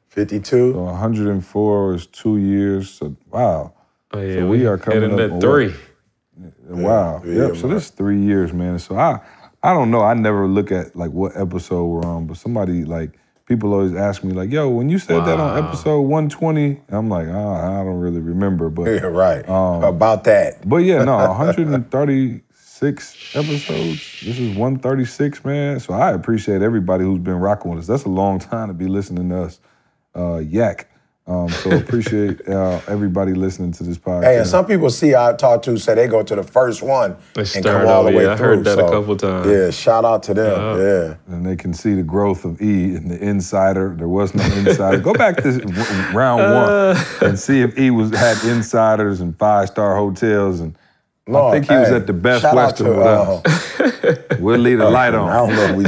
[0.08, 0.72] 52.
[0.72, 2.90] So 104 is two years.
[2.90, 3.72] So wow.
[4.12, 5.74] Oh, yeah, So we are coming heading up at on three.
[6.68, 7.22] Wow.
[7.24, 7.56] yeah, yep.
[7.56, 8.78] So this is three years, man.
[8.78, 9.20] So I
[9.62, 10.00] I don't know.
[10.02, 14.22] I never look at like what episode we're on, but somebody like people always ask
[14.24, 15.66] me like, "Yo, when you said that on Wow.
[15.66, 19.48] episode 120," I'm like, ah, I don't really remember, but Yeah, right.
[19.48, 20.68] Um, About that.
[20.68, 24.16] but yeah, no, 136 episodes.
[24.22, 25.80] This is 136, man.
[25.80, 27.86] So I appreciate everybody who's been rocking with us.
[27.86, 29.60] That's a long time to be listening to us
[30.14, 30.88] uh, yak.
[31.28, 34.22] Um, so appreciate uh, everybody listening to this podcast.
[34.24, 37.16] Hey, and some people see I talk to say they go to the first one
[37.34, 38.32] They and start come all the over, way yeah.
[38.34, 38.46] I through.
[38.46, 39.46] heard that a couple times.
[39.48, 40.78] Yeah, shout out to them.
[40.80, 41.34] Yeah.
[41.34, 43.94] and they can see the growth of E in the insider.
[43.98, 44.98] There was no insider.
[44.98, 49.66] Go back to w- round one and see if E was had insiders and five
[49.68, 50.60] star hotels.
[50.60, 50.76] And
[51.28, 54.38] I think he was at the Best Western to, with uh, us.
[54.38, 55.28] We'll leave the light on.
[55.28, 55.74] I don't know.
[55.74, 55.84] We,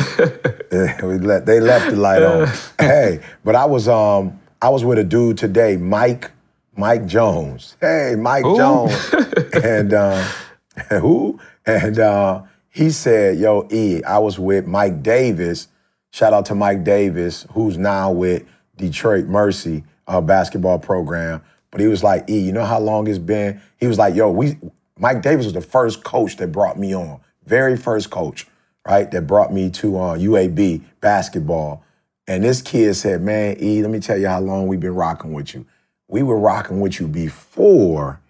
[0.73, 2.48] yeah, we let, they left the light on.
[2.78, 6.33] hey, but I was um I was with a dude today, Mike
[6.77, 7.77] Mike Jones.
[7.81, 8.57] Hey, Mike Who?
[8.57, 9.15] Jones.
[9.63, 10.23] and uh,
[11.01, 11.39] who?
[11.65, 15.69] And uh, he said, "Yo, E, I was with Mike Davis.
[16.11, 18.45] Shout out to Mike Davis, who's now with
[18.77, 21.43] Detroit Mercy uh, basketball program.
[21.71, 23.61] But he was like, E, you know how long it's been?
[23.77, 24.57] He was like, Yo, we
[24.99, 28.47] Mike Davis was the first coach that brought me on, very first coach,
[28.87, 29.09] right?
[29.11, 31.85] That brought me to uh, UAB basketball.
[32.29, 35.33] And this kid said, Man, E, let me tell you how long we've been rocking
[35.33, 35.67] with you.
[36.09, 38.21] We were rocking with you before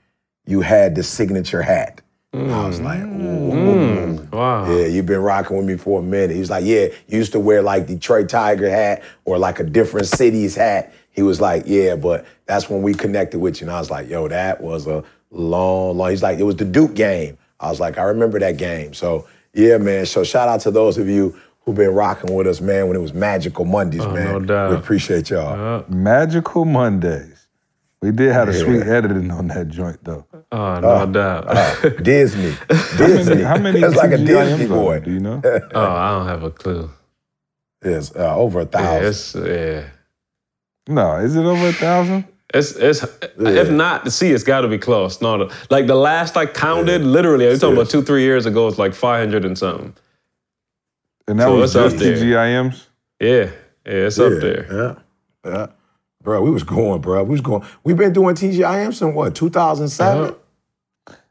[0.47, 2.01] you had the signature hat.
[2.33, 3.53] And I was like, mm.
[3.53, 4.19] Ooh.
[4.19, 4.33] Mm.
[4.33, 4.71] Wow.
[4.71, 6.31] Yeah, you've been rocking with me for a minute.
[6.31, 9.65] He was like, yeah, you used to wear like Detroit Tiger hat or like a
[9.65, 10.93] different city's hat.
[11.11, 13.67] He was like, yeah, but that's when we connected with you.
[13.67, 16.11] And I was like, yo, that was a long, long.
[16.11, 17.37] He's like, it was the Duke game.
[17.59, 18.95] I was like, I remember that game.
[18.95, 20.07] So yeah, man.
[20.07, 21.39] So shout out to those of you
[21.69, 24.25] who've been rocking with us, man, when it was Magical Mondays, man.
[24.33, 24.71] no doubt.
[24.71, 25.85] We appreciate y'all.
[25.87, 27.47] Magical Mondays.
[28.01, 30.25] We did have a sweet editing on that joint though.
[30.51, 31.45] Oh, no doubt.
[31.47, 32.55] Uh, Disney.
[32.97, 33.43] Disney.
[33.43, 35.01] How many That's like a Disney are boy.
[35.01, 35.43] Do you know?
[35.45, 36.89] oh, I don't have a clue.
[37.85, 39.07] Yes, uh, over a Yeah, thousand.
[39.07, 39.89] it's yeah.
[40.89, 42.25] No, is it over a thousand?
[42.55, 43.05] It's it's
[43.39, 45.21] if not see, it's got to be close.
[45.21, 48.69] No, the- like the last I counted, literally, I'm talking about two three years ago.
[48.69, 49.95] It's like 500 and something.
[51.29, 52.17] And that So was it's up just there.
[52.17, 52.87] TGIMs.
[53.21, 53.29] Yeah,
[53.87, 54.67] yeah, it's up there.
[55.45, 55.67] Yeah, yeah.
[56.23, 57.23] Bro, we was going, bro.
[57.25, 57.65] We was going.
[57.85, 60.35] We've been doing TGIM since what, 2007?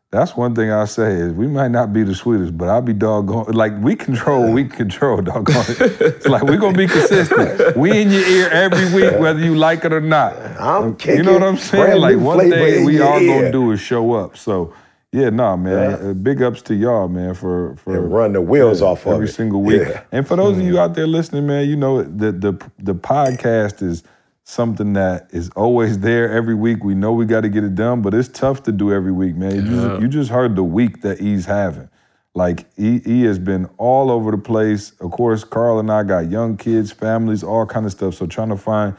[0.10, 2.94] That's one thing I'll say is we might not be the sweetest, but I'll be
[2.94, 6.02] doggone like we control we control, doggone it.
[6.02, 7.76] It's like we're gonna be consistent.
[7.76, 10.34] We in your ear every week, whether you like it or not.
[10.60, 11.99] I'm You know what I'm saying?
[11.99, 14.38] Like new one thing we your all gonna do is show up.
[14.38, 14.74] So
[15.18, 15.94] yeah, nah, man.
[15.94, 19.27] Uh, Big ups to y'all, man, for for And run the wheels off of every
[19.27, 19.81] single week.
[19.81, 20.03] Yeah.
[20.11, 23.81] And for those of you out there listening, man, you know the the the podcast
[23.81, 24.03] is
[24.44, 26.84] something that is always there every week.
[26.84, 29.35] We know we got to get it done, but it's tough to do every week,
[29.35, 29.56] man.
[29.56, 31.89] You, just, you just heard the week that he's having.
[32.35, 34.91] Like he, he has been all over the place.
[34.99, 38.14] Of course, Carl and I got young kids, families, all kind of stuff.
[38.14, 38.95] So trying to find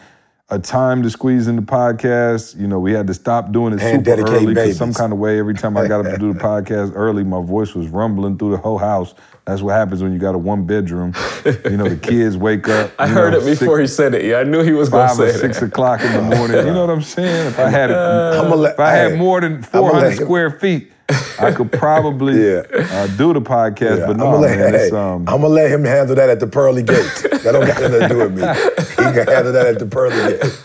[0.50, 2.58] a time to squeeze in the podcast.
[2.58, 4.78] You know, we had to stop doing it And super early 'cause babies.
[4.78, 5.38] some kind of way.
[5.38, 8.52] Every time I got up to do the podcast early, my voice was rumbling through
[8.52, 9.14] the whole house.
[9.44, 11.12] That's what happens when you got a one bedroom.
[11.64, 12.90] You know, the kids wake up.
[12.98, 14.24] I heard know, it before six, he said it.
[14.24, 15.66] Yeah, I knew he was five or say six that.
[15.66, 16.66] o'clock in the morning.
[16.66, 17.48] You know what I'm saying?
[17.48, 20.92] If I had, I'ma if I had more than 400 square feet,
[21.40, 22.62] I could probably Yeah.
[22.70, 24.00] uh, do the podcast.
[24.06, 25.20] But I'm no, gonna let, man, hey, um.
[25.28, 27.22] I'm gonna let him handle that at the pearly gates.
[27.22, 28.42] that don't got nothing to do with me.
[28.90, 30.62] He can handle that at the pearly gates.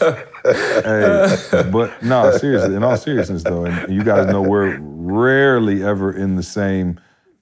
[1.63, 2.75] hey, but no, seriously.
[2.75, 6.99] In all seriousness, though, and you guys know we're rarely ever in the same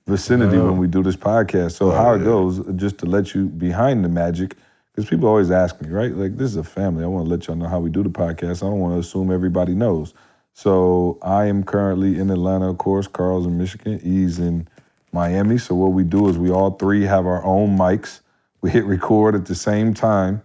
[0.07, 1.72] vicinity when we do this podcast.
[1.73, 4.56] So how it goes, just to let you behind the magic,
[4.94, 6.14] because people always ask me, right?
[6.15, 7.03] Like this is a family.
[7.03, 8.57] I want to let y'all know how we do the podcast.
[8.57, 10.14] I don't want to assume everybody knows.
[10.53, 13.07] So I am currently in Atlanta, of course.
[13.07, 13.99] Carl's in Michigan.
[13.99, 14.68] He's in
[15.11, 15.57] Miami.
[15.57, 18.22] So what we do is we all three have our own mics.
[18.61, 20.41] We hit record at the same time,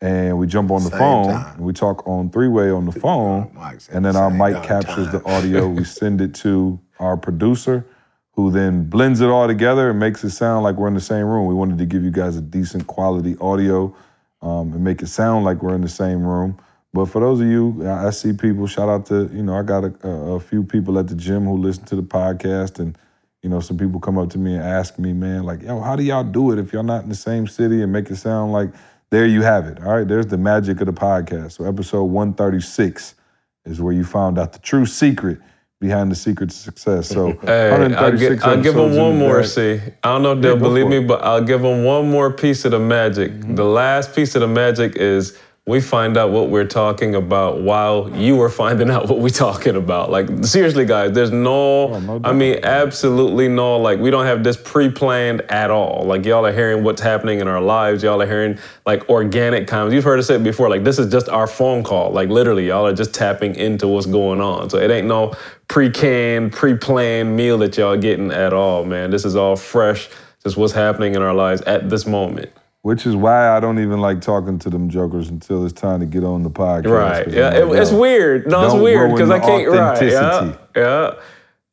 [0.00, 1.28] and we jump on the Same phone.
[1.32, 1.56] time.
[1.56, 3.50] And we talk on three way on the phone,
[3.90, 5.12] and the then our mic captures time.
[5.22, 5.66] the audio.
[5.68, 7.86] we send it to our producer,
[8.32, 11.24] who then blends it all together and makes it sound like we're in the same
[11.26, 11.46] room.
[11.46, 13.94] We wanted to give you guys a decent quality audio
[14.42, 16.58] um, and make it sound like we're in the same room.
[16.94, 18.68] But for those of you, I see people.
[18.68, 21.56] Shout out to you know I got a, a, few people at the gym who
[21.56, 22.96] listen to the podcast, and
[23.42, 25.96] you know some people come up to me and ask me, man, like, yo, how
[25.96, 28.52] do y'all do it if y'all not in the same city and make it sound
[28.52, 28.70] like
[29.10, 29.82] there you have it.
[29.82, 31.52] All right, there's the magic of the podcast.
[31.52, 33.16] So episode 136
[33.64, 35.40] is where you found out the true secret
[35.80, 37.08] behind the secret to success.
[37.08, 39.40] So Hey, I'll, 136 gi- I'll give them one more.
[39.40, 39.48] bag.
[39.48, 41.00] See, I don't know if they'll go believe me, it.
[41.00, 41.08] Mm-hmm.
[41.08, 43.32] but I'll give them one more piece of the magic.
[43.40, 48.10] The last piece of the magic is we find out what we're talking about while
[48.14, 50.10] you are finding out what we're talking about.
[50.10, 53.78] Like seriously, guys, there's no, Oh, no I mean, absolutely no.
[53.78, 56.04] Like we don't have this pre-planned at all.
[56.04, 58.02] Like y'all are hearing what's happening in our lives.
[58.02, 59.94] Y'all are hearing like organic comments.
[59.94, 60.68] You've heard us say it before.
[60.68, 62.10] Like this is just our phone call.
[62.10, 64.68] Like literally, y'all are just tapping into what's going on.
[64.68, 65.32] So it ain't no
[65.68, 69.10] pre-canned, pre-planned meal that y'all getting at all, man.
[69.10, 70.10] This is all fresh.
[70.42, 72.52] Just what's happening in our lives at this moment.
[72.84, 76.06] Which is why I don't even like talking to them jokers until it's time to
[76.06, 76.90] get on the podcast.
[76.90, 77.26] Right.
[77.26, 77.48] Yeah.
[77.48, 78.46] Like, It, it's weird.
[78.46, 79.70] No, it's weird because I can't.
[79.70, 80.02] Right.
[80.02, 80.56] Yeah.
[80.76, 81.14] Yeah.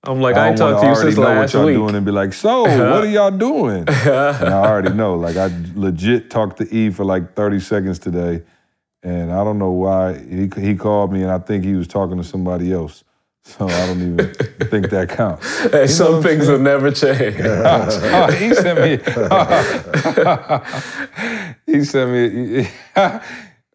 [0.05, 1.75] I'm like, I, I ain't talked to you since know what last y'all week.
[1.75, 3.83] doing and be like, so what are y'all doing?
[3.89, 5.15] and I already know.
[5.15, 8.43] Like I legit talked to E for like 30 seconds today,
[9.03, 12.15] and I don't know why he he called me and I think he was talking
[12.19, 13.03] to somebody else.
[13.43, 14.33] So I don't even
[14.69, 15.61] think that counts.
[15.71, 17.37] Hey, some things will never change.
[17.39, 18.97] oh, he sent me.
[21.73, 22.67] he sent me.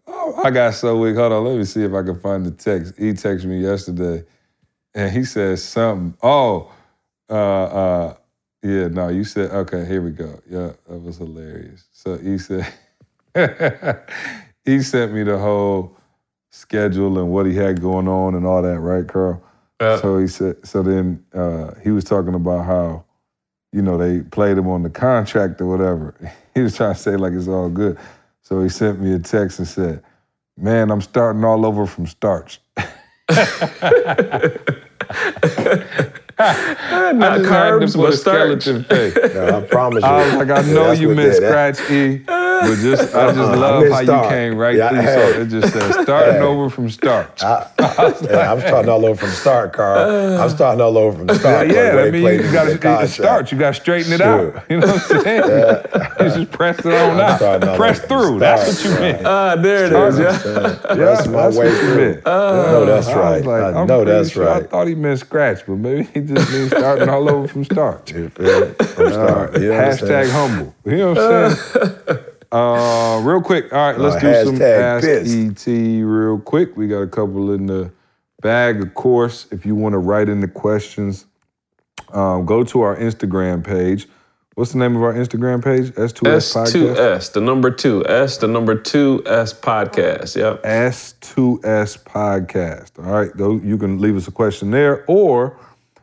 [0.07, 1.17] oh, I got so weak.
[1.17, 2.95] Hold on, let me see if I can find the text.
[2.97, 4.25] He texted me yesterday,
[4.95, 6.17] and he said something.
[6.23, 6.73] Oh,
[7.29, 8.15] uh, uh,
[8.63, 8.89] yeah.
[8.89, 9.85] No, you said okay.
[9.85, 10.41] Here we go.
[10.49, 11.85] Yeah, that was hilarious.
[11.93, 12.73] So he said
[14.65, 15.97] he sent me the whole
[16.51, 18.79] schedule and what he had going on and all that.
[18.79, 19.43] Right, Carl?
[19.81, 20.67] So he said.
[20.67, 23.07] So then uh, he was talking about how
[23.77, 26.15] you know, they played him on the contract or whatever.
[26.55, 27.99] He was trying to say like it's all good.
[28.41, 30.03] So he sent me a text and said,
[30.57, 32.61] Man, I'm starting all over from starch.
[36.39, 38.63] Not I just had carbs, but starch.
[38.63, 39.17] skeleton face.
[39.37, 40.09] No, I promise you.
[40.09, 41.77] I was like, I know That's you what miss did that.
[41.77, 44.25] Scratch E, but just I just Uh-uh, love miss how starch.
[44.25, 45.01] you came right Yeah, through.
[45.01, 45.33] hey.
[45.33, 46.41] So it just says starting Hey.
[46.41, 47.43] over from starch.
[47.43, 47.67] I,
[48.23, 50.39] yeah, I'm starting all over from start, Carl.
[50.41, 51.69] I'm starting all over from yeah, start.
[51.69, 53.13] yeah, Where I mean, played you got to the contract.
[53.13, 53.53] starch.
[53.53, 54.57] You got to straighten it Sure.
[54.59, 54.65] out.
[54.71, 55.43] You know what I'm saying?
[56.31, 57.21] you just press it on I'm
[57.69, 57.77] out.
[57.77, 58.39] Press through.
[58.41, 59.27] That's what you meant.
[59.27, 60.19] Ah, there it is.
[60.19, 60.95] Yeah.
[60.95, 61.97] That's my way what you through.
[62.13, 62.25] meant.
[62.27, 63.45] no, that's right.
[63.45, 66.69] like, I know that's sure I thought he meant scratch, but maybe he just means
[66.71, 68.11] starting all over from start.
[68.13, 68.73] You feel?
[68.75, 69.61] From start.
[69.61, 70.75] You Hashtag humble.
[70.85, 72.19] You know what I'm saying?
[72.53, 73.73] uh, real quick.
[73.73, 75.69] All right, let's Uh, do some hashtag Ask pissed.
[75.69, 75.73] ET
[76.05, 76.77] real quick.
[76.77, 77.91] We got a couple in the
[78.41, 79.47] bag, of course.
[79.51, 81.27] If you want to write in the questions,
[82.13, 84.09] um, go to our Instagram page.
[84.55, 85.91] What's the name of our Instagram page?
[85.93, 86.95] S2S Podcast?
[86.97, 88.07] S2S, the number two.
[88.09, 90.35] S, the number two S podcast.
[90.35, 90.63] Yep.
[90.63, 93.05] S2S Podcast.
[93.05, 95.59] All right, though you can leave us a question there, or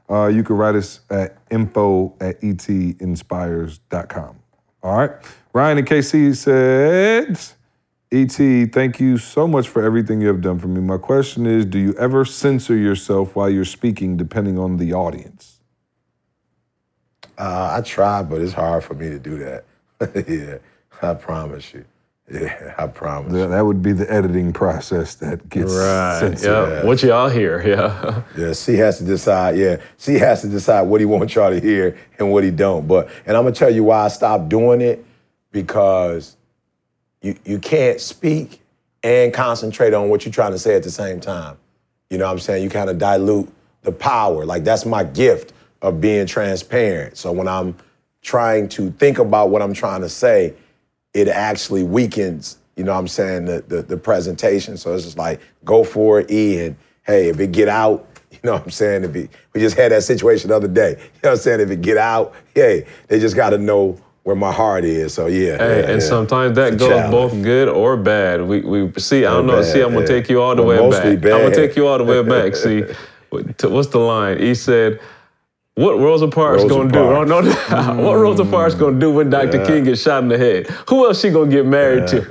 [0.09, 4.35] uh, you can write us at info at etinspires.com.
[4.84, 5.11] All right.
[5.53, 7.39] Ryan and KC said,
[8.11, 10.81] ET, thank you so much for everything you have done for me.
[10.81, 15.59] My question is Do you ever censor yourself while you're speaking, depending on the audience?
[17.38, 19.65] Uh, I try, but it's hard for me to do that.
[20.27, 20.57] yeah,
[21.01, 21.85] I promise you.
[22.31, 23.33] Yeah, I promise.
[23.33, 26.17] That that would be the editing process that gets Right.
[26.19, 26.69] censored.
[26.69, 26.85] Yeah.
[26.85, 27.61] What y'all hear?
[27.67, 28.21] Yeah.
[28.37, 29.57] Yeah, C has to decide.
[29.57, 32.87] Yeah, She has to decide what he wants y'all to hear and what he don't.
[32.87, 35.03] But and I'm gonna tell you why I stopped doing it
[35.51, 36.37] because
[37.21, 38.61] you you can't speak
[39.03, 41.57] and concentrate on what you're trying to say at the same time.
[42.09, 42.63] You know what I'm saying?
[42.63, 43.51] You kind of dilute
[43.81, 44.45] the power.
[44.45, 45.51] Like that's my gift
[45.81, 47.17] of being transparent.
[47.17, 47.75] So when I'm
[48.21, 50.53] trying to think about what I'm trying to say,
[51.14, 54.77] it actually weakens, you know what I'm saying, the, the, the presentation.
[54.77, 58.40] So it's just like, go for it, E, and hey, if it get out, you
[58.44, 59.03] know what I'm saying?
[59.03, 60.91] If it, we just had that situation the other day.
[60.99, 61.60] You know what I'm saying?
[61.61, 65.14] If it get out, hey, they just gotta know where my heart is.
[65.14, 65.57] So yeah.
[65.57, 66.07] Hey, yeah, and yeah.
[66.07, 67.11] sometimes that goes challenge.
[67.11, 68.41] both good or bad.
[68.41, 69.26] We we see.
[69.26, 69.61] I don't Or know.
[69.64, 70.06] See, I'm gonna yeah.
[70.07, 71.31] take you all the Well, way back.
[71.34, 72.56] I'm gonna take you all the way back.
[72.57, 72.84] See,
[73.30, 74.40] what's the line?
[74.40, 74.99] He said.
[75.75, 77.29] What Rosa Parks Rosa gonna Parks.
[77.29, 77.35] do?
[77.35, 79.57] Oh, no, what Rosa Parks gonna do when Dr.
[79.57, 79.65] Yeah.
[79.65, 80.67] King gets shot in the head?
[80.87, 82.21] Who else she gonna get married to?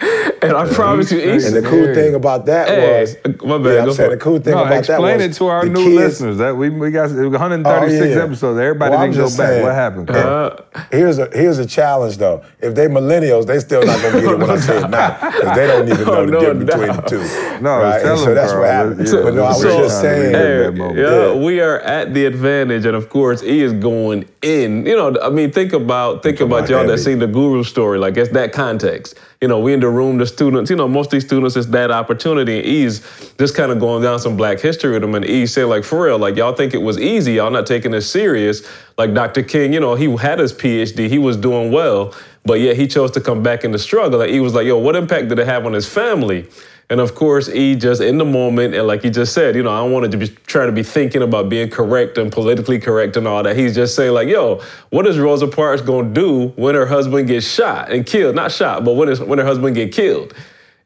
[0.42, 3.58] and I promise you, He's East, And the cool thing about that Hey, was, my
[3.58, 5.46] bad, yeah, I'm go saying the cool thing No, about that was, explain it to
[5.46, 6.38] our new kids- listeners.
[6.38, 8.22] That we we got 136 Oh, yeah.
[8.24, 8.58] episodes.
[8.60, 9.48] Everybody Well, I'm didn't go just back.
[9.48, 9.62] saying.
[9.64, 10.10] What happened?
[10.10, 10.56] Uh,
[10.90, 12.42] Here's a here's a challenge though.
[12.60, 15.56] If they millennials, they still not gonna get it when I say it now, because
[15.56, 17.58] they don't even know the No difference between the two.
[17.62, 18.02] No, right?
[18.02, 18.62] tell so them, that's Carl.
[18.62, 19.06] what happened.
[19.08, 20.32] Yeah, but no, I was so- just saying.
[20.34, 20.98] Hey, Hey, that moment.
[20.98, 21.34] yeah, Yeah.
[21.44, 24.86] we are at the advantage, and of course, he is going in.
[24.86, 27.98] You know, I mean, think about think about about y'all that seen the guru story.
[27.98, 29.18] Like it's that context.
[29.40, 30.70] You know, we in the room, the students.
[30.70, 32.58] You know, most of these students, it's that opportunity.
[32.58, 33.00] And E's
[33.38, 36.04] just kind of going down some Black history with them, and E saying like, for
[36.04, 37.34] real, like y'all think it was easy.
[37.34, 38.62] Y'all not taking this serious.
[38.96, 39.42] Like Dr.
[39.42, 42.14] King, you know, he had his PhD, he was doing well,
[42.44, 44.20] but yet he chose to come back in the struggle.
[44.20, 46.46] And he was like, yo, what impact did it have on his family?
[46.90, 49.70] And of course, he just in the moment, and like he just said, you know,
[49.70, 53.28] I don't to be trying to be thinking about being correct and politically correct and
[53.28, 53.56] all that.
[53.56, 57.46] He's just saying, like, yo, what is Rosa Parks gonna do when her husband gets
[57.46, 58.34] shot and killed?
[58.34, 60.34] Not shot, but when, his, when her husband get killed.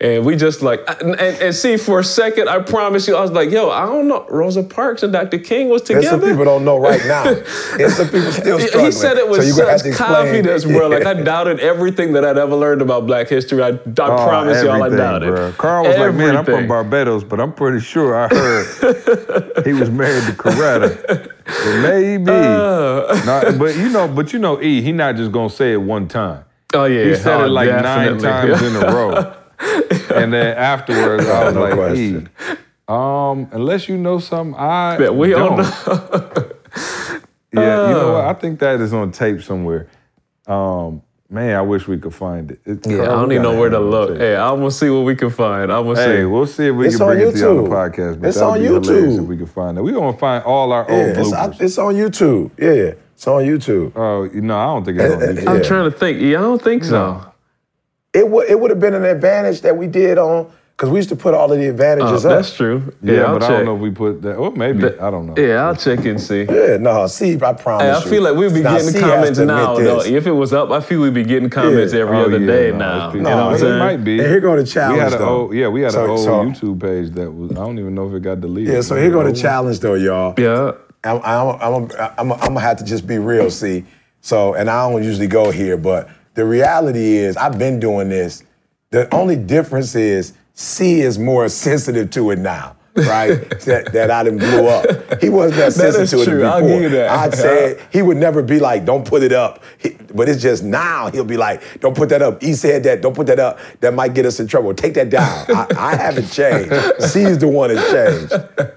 [0.03, 3.21] And we just like, and, and, and see, for a second, I promise you, I
[3.21, 4.27] was like, yo, I don't know.
[4.29, 5.39] Rosa Parks and Dr.
[5.39, 6.09] King was And together.
[6.09, 7.25] some people don't know right now.
[7.29, 8.87] and some people still He- struggling.
[8.87, 10.89] He said it So with you gonna have to such confidence, bro.
[10.89, 13.63] Like I doubted everything that I'd ever learned about Black history.
[13.63, 13.77] I, I Oh,
[14.27, 15.29] promise y'all, I doubted.
[15.35, 15.57] bruh.
[15.57, 19.89] Carl was like, man, I'm from Barbados, but I'm pretty sure I heard he was
[19.91, 21.31] married to Coretta.
[21.83, 22.29] Maybe.
[22.29, 23.23] Uh.
[23.25, 26.09] Nah, but you know, but you know, E, he not just gonna say it one
[26.09, 26.45] time.
[26.75, 28.53] Oh yeah, He said oh, it like nine definitely.
[28.55, 29.37] times in a row.
[30.15, 32.29] and then afterwards, I was No like, question.
[32.51, 32.55] E,
[32.89, 35.57] um, unless you know something, I That we don't.
[35.57, 36.51] don't know.
[37.55, 38.25] Yeah, you know what?
[38.25, 39.87] I think that is on tape somewhere.
[40.47, 42.61] Um, man, I wish we could find it.
[42.65, 44.09] It- Yeah, I don't even know where to have it on look.
[44.13, 44.19] tape.
[44.21, 45.71] Hey, I'm gonna see what we can find.
[45.71, 46.17] I'm gonna Hey, see.
[46.21, 47.69] Hey, we'll see if we It's can bring on it to you on the YouTube.
[47.71, 48.21] podcast.
[48.23, 49.19] But It's on be YouTube.
[49.23, 49.83] if we could find it.
[49.85, 51.61] We're gonna find all our Yeah, old it's, bloopers.
[51.61, 52.51] it's on YouTube.
[52.59, 53.93] Yeah, it's on YouTube.
[53.97, 55.49] Oh, you know, I don't think it's on Uh, uh, YouTube.
[55.49, 55.63] I'm yeah.
[55.63, 56.21] trying to think.
[56.23, 57.21] Yeah, I don't think so.
[58.15, 61.09] It would it would have been an advantage that we did on because we used
[61.11, 62.37] to put all of the advantages uh, up.
[62.37, 62.93] that's true.
[63.03, 63.51] Yeah, Yeah, I'll but check.
[63.51, 64.39] I don't know if we put that.
[64.39, 65.35] Well, maybe I don't know.
[65.41, 66.43] Yeah, I'll check and see.
[66.45, 68.11] Yeah, no, see, I promise Hey, I you.
[68.11, 70.01] feel like we'd be Now, getting C comments now, though.
[70.03, 72.01] If it was up, I feel we'd be getting comments Yeah.
[72.01, 73.07] every Oh, other yeah, day no, now.
[73.07, 74.19] it's You know what I'm it might be.
[74.19, 75.29] And here go the We challenge had though.
[75.43, 77.51] old, yeah, we had So- an old so- YouTube page that was.
[77.53, 78.75] I don't even know if it got deleted.
[78.75, 80.35] Yeah, so here go the challenge though, y'all.
[80.37, 80.73] Yeah.
[81.05, 83.85] I'm, I'm, I'm, I'm, I'm, I'm gonna have to just be real, see.
[84.21, 88.43] So, and I don't usually go here, but the reality is, I've been doing this.
[88.91, 93.49] The only difference is, C is more sensitive to it now, right?
[93.65, 95.21] that, that I didn't blew up.
[95.23, 96.47] He wasn't that That sensitive is to it before.
[96.47, 97.11] I'll give you that.
[97.11, 100.63] I'd say he would never be like, "Don't put it up," He- but it's just
[100.63, 103.01] now he'll be like, "Don't put that up." He said that.
[103.01, 103.59] Don't put that up.
[103.81, 104.75] That might get us in trouble.
[104.75, 105.47] Take that down.
[105.49, 106.71] I, I haven't changed.
[107.03, 108.33] C is the one that changed.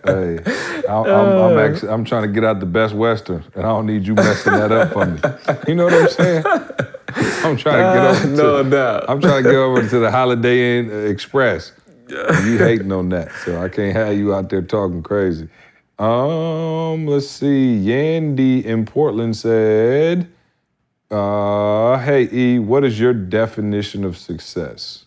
[0.05, 1.61] Hey, I, I'm, I'm uh.
[1.61, 4.53] actually I'm trying to get out the best western, and I don't need you messing
[4.53, 5.19] that up for me.
[5.67, 6.43] You know what I'm saying?
[7.43, 8.35] I'm trying to get over.
[8.35, 9.05] no to, doubt.
[9.07, 11.71] I'm trying to get over to the Holiday Inn uh, Express.
[12.09, 15.49] You hating on that, so I can't have you out there talking crazy.
[15.97, 17.83] Um, let's see.
[17.83, 20.29] Yandy in Portland said,
[21.09, 25.05] uh, "Hey E, what is your definition of success?"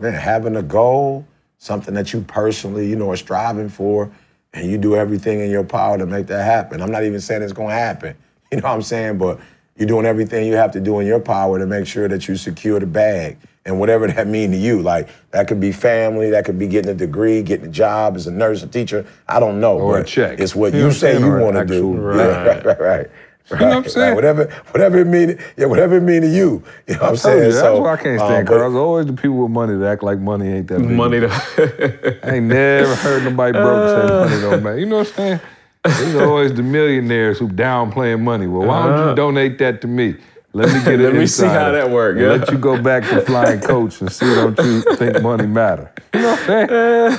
[0.00, 1.26] man, having a goal,
[1.58, 4.10] something that you personally, you know, are striving for,
[4.52, 6.80] and you do everything in your power to make that happen.
[6.80, 8.16] I'm not even saying it's gonna happen.
[8.50, 9.18] You know what I'm saying?
[9.18, 9.40] But
[9.78, 12.36] you're doing everything you have to do in your power to make sure that you
[12.36, 13.38] secure the bag.
[13.64, 16.90] And whatever that mean to you, like that could be family, that could be getting
[16.90, 19.04] a degree, getting a job as a nurse, a teacher.
[19.28, 19.78] I don't know.
[19.78, 20.40] Or a check.
[20.40, 21.94] It's what You you, what say you want to do.
[21.94, 22.46] actual- Yeah, Right.
[22.64, 23.06] right, right, right.
[23.50, 24.14] You know what I'm Right, saying?
[24.14, 26.62] Whatever, whatever it mean, yeah, whatever it mean to you.
[26.86, 27.38] You know what I'm saying?
[27.38, 28.66] you, that's so, why I can't um, stand but- Carl.
[28.70, 30.90] It's always the people with money that act like money ain't that big.
[30.90, 32.20] Money to.
[32.24, 34.78] I ain't never heard nobody broke say money don't matter.
[34.78, 35.40] You know what I'm saying?
[35.88, 38.46] It's always the millionaires who downplaying money.
[38.46, 40.16] Well, why don't you donate that to me?
[40.54, 41.04] Let me get it Uh-huh.
[41.10, 42.18] Let me see how that works.
[42.20, 42.28] yeah.
[42.28, 45.92] Let you go back to flying coach and see don't you think money matter?
[46.14, 46.46] You know what I'm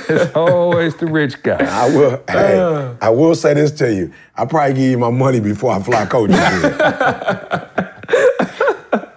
[0.20, 1.58] It's always the rich guy.
[1.64, 2.22] I will.
[2.28, 4.12] hey, I will say this to you.
[4.36, 7.89] I probably give you my money before I fly coach again.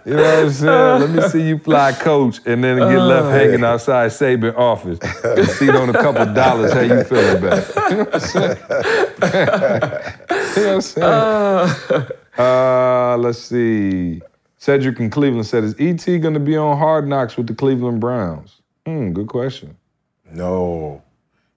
[0.05, 1.01] You know what I'm saying?
[1.01, 4.99] Let me see you fly coach and then get left hanging outside Saban office.
[5.23, 7.75] and see on a couple dollars how you feeling about it.
[7.89, 8.57] You know what I'm saying?
[10.55, 12.07] you know what I'm saying?
[12.37, 14.21] Uh, let's see.
[14.57, 16.17] Cedric in Cleveland said, is E.T.
[16.19, 18.61] going to be on Hard Knocks with the Cleveland Browns?
[18.85, 19.77] Hmm, good question.
[20.31, 21.01] no,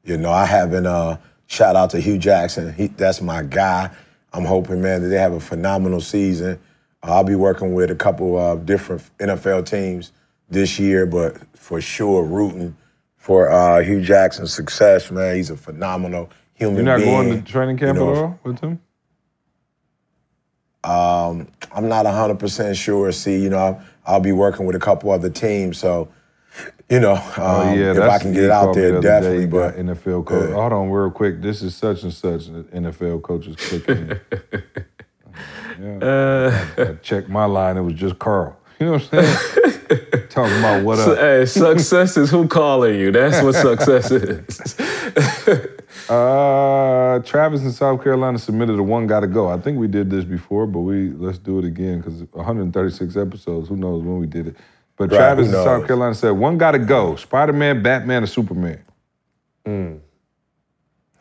[0.05, 0.86] you know I haven't.
[0.86, 1.16] Uh,
[1.47, 2.73] shout out to Hue Jackson.
[2.74, 3.90] He, that's my guy.
[4.32, 6.59] I'm hoping, man, that they have a phenomenal season.
[7.02, 10.12] I'll be working with a couple of different NFL teams
[10.48, 12.77] this year, but for sure rooting
[13.16, 15.36] for uh, Hue Jackson's success, man.
[15.36, 17.28] He's a phenomenal human You're not being.
[17.28, 18.81] going to training camp you know, at all with him?
[20.85, 23.10] Um, I'm not 100% sure.
[23.12, 26.09] See, you know, I'll, I'll be working with a couple other teams, so
[26.89, 29.40] you know, um, Oh yeah, if I can get out there, the definitely.
[29.40, 30.48] he got But NFL coach.
[30.48, 30.55] Yeah.
[30.55, 31.43] Hold on, real quick.
[31.43, 32.47] This is such and such.
[32.47, 33.56] The NFL coach is
[35.77, 35.94] clicking.
[35.94, 36.01] in.
[36.01, 36.66] yeah.
[36.78, 37.77] Uh, I checked my line.
[37.77, 38.57] It was just Carl.
[38.78, 40.28] You know what I'm saying?
[40.28, 41.16] Talking about what up.
[41.16, 43.11] hey, success is who calling you.
[43.11, 44.77] That's what success is.
[46.09, 49.48] Uh, Travis in South Carolina submitted a one gotta go.
[49.48, 53.69] I think we did this before, but we let's do it again because 136 episodes.
[53.69, 54.57] Who knows when we did it?
[54.97, 55.86] But Right, Travis who in South?
[55.86, 58.85] Carolina said one gotta go: Spider Man, Batman, or Superman.
[59.65, 59.94] Hmm.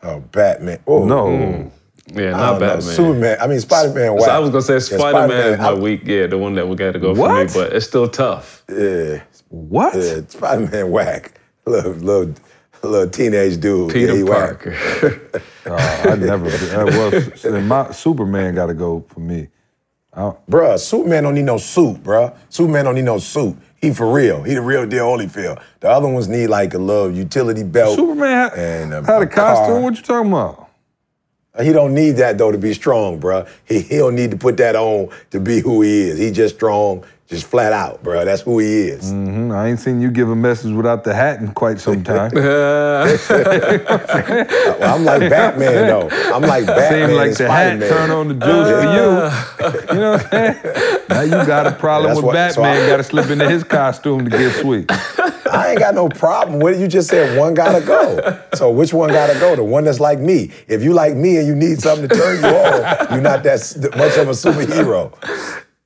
[0.02, 0.78] oh, Batman.
[0.86, 1.68] Oh No, hmm.
[2.08, 2.66] Yeah, I not don't know.
[2.76, 2.80] Batman.
[2.94, 3.36] Superman.
[3.40, 4.20] I mean, Spider Man.
[4.20, 6.02] So I was gonna say Spider Man is my I- weak.
[6.04, 8.64] Yeah, the one that we got to go for me, but it's still tough.
[8.68, 9.94] Yeah, what?
[9.96, 10.20] yeah.
[10.28, 11.32] Spider Man whack.
[11.66, 12.34] Little, little,
[12.84, 13.92] little teenage dude.
[13.92, 14.24] Peter yeah.
[14.26, 15.20] Parker.
[15.68, 16.46] Oh, I never.
[16.46, 19.48] uh, well, s- my Superman got to go for me.
[20.14, 22.32] Bruh, Superman don't need no suit, bruh.
[22.48, 23.56] Superman don't need no suit.
[23.80, 24.44] He for real.
[24.44, 25.60] He the real deal Holyfield.
[25.80, 27.96] The other ones need like a little utility belt.
[27.96, 29.66] Superman ha- and a, had a costume.
[29.74, 29.80] car.
[29.80, 30.65] What you talking about?
[31.62, 33.48] He don't need that though to be strong, bruh.
[33.64, 36.18] He, he don't need to put that on to be who he is.
[36.18, 38.24] He just strong, just flat out, bruh.
[38.24, 39.10] That's who he is.
[39.10, 42.30] hmm I ain't seen you give a message without the hat in quite some time.
[43.26, 46.08] Well, I'm like Batman though.
[46.34, 47.88] I'm like Batman Seems like and the hat Spider-Man.
[47.90, 49.06] turn on the juice for you.
[49.96, 50.56] You know what I'm saying?
[51.08, 52.82] Now you got a problem That's with what- Batman.
[52.84, 54.90] I- got to slip into his costume to get sweet.
[55.52, 56.80] I ain't got no problem with it.
[56.80, 58.40] You just said one gotta go.
[58.54, 59.54] So which one gotta go?
[59.56, 60.50] The one that's like me.
[60.68, 63.60] If you like me and you need something to turn you on, you're not that
[63.96, 65.12] much of a superhero.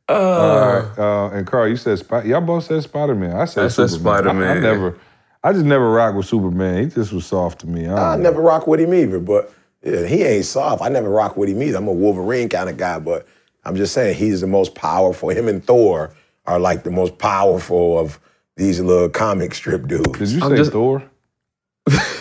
[0.09, 0.99] All right.
[0.99, 2.27] Uh, and Carl, you said Spider.
[2.29, 3.37] Y'all both said Spider Man.
[3.37, 4.43] I said I said Superman.
[4.43, 4.99] I- I, never.
[5.43, 6.85] I just never rock with Superman.
[6.85, 7.87] He just was soft to me.
[7.87, 10.83] I, I never rock with him either, but yeah, he ain't soft.
[10.83, 11.79] I never rock with him either.
[11.79, 13.27] I'm a Wolverine kind of guy, but
[13.65, 15.31] I'm just saying he's the most powerful.
[15.31, 16.13] Him and Thor
[16.47, 18.19] are like the most powerful of
[18.61, 20.19] these little comic strip dudes.
[20.19, 21.03] Did you say just- Thor?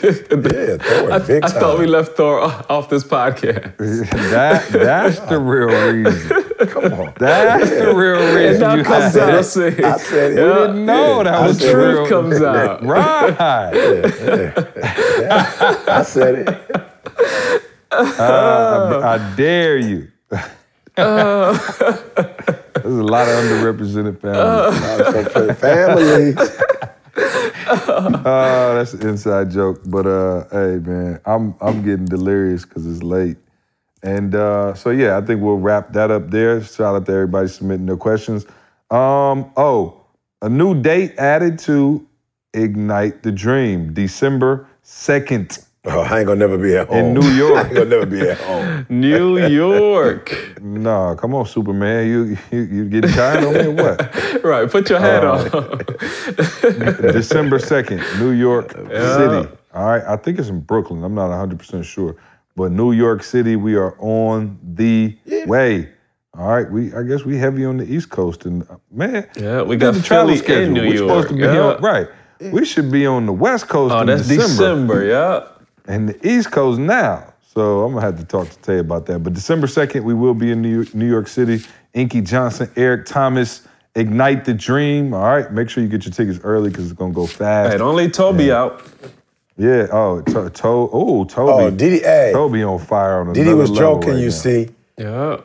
[0.01, 0.11] Yeah,
[0.77, 1.59] Thor, I, big I time.
[1.59, 2.39] thought we left Thor
[2.69, 3.75] off this podcast.
[4.31, 6.43] that that's the real reason.
[6.69, 7.13] Come on.
[7.19, 8.61] That's the real And reason.
[8.61, 9.33] now you comes out.
[9.39, 9.43] it.
[9.43, 10.43] See, I said it.
[10.47, 11.93] We didn't know that I was the said the it.
[11.93, 12.07] real.
[12.07, 12.83] comes out.
[12.93, 13.35] Right.
[15.89, 16.47] I said it.
[17.91, 20.07] Uh, I, I dare you.
[20.97, 21.57] Uh,
[22.83, 25.57] There's a lot of underrepresented families.
[25.59, 26.33] Family.
[27.71, 29.81] Oh, that's an inside joke.
[29.85, 33.37] But uh, hey, man, I'm I'm getting delirious because it's late.
[34.01, 36.63] And uh, so yeah, I think we'll wrap that up there.
[36.63, 38.45] Shout out to everybody submitting their questions.
[38.91, 40.05] Um, oh,
[40.41, 42.07] a new date added to
[42.53, 46.97] Ignite the Dream, December second Oh, I ain't gonna never be at home.
[46.97, 47.65] in New I York.
[47.67, 48.85] ain't gonna never be at home.
[48.89, 50.59] New York.
[50.61, 52.07] nah, come on, Superman.
[52.07, 54.43] You you, you getting tired of me or what?
[54.43, 55.43] right, put your hat on.
[57.13, 59.49] December 2nd, New York City.
[59.73, 61.03] All right, I think it's in Brooklyn.
[61.03, 62.15] I'm not 100% sure.
[62.55, 65.89] But New York City, we are on the way.
[66.37, 68.45] All right, we I guess we heavy on the East Coast.
[68.45, 70.63] And uh, man, Yeah, we got the travel schedule.
[70.65, 72.07] and New We're supposed to be York, on, right.
[72.51, 75.05] We should be on the West Coast oh, in that's December.
[75.05, 75.47] Yeah.
[75.89, 77.33] And the East Coast now.
[77.53, 79.19] So I'm gonna have to talk to Tay about that.
[79.19, 81.65] But December 2nd, we will be in New York, New York City.
[81.95, 85.15] Inky Johnson, Eric Thomas, Ignite the Dream.
[85.15, 87.71] All right, make sure you get your tickets early because it's gonna go fast.
[87.71, 88.83] Hey, don't leave Tobe out.
[89.57, 89.87] Yeah.
[89.91, 91.49] Oh, to, to, oh, Tobe.
[91.49, 94.31] Oh, Diddy, hey, Tobe on fire on Diddy another was level joking, right you now.
[94.31, 94.69] see.
[94.97, 95.37] Yeah.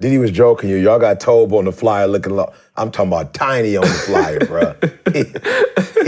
[0.00, 0.76] Diddy was joking you.
[0.76, 2.52] Y'all got Tobe on the flyer looking low.
[2.76, 4.74] I'm talking about tiny on the flyer, bro.
[5.12, 5.24] He,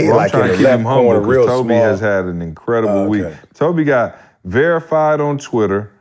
[0.03, 1.77] he Well, like trying in to the keep left him humble corner, real Tobe small.
[1.83, 3.27] has had an incredible Oh, week.
[3.53, 5.91] Tobe got verified on Twitter.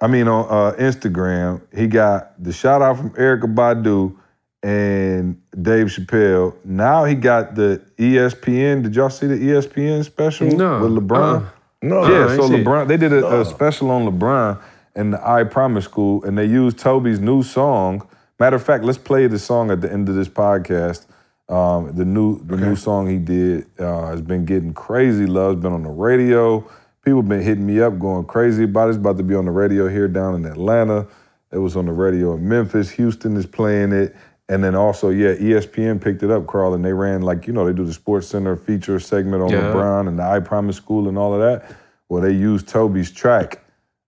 [0.00, 1.62] I mean on uh, Instagram.
[1.74, 4.14] He got the shout out from Erykah Badu
[4.62, 6.54] and Dave Chappelle.
[6.64, 8.82] Now he got the ESPN.
[8.82, 10.80] Did y'all see the ESPN special No.
[10.86, 11.46] with LeBron?
[11.46, 11.50] Uh,
[11.82, 12.54] no, Yeah, I so see.
[12.56, 14.60] LeBron, they did a, a special on LeBron
[14.94, 18.06] and the I Promise School, and they used Tobe's new song.
[18.38, 21.06] Matter of fact, let's play the song at the end of this podcast.
[21.48, 25.54] Um, the new the new song he did uh, has been getting crazy love.
[25.54, 26.68] It's been on the radio.
[27.04, 28.90] People been hitting me up, going crazy about it.
[28.90, 31.06] It's about to be on the radio here down in Atlanta.
[31.52, 32.90] It was on the radio in Memphis.
[32.92, 34.16] Houston is playing it.
[34.48, 37.64] And then also, yeah, ESPN picked it up, Carl, and they ran like, you know,
[37.66, 39.72] they do the Sports Center feature segment on Yeah.
[39.72, 41.74] LeBron and the I Promise School and all of that.
[42.10, 43.64] Well, they used Tobe's track,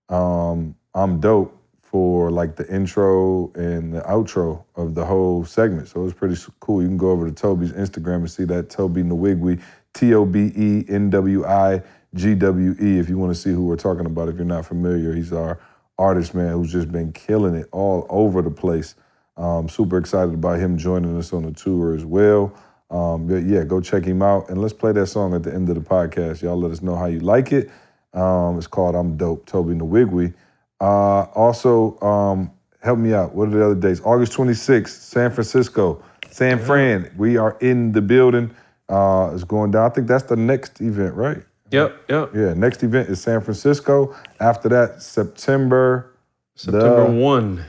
[0.09, 1.56] um, I'm Dope,
[1.89, 5.87] for like the intro and the outro of the whole segment.
[5.87, 6.81] So it was pretty cool.
[6.81, 9.61] You can go over to Tobe's Instagram and see that Tobe Nwigwe,
[9.93, 11.81] T O B E N W I
[12.13, 14.27] G W E, if you want to see who we're talking about.
[14.27, 15.61] If you're not familiar, he's our
[15.97, 18.95] artist, man, who's just been killing it all over the place.
[19.37, 22.53] Um, super excited about him joining us on the tour as well.
[22.89, 25.69] Um, but yeah, go check him out and let's play that song at the end
[25.69, 26.41] of the podcast.
[26.41, 27.69] Y'all let us know how you like it.
[28.13, 30.33] Um, it's called I'm Dope, Tobe Nwigwe.
[30.79, 32.51] Uh, also, um,
[32.81, 33.33] help me out.
[33.33, 34.01] What are the other dates?
[34.03, 37.11] August 26th, San Francisco, San Fran.
[37.17, 38.51] We are in the building.
[38.89, 39.89] Uh, it's going down.
[39.89, 41.43] I think that's the next event, right?
[41.71, 42.03] Yep.
[42.09, 42.35] Yep.
[42.35, 44.15] Yeah, next event is San Francisco.
[44.39, 46.13] After that, September
[46.55, 47.65] September the one.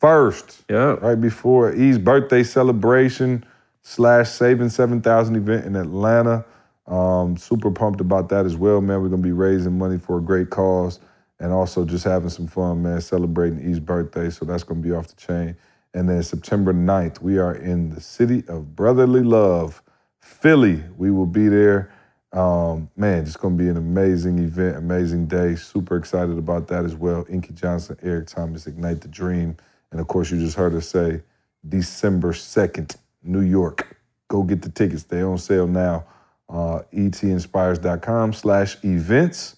[0.00, 0.96] first, Yeah.
[1.00, 3.44] right before E's birthday celebration
[3.82, 6.44] slash Saving 7,000 event in Atlanta.
[6.86, 9.02] Um, super pumped about that as well, man.
[9.02, 10.98] We're going to be raising money for a great cause
[11.40, 14.30] and also just having some fun, man, celebrating E's birthday.
[14.30, 15.56] So that's going to be off the chain.
[15.94, 19.82] And then September 9th, we are in the city of brotherly love,
[20.20, 20.84] Philly.
[20.96, 21.92] We will be there.
[22.32, 25.56] Um, man, it's going to be an amazing event, amazing day.
[25.56, 27.26] Super excited about that as well.
[27.28, 29.56] Inky Johnson, Eric Thomas, Ignite the Dream
[29.90, 31.22] And of course, you just heard us say
[31.68, 33.96] December 2nd, New York.
[34.28, 35.02] Go get the tickets.
[35.02, 36.04] They're on sale now.
[36.48, 39.56] Uh, etinspires.com slash events.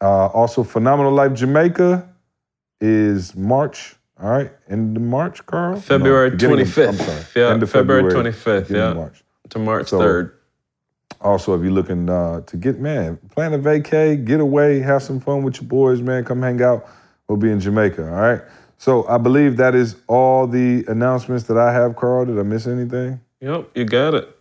[0.00, 2.08] Uh, also, Phenomenal Life Jamaica
[2.80, 3.96] is March.
[4.20, 5.78] All right, end of March, Carl.
[5.80, 6.88] February 25th.
[6.88, 7.22] I'm sorry.
[7.34, 9.00] Yeah, end of February February, 25th, beginning of yeah.
[9.00, 9.24] March.
[9.50, 10.32] To March So- 3rd.
[11.20, 15.18] Also, if you're looking uh, to get, man, plan a vacay, get away, have some
[15.18, 16.86] fun with your boys, man, come hang out.
[17.26, 18.42] We'll be in Jamaica, all right?
[18.76, 22.26] So I believe that is all the announcements that I have, Carl.
[22.26, 23.20] Did I miss anything?
[23.40, 24.36] Yep, you got it.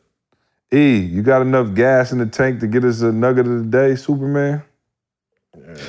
[0.73, 3.69] E, you got enough gas in the tank to get us a nugget of the
[3.69, 4.61] day, Superman?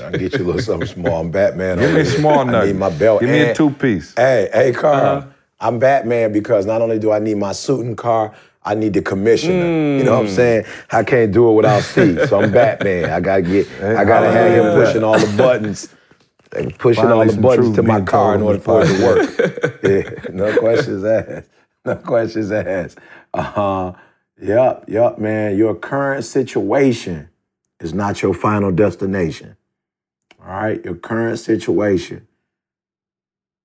[0.04, 1.20] I can get you a little something small.
[1.20, 1.78] I'm Batman.
[1.78, 3.20] Give me a small I need my belt.
[3.20, 4.14] Give me a two piece.
[4.14, 5.18] Hey, hey, Carl.
[5.18, 5.26] Uh-huh.
[5.58, 9.00] I'm Batman because not only do I need my suit and car, I need the
[9.02, 9.54] commissioner.
[9.98, 10.28] You know what Mm.
[10.28, 10.64] I'm saying?
[10.90, 12.26] I can't do it without C.
[12.26, 13.10] So I'm Batman.
[13.10, 13.66] I gotta get.
[13.80, 15.88] I gotta have him pushing all the buttons,
[16.52, 19.80] like pushing Finally all the buttons to my car in order for it to work.
[19.82, 21.48] yeah, no questions asked.
[21.84, 22.98] No questions asked.
[23.32, 23.92] Uh huh.
[24.42, 25.56] Yup, yup, man.
[25.56, 27.30] Your current situation
[27.80, 29.56] is not your final destination.
[30.46, 32.28] All right, your current situation,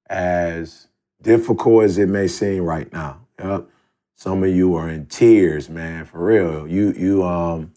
[0.09, 0.87] as
[1.21, 3.19] difficult as it may seem right now.
[3.37, 3.67] Yep.
[4.15, 6.67] Some of you are in tears, man, for real.
[6.67, 7.71] You you um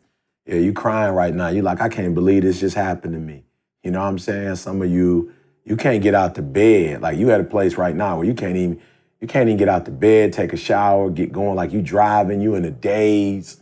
[0.46, 1.48] yeah, you crying right now.
[1.48, 3.44] You like, I can't believe this just happened to me.
[3.82, 4.56] You know what I'm saying?
[4.56, 5.32] Some of you,
[5.64, 7.02] you can't get out the bed.
[7.02, 8.80] Like you at a place right now where you can't even
[9.20, 11.56] you can't even get out the bed, take a shower, get going.
[11.56, 13.60] Like you driving, you in a daze.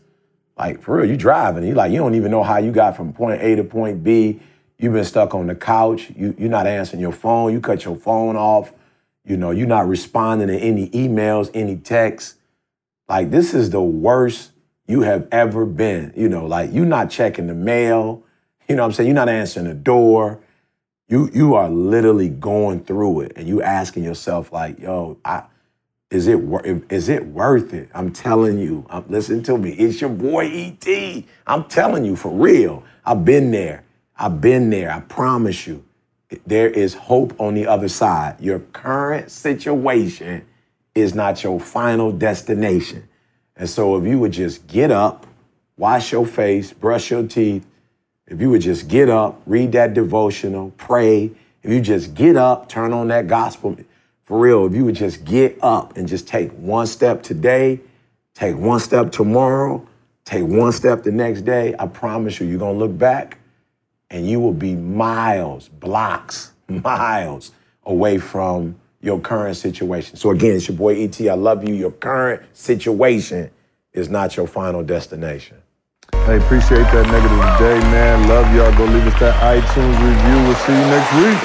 [0.56, 1.64] Like for real, you driving.
[1.64, 4.40] You like you don't even know how you got from point A to point B.
[4.82, 6.10] You've been stuck on the couch.
[6.16, 7.52] You you're not answering your phone.
[7.52, 8.72] You cut your phone off.
[9.24, 12.34] You know, you're not responding to any emails, any texts.
[13.08, 14.50] Like this is the worst
[14.88, 16.12] you have ever been.
[16.16, 18.24] You know, like you're not checking the mail.
[18.68, 19.06] You know what I'm saying?
[19.06, 20.40] You're not answering the door.
[21.08, 25.44] You you are literally going through it and you asking yourself like, yo, I
[26.10, 26.40] is it
[26.90, 27.88] is it worth it?
[27.94, 28.84] I'm telling you.
[28.90, 29.74] Um, listen to me.
[29.74, 31.24] It's your boy ET.
[31.46, 32.82] I'm telling you for real.
[33.04, 33.84] I've been there.
[34.16, 34.90] I've been there.
[34.90, 35.84] I promise you.
[36.46, 38.40] There is hope on the other side.
[38.40, 40.46] Your current situation
[40.94, 43.08] is not your final destination.
[43.56, 45.26] And so if you would just get up,
[45.76, 47.66] wash your face, brush your teeth,
[48.26, 51.32] if you would just get up, read that devotional, pray,
[51.62, 53.76] if you just get up, turn on that gospel,
[54.24, 57.80] for real, if you would just get up and just take one step today,
[58.34, 59.86] take one step tomorrow,
[60.24, 63.38] take one step the next day, I promise you, you're gonna look back
[64.12, 67.52] and you will be miles, blocks, miles
[67.84, 70.16] away from your current situation.
[70.16, 71.20] So again, it's your boy ET.
[71.22, 71.74] I love you.
[71.74, 73.50] Your current situation
[73.92, 75.56] is not your final destination.
[76.12, 78.28] Hey, appreciate that negative day, man.
[78.28, 78.70] Love y'all.
[78.78, 80.36] Go leave us that iTunes review.
[80.46, 81.40] We'll see you next week.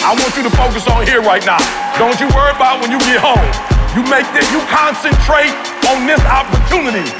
[0.00, 1.60] I want you to focus on here right now.
[2.00, 3.44] Don't you worry about when you get home.
[3.92, 5.52] You make this, you concentrate
[5.92, 7.19] on this opportunity.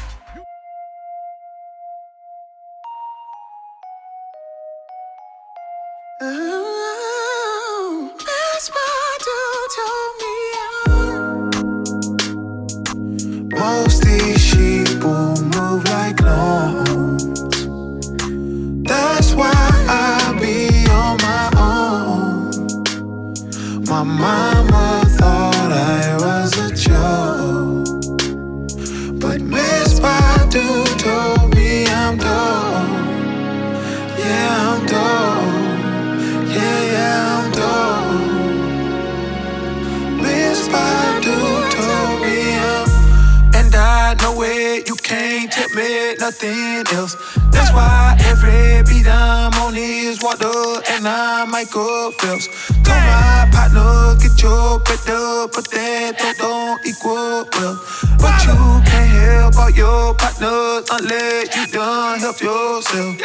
[46.41, 47.15] Nothing else
[47.51, 52.47] That's why every beat I'm on is water and I'm Michael Phelps
[52.83, 57.79] Told my partner, get your up, but that don't, don't equal well
[58.17, 63.17] But you can't help all your partners unless you done help yourself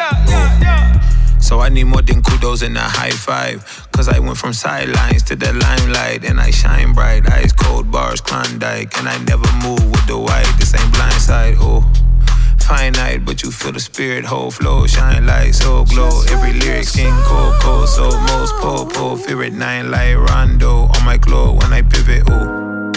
[1.38, 3.86] so I need more than kudos and a high five.
[3.92, 6.24] Cause I went from sidelines to the limelight.
[6.24, 8.98] And I shine bright, ice cold bars, Klondike.
[8.98, 12.05] And I never move with the white, this ain't blindside, oh.
[12.66, 16.22] Finite, but you feel the spirit, whole flow, shine light, so glow.
[16.30, 19.14] Every lyric, skin cold, cold, so most popo.
[19.14, 22.92] Fear it nine like Rondo on my glow when I pivot, oh.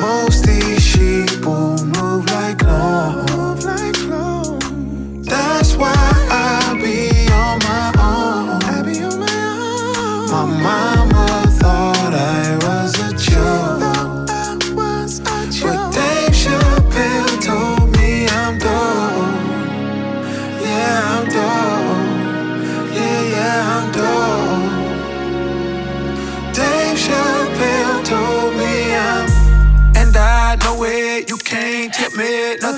[0.00, 3.64] Most these sheep move like lawns.
[5.26, 6.25] That's why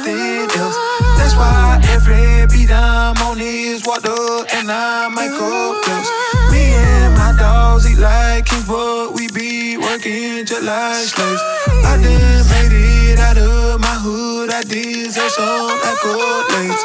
[0.09, 4.15] That's why every beat I'm on is water
[4.55, 6.11] and I Michael Phelps.
[6.51, 11.43] Me and my dogs eat like kings, but we be working just like slaves.
[11.85, 12.73] I done made
[13.13, 16.83] it out of my hood, I deserve some accolades.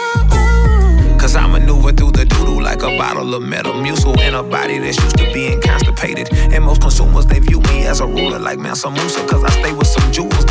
[1.20, 5.02] Cause I maneuver through the doodle like a bottle of Metamucil in a body that's
[5.02, 6.28] used to being constipated.
[6.52, 9.26] And most consumers, they view me as a ruler like Mansa Musa.
[9.28, 10.44] Cause I stay with some jewels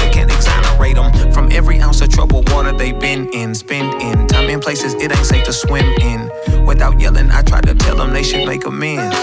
[0.90, 3.54] that them from every ounce of troubled water they've been in.
[3.54, 6.30] Spend in time in places it ain't safe to swim in.
[6.66, 9.16] Without yelling, I try to tell them they should make amends.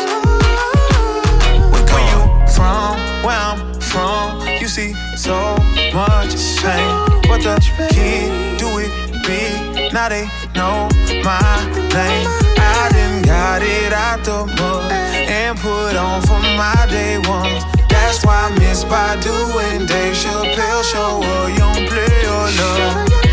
[1.72, 2.22] Where you
[2.56, 2.96] from?
[3.26, 5.58] Where I'm from, you see so
[5.94, 6.34] much
[6.64, 6.92] pain.
[7.30, 7.60] What the
[7.92, 8.92] kid do it
[9.28, 9.94] big?
[9.94, 10.26] Now they
[10.56, 10.88] know
[11.24, 11.60] my
[11.94, 12.28] name.
[12.58, 17.79] I done got it out the mud and put on for my day ones.
[17.90, 19.36] That's why Miss Badu
[19.72, 23.29] and Dave Chappelle show a young play your love.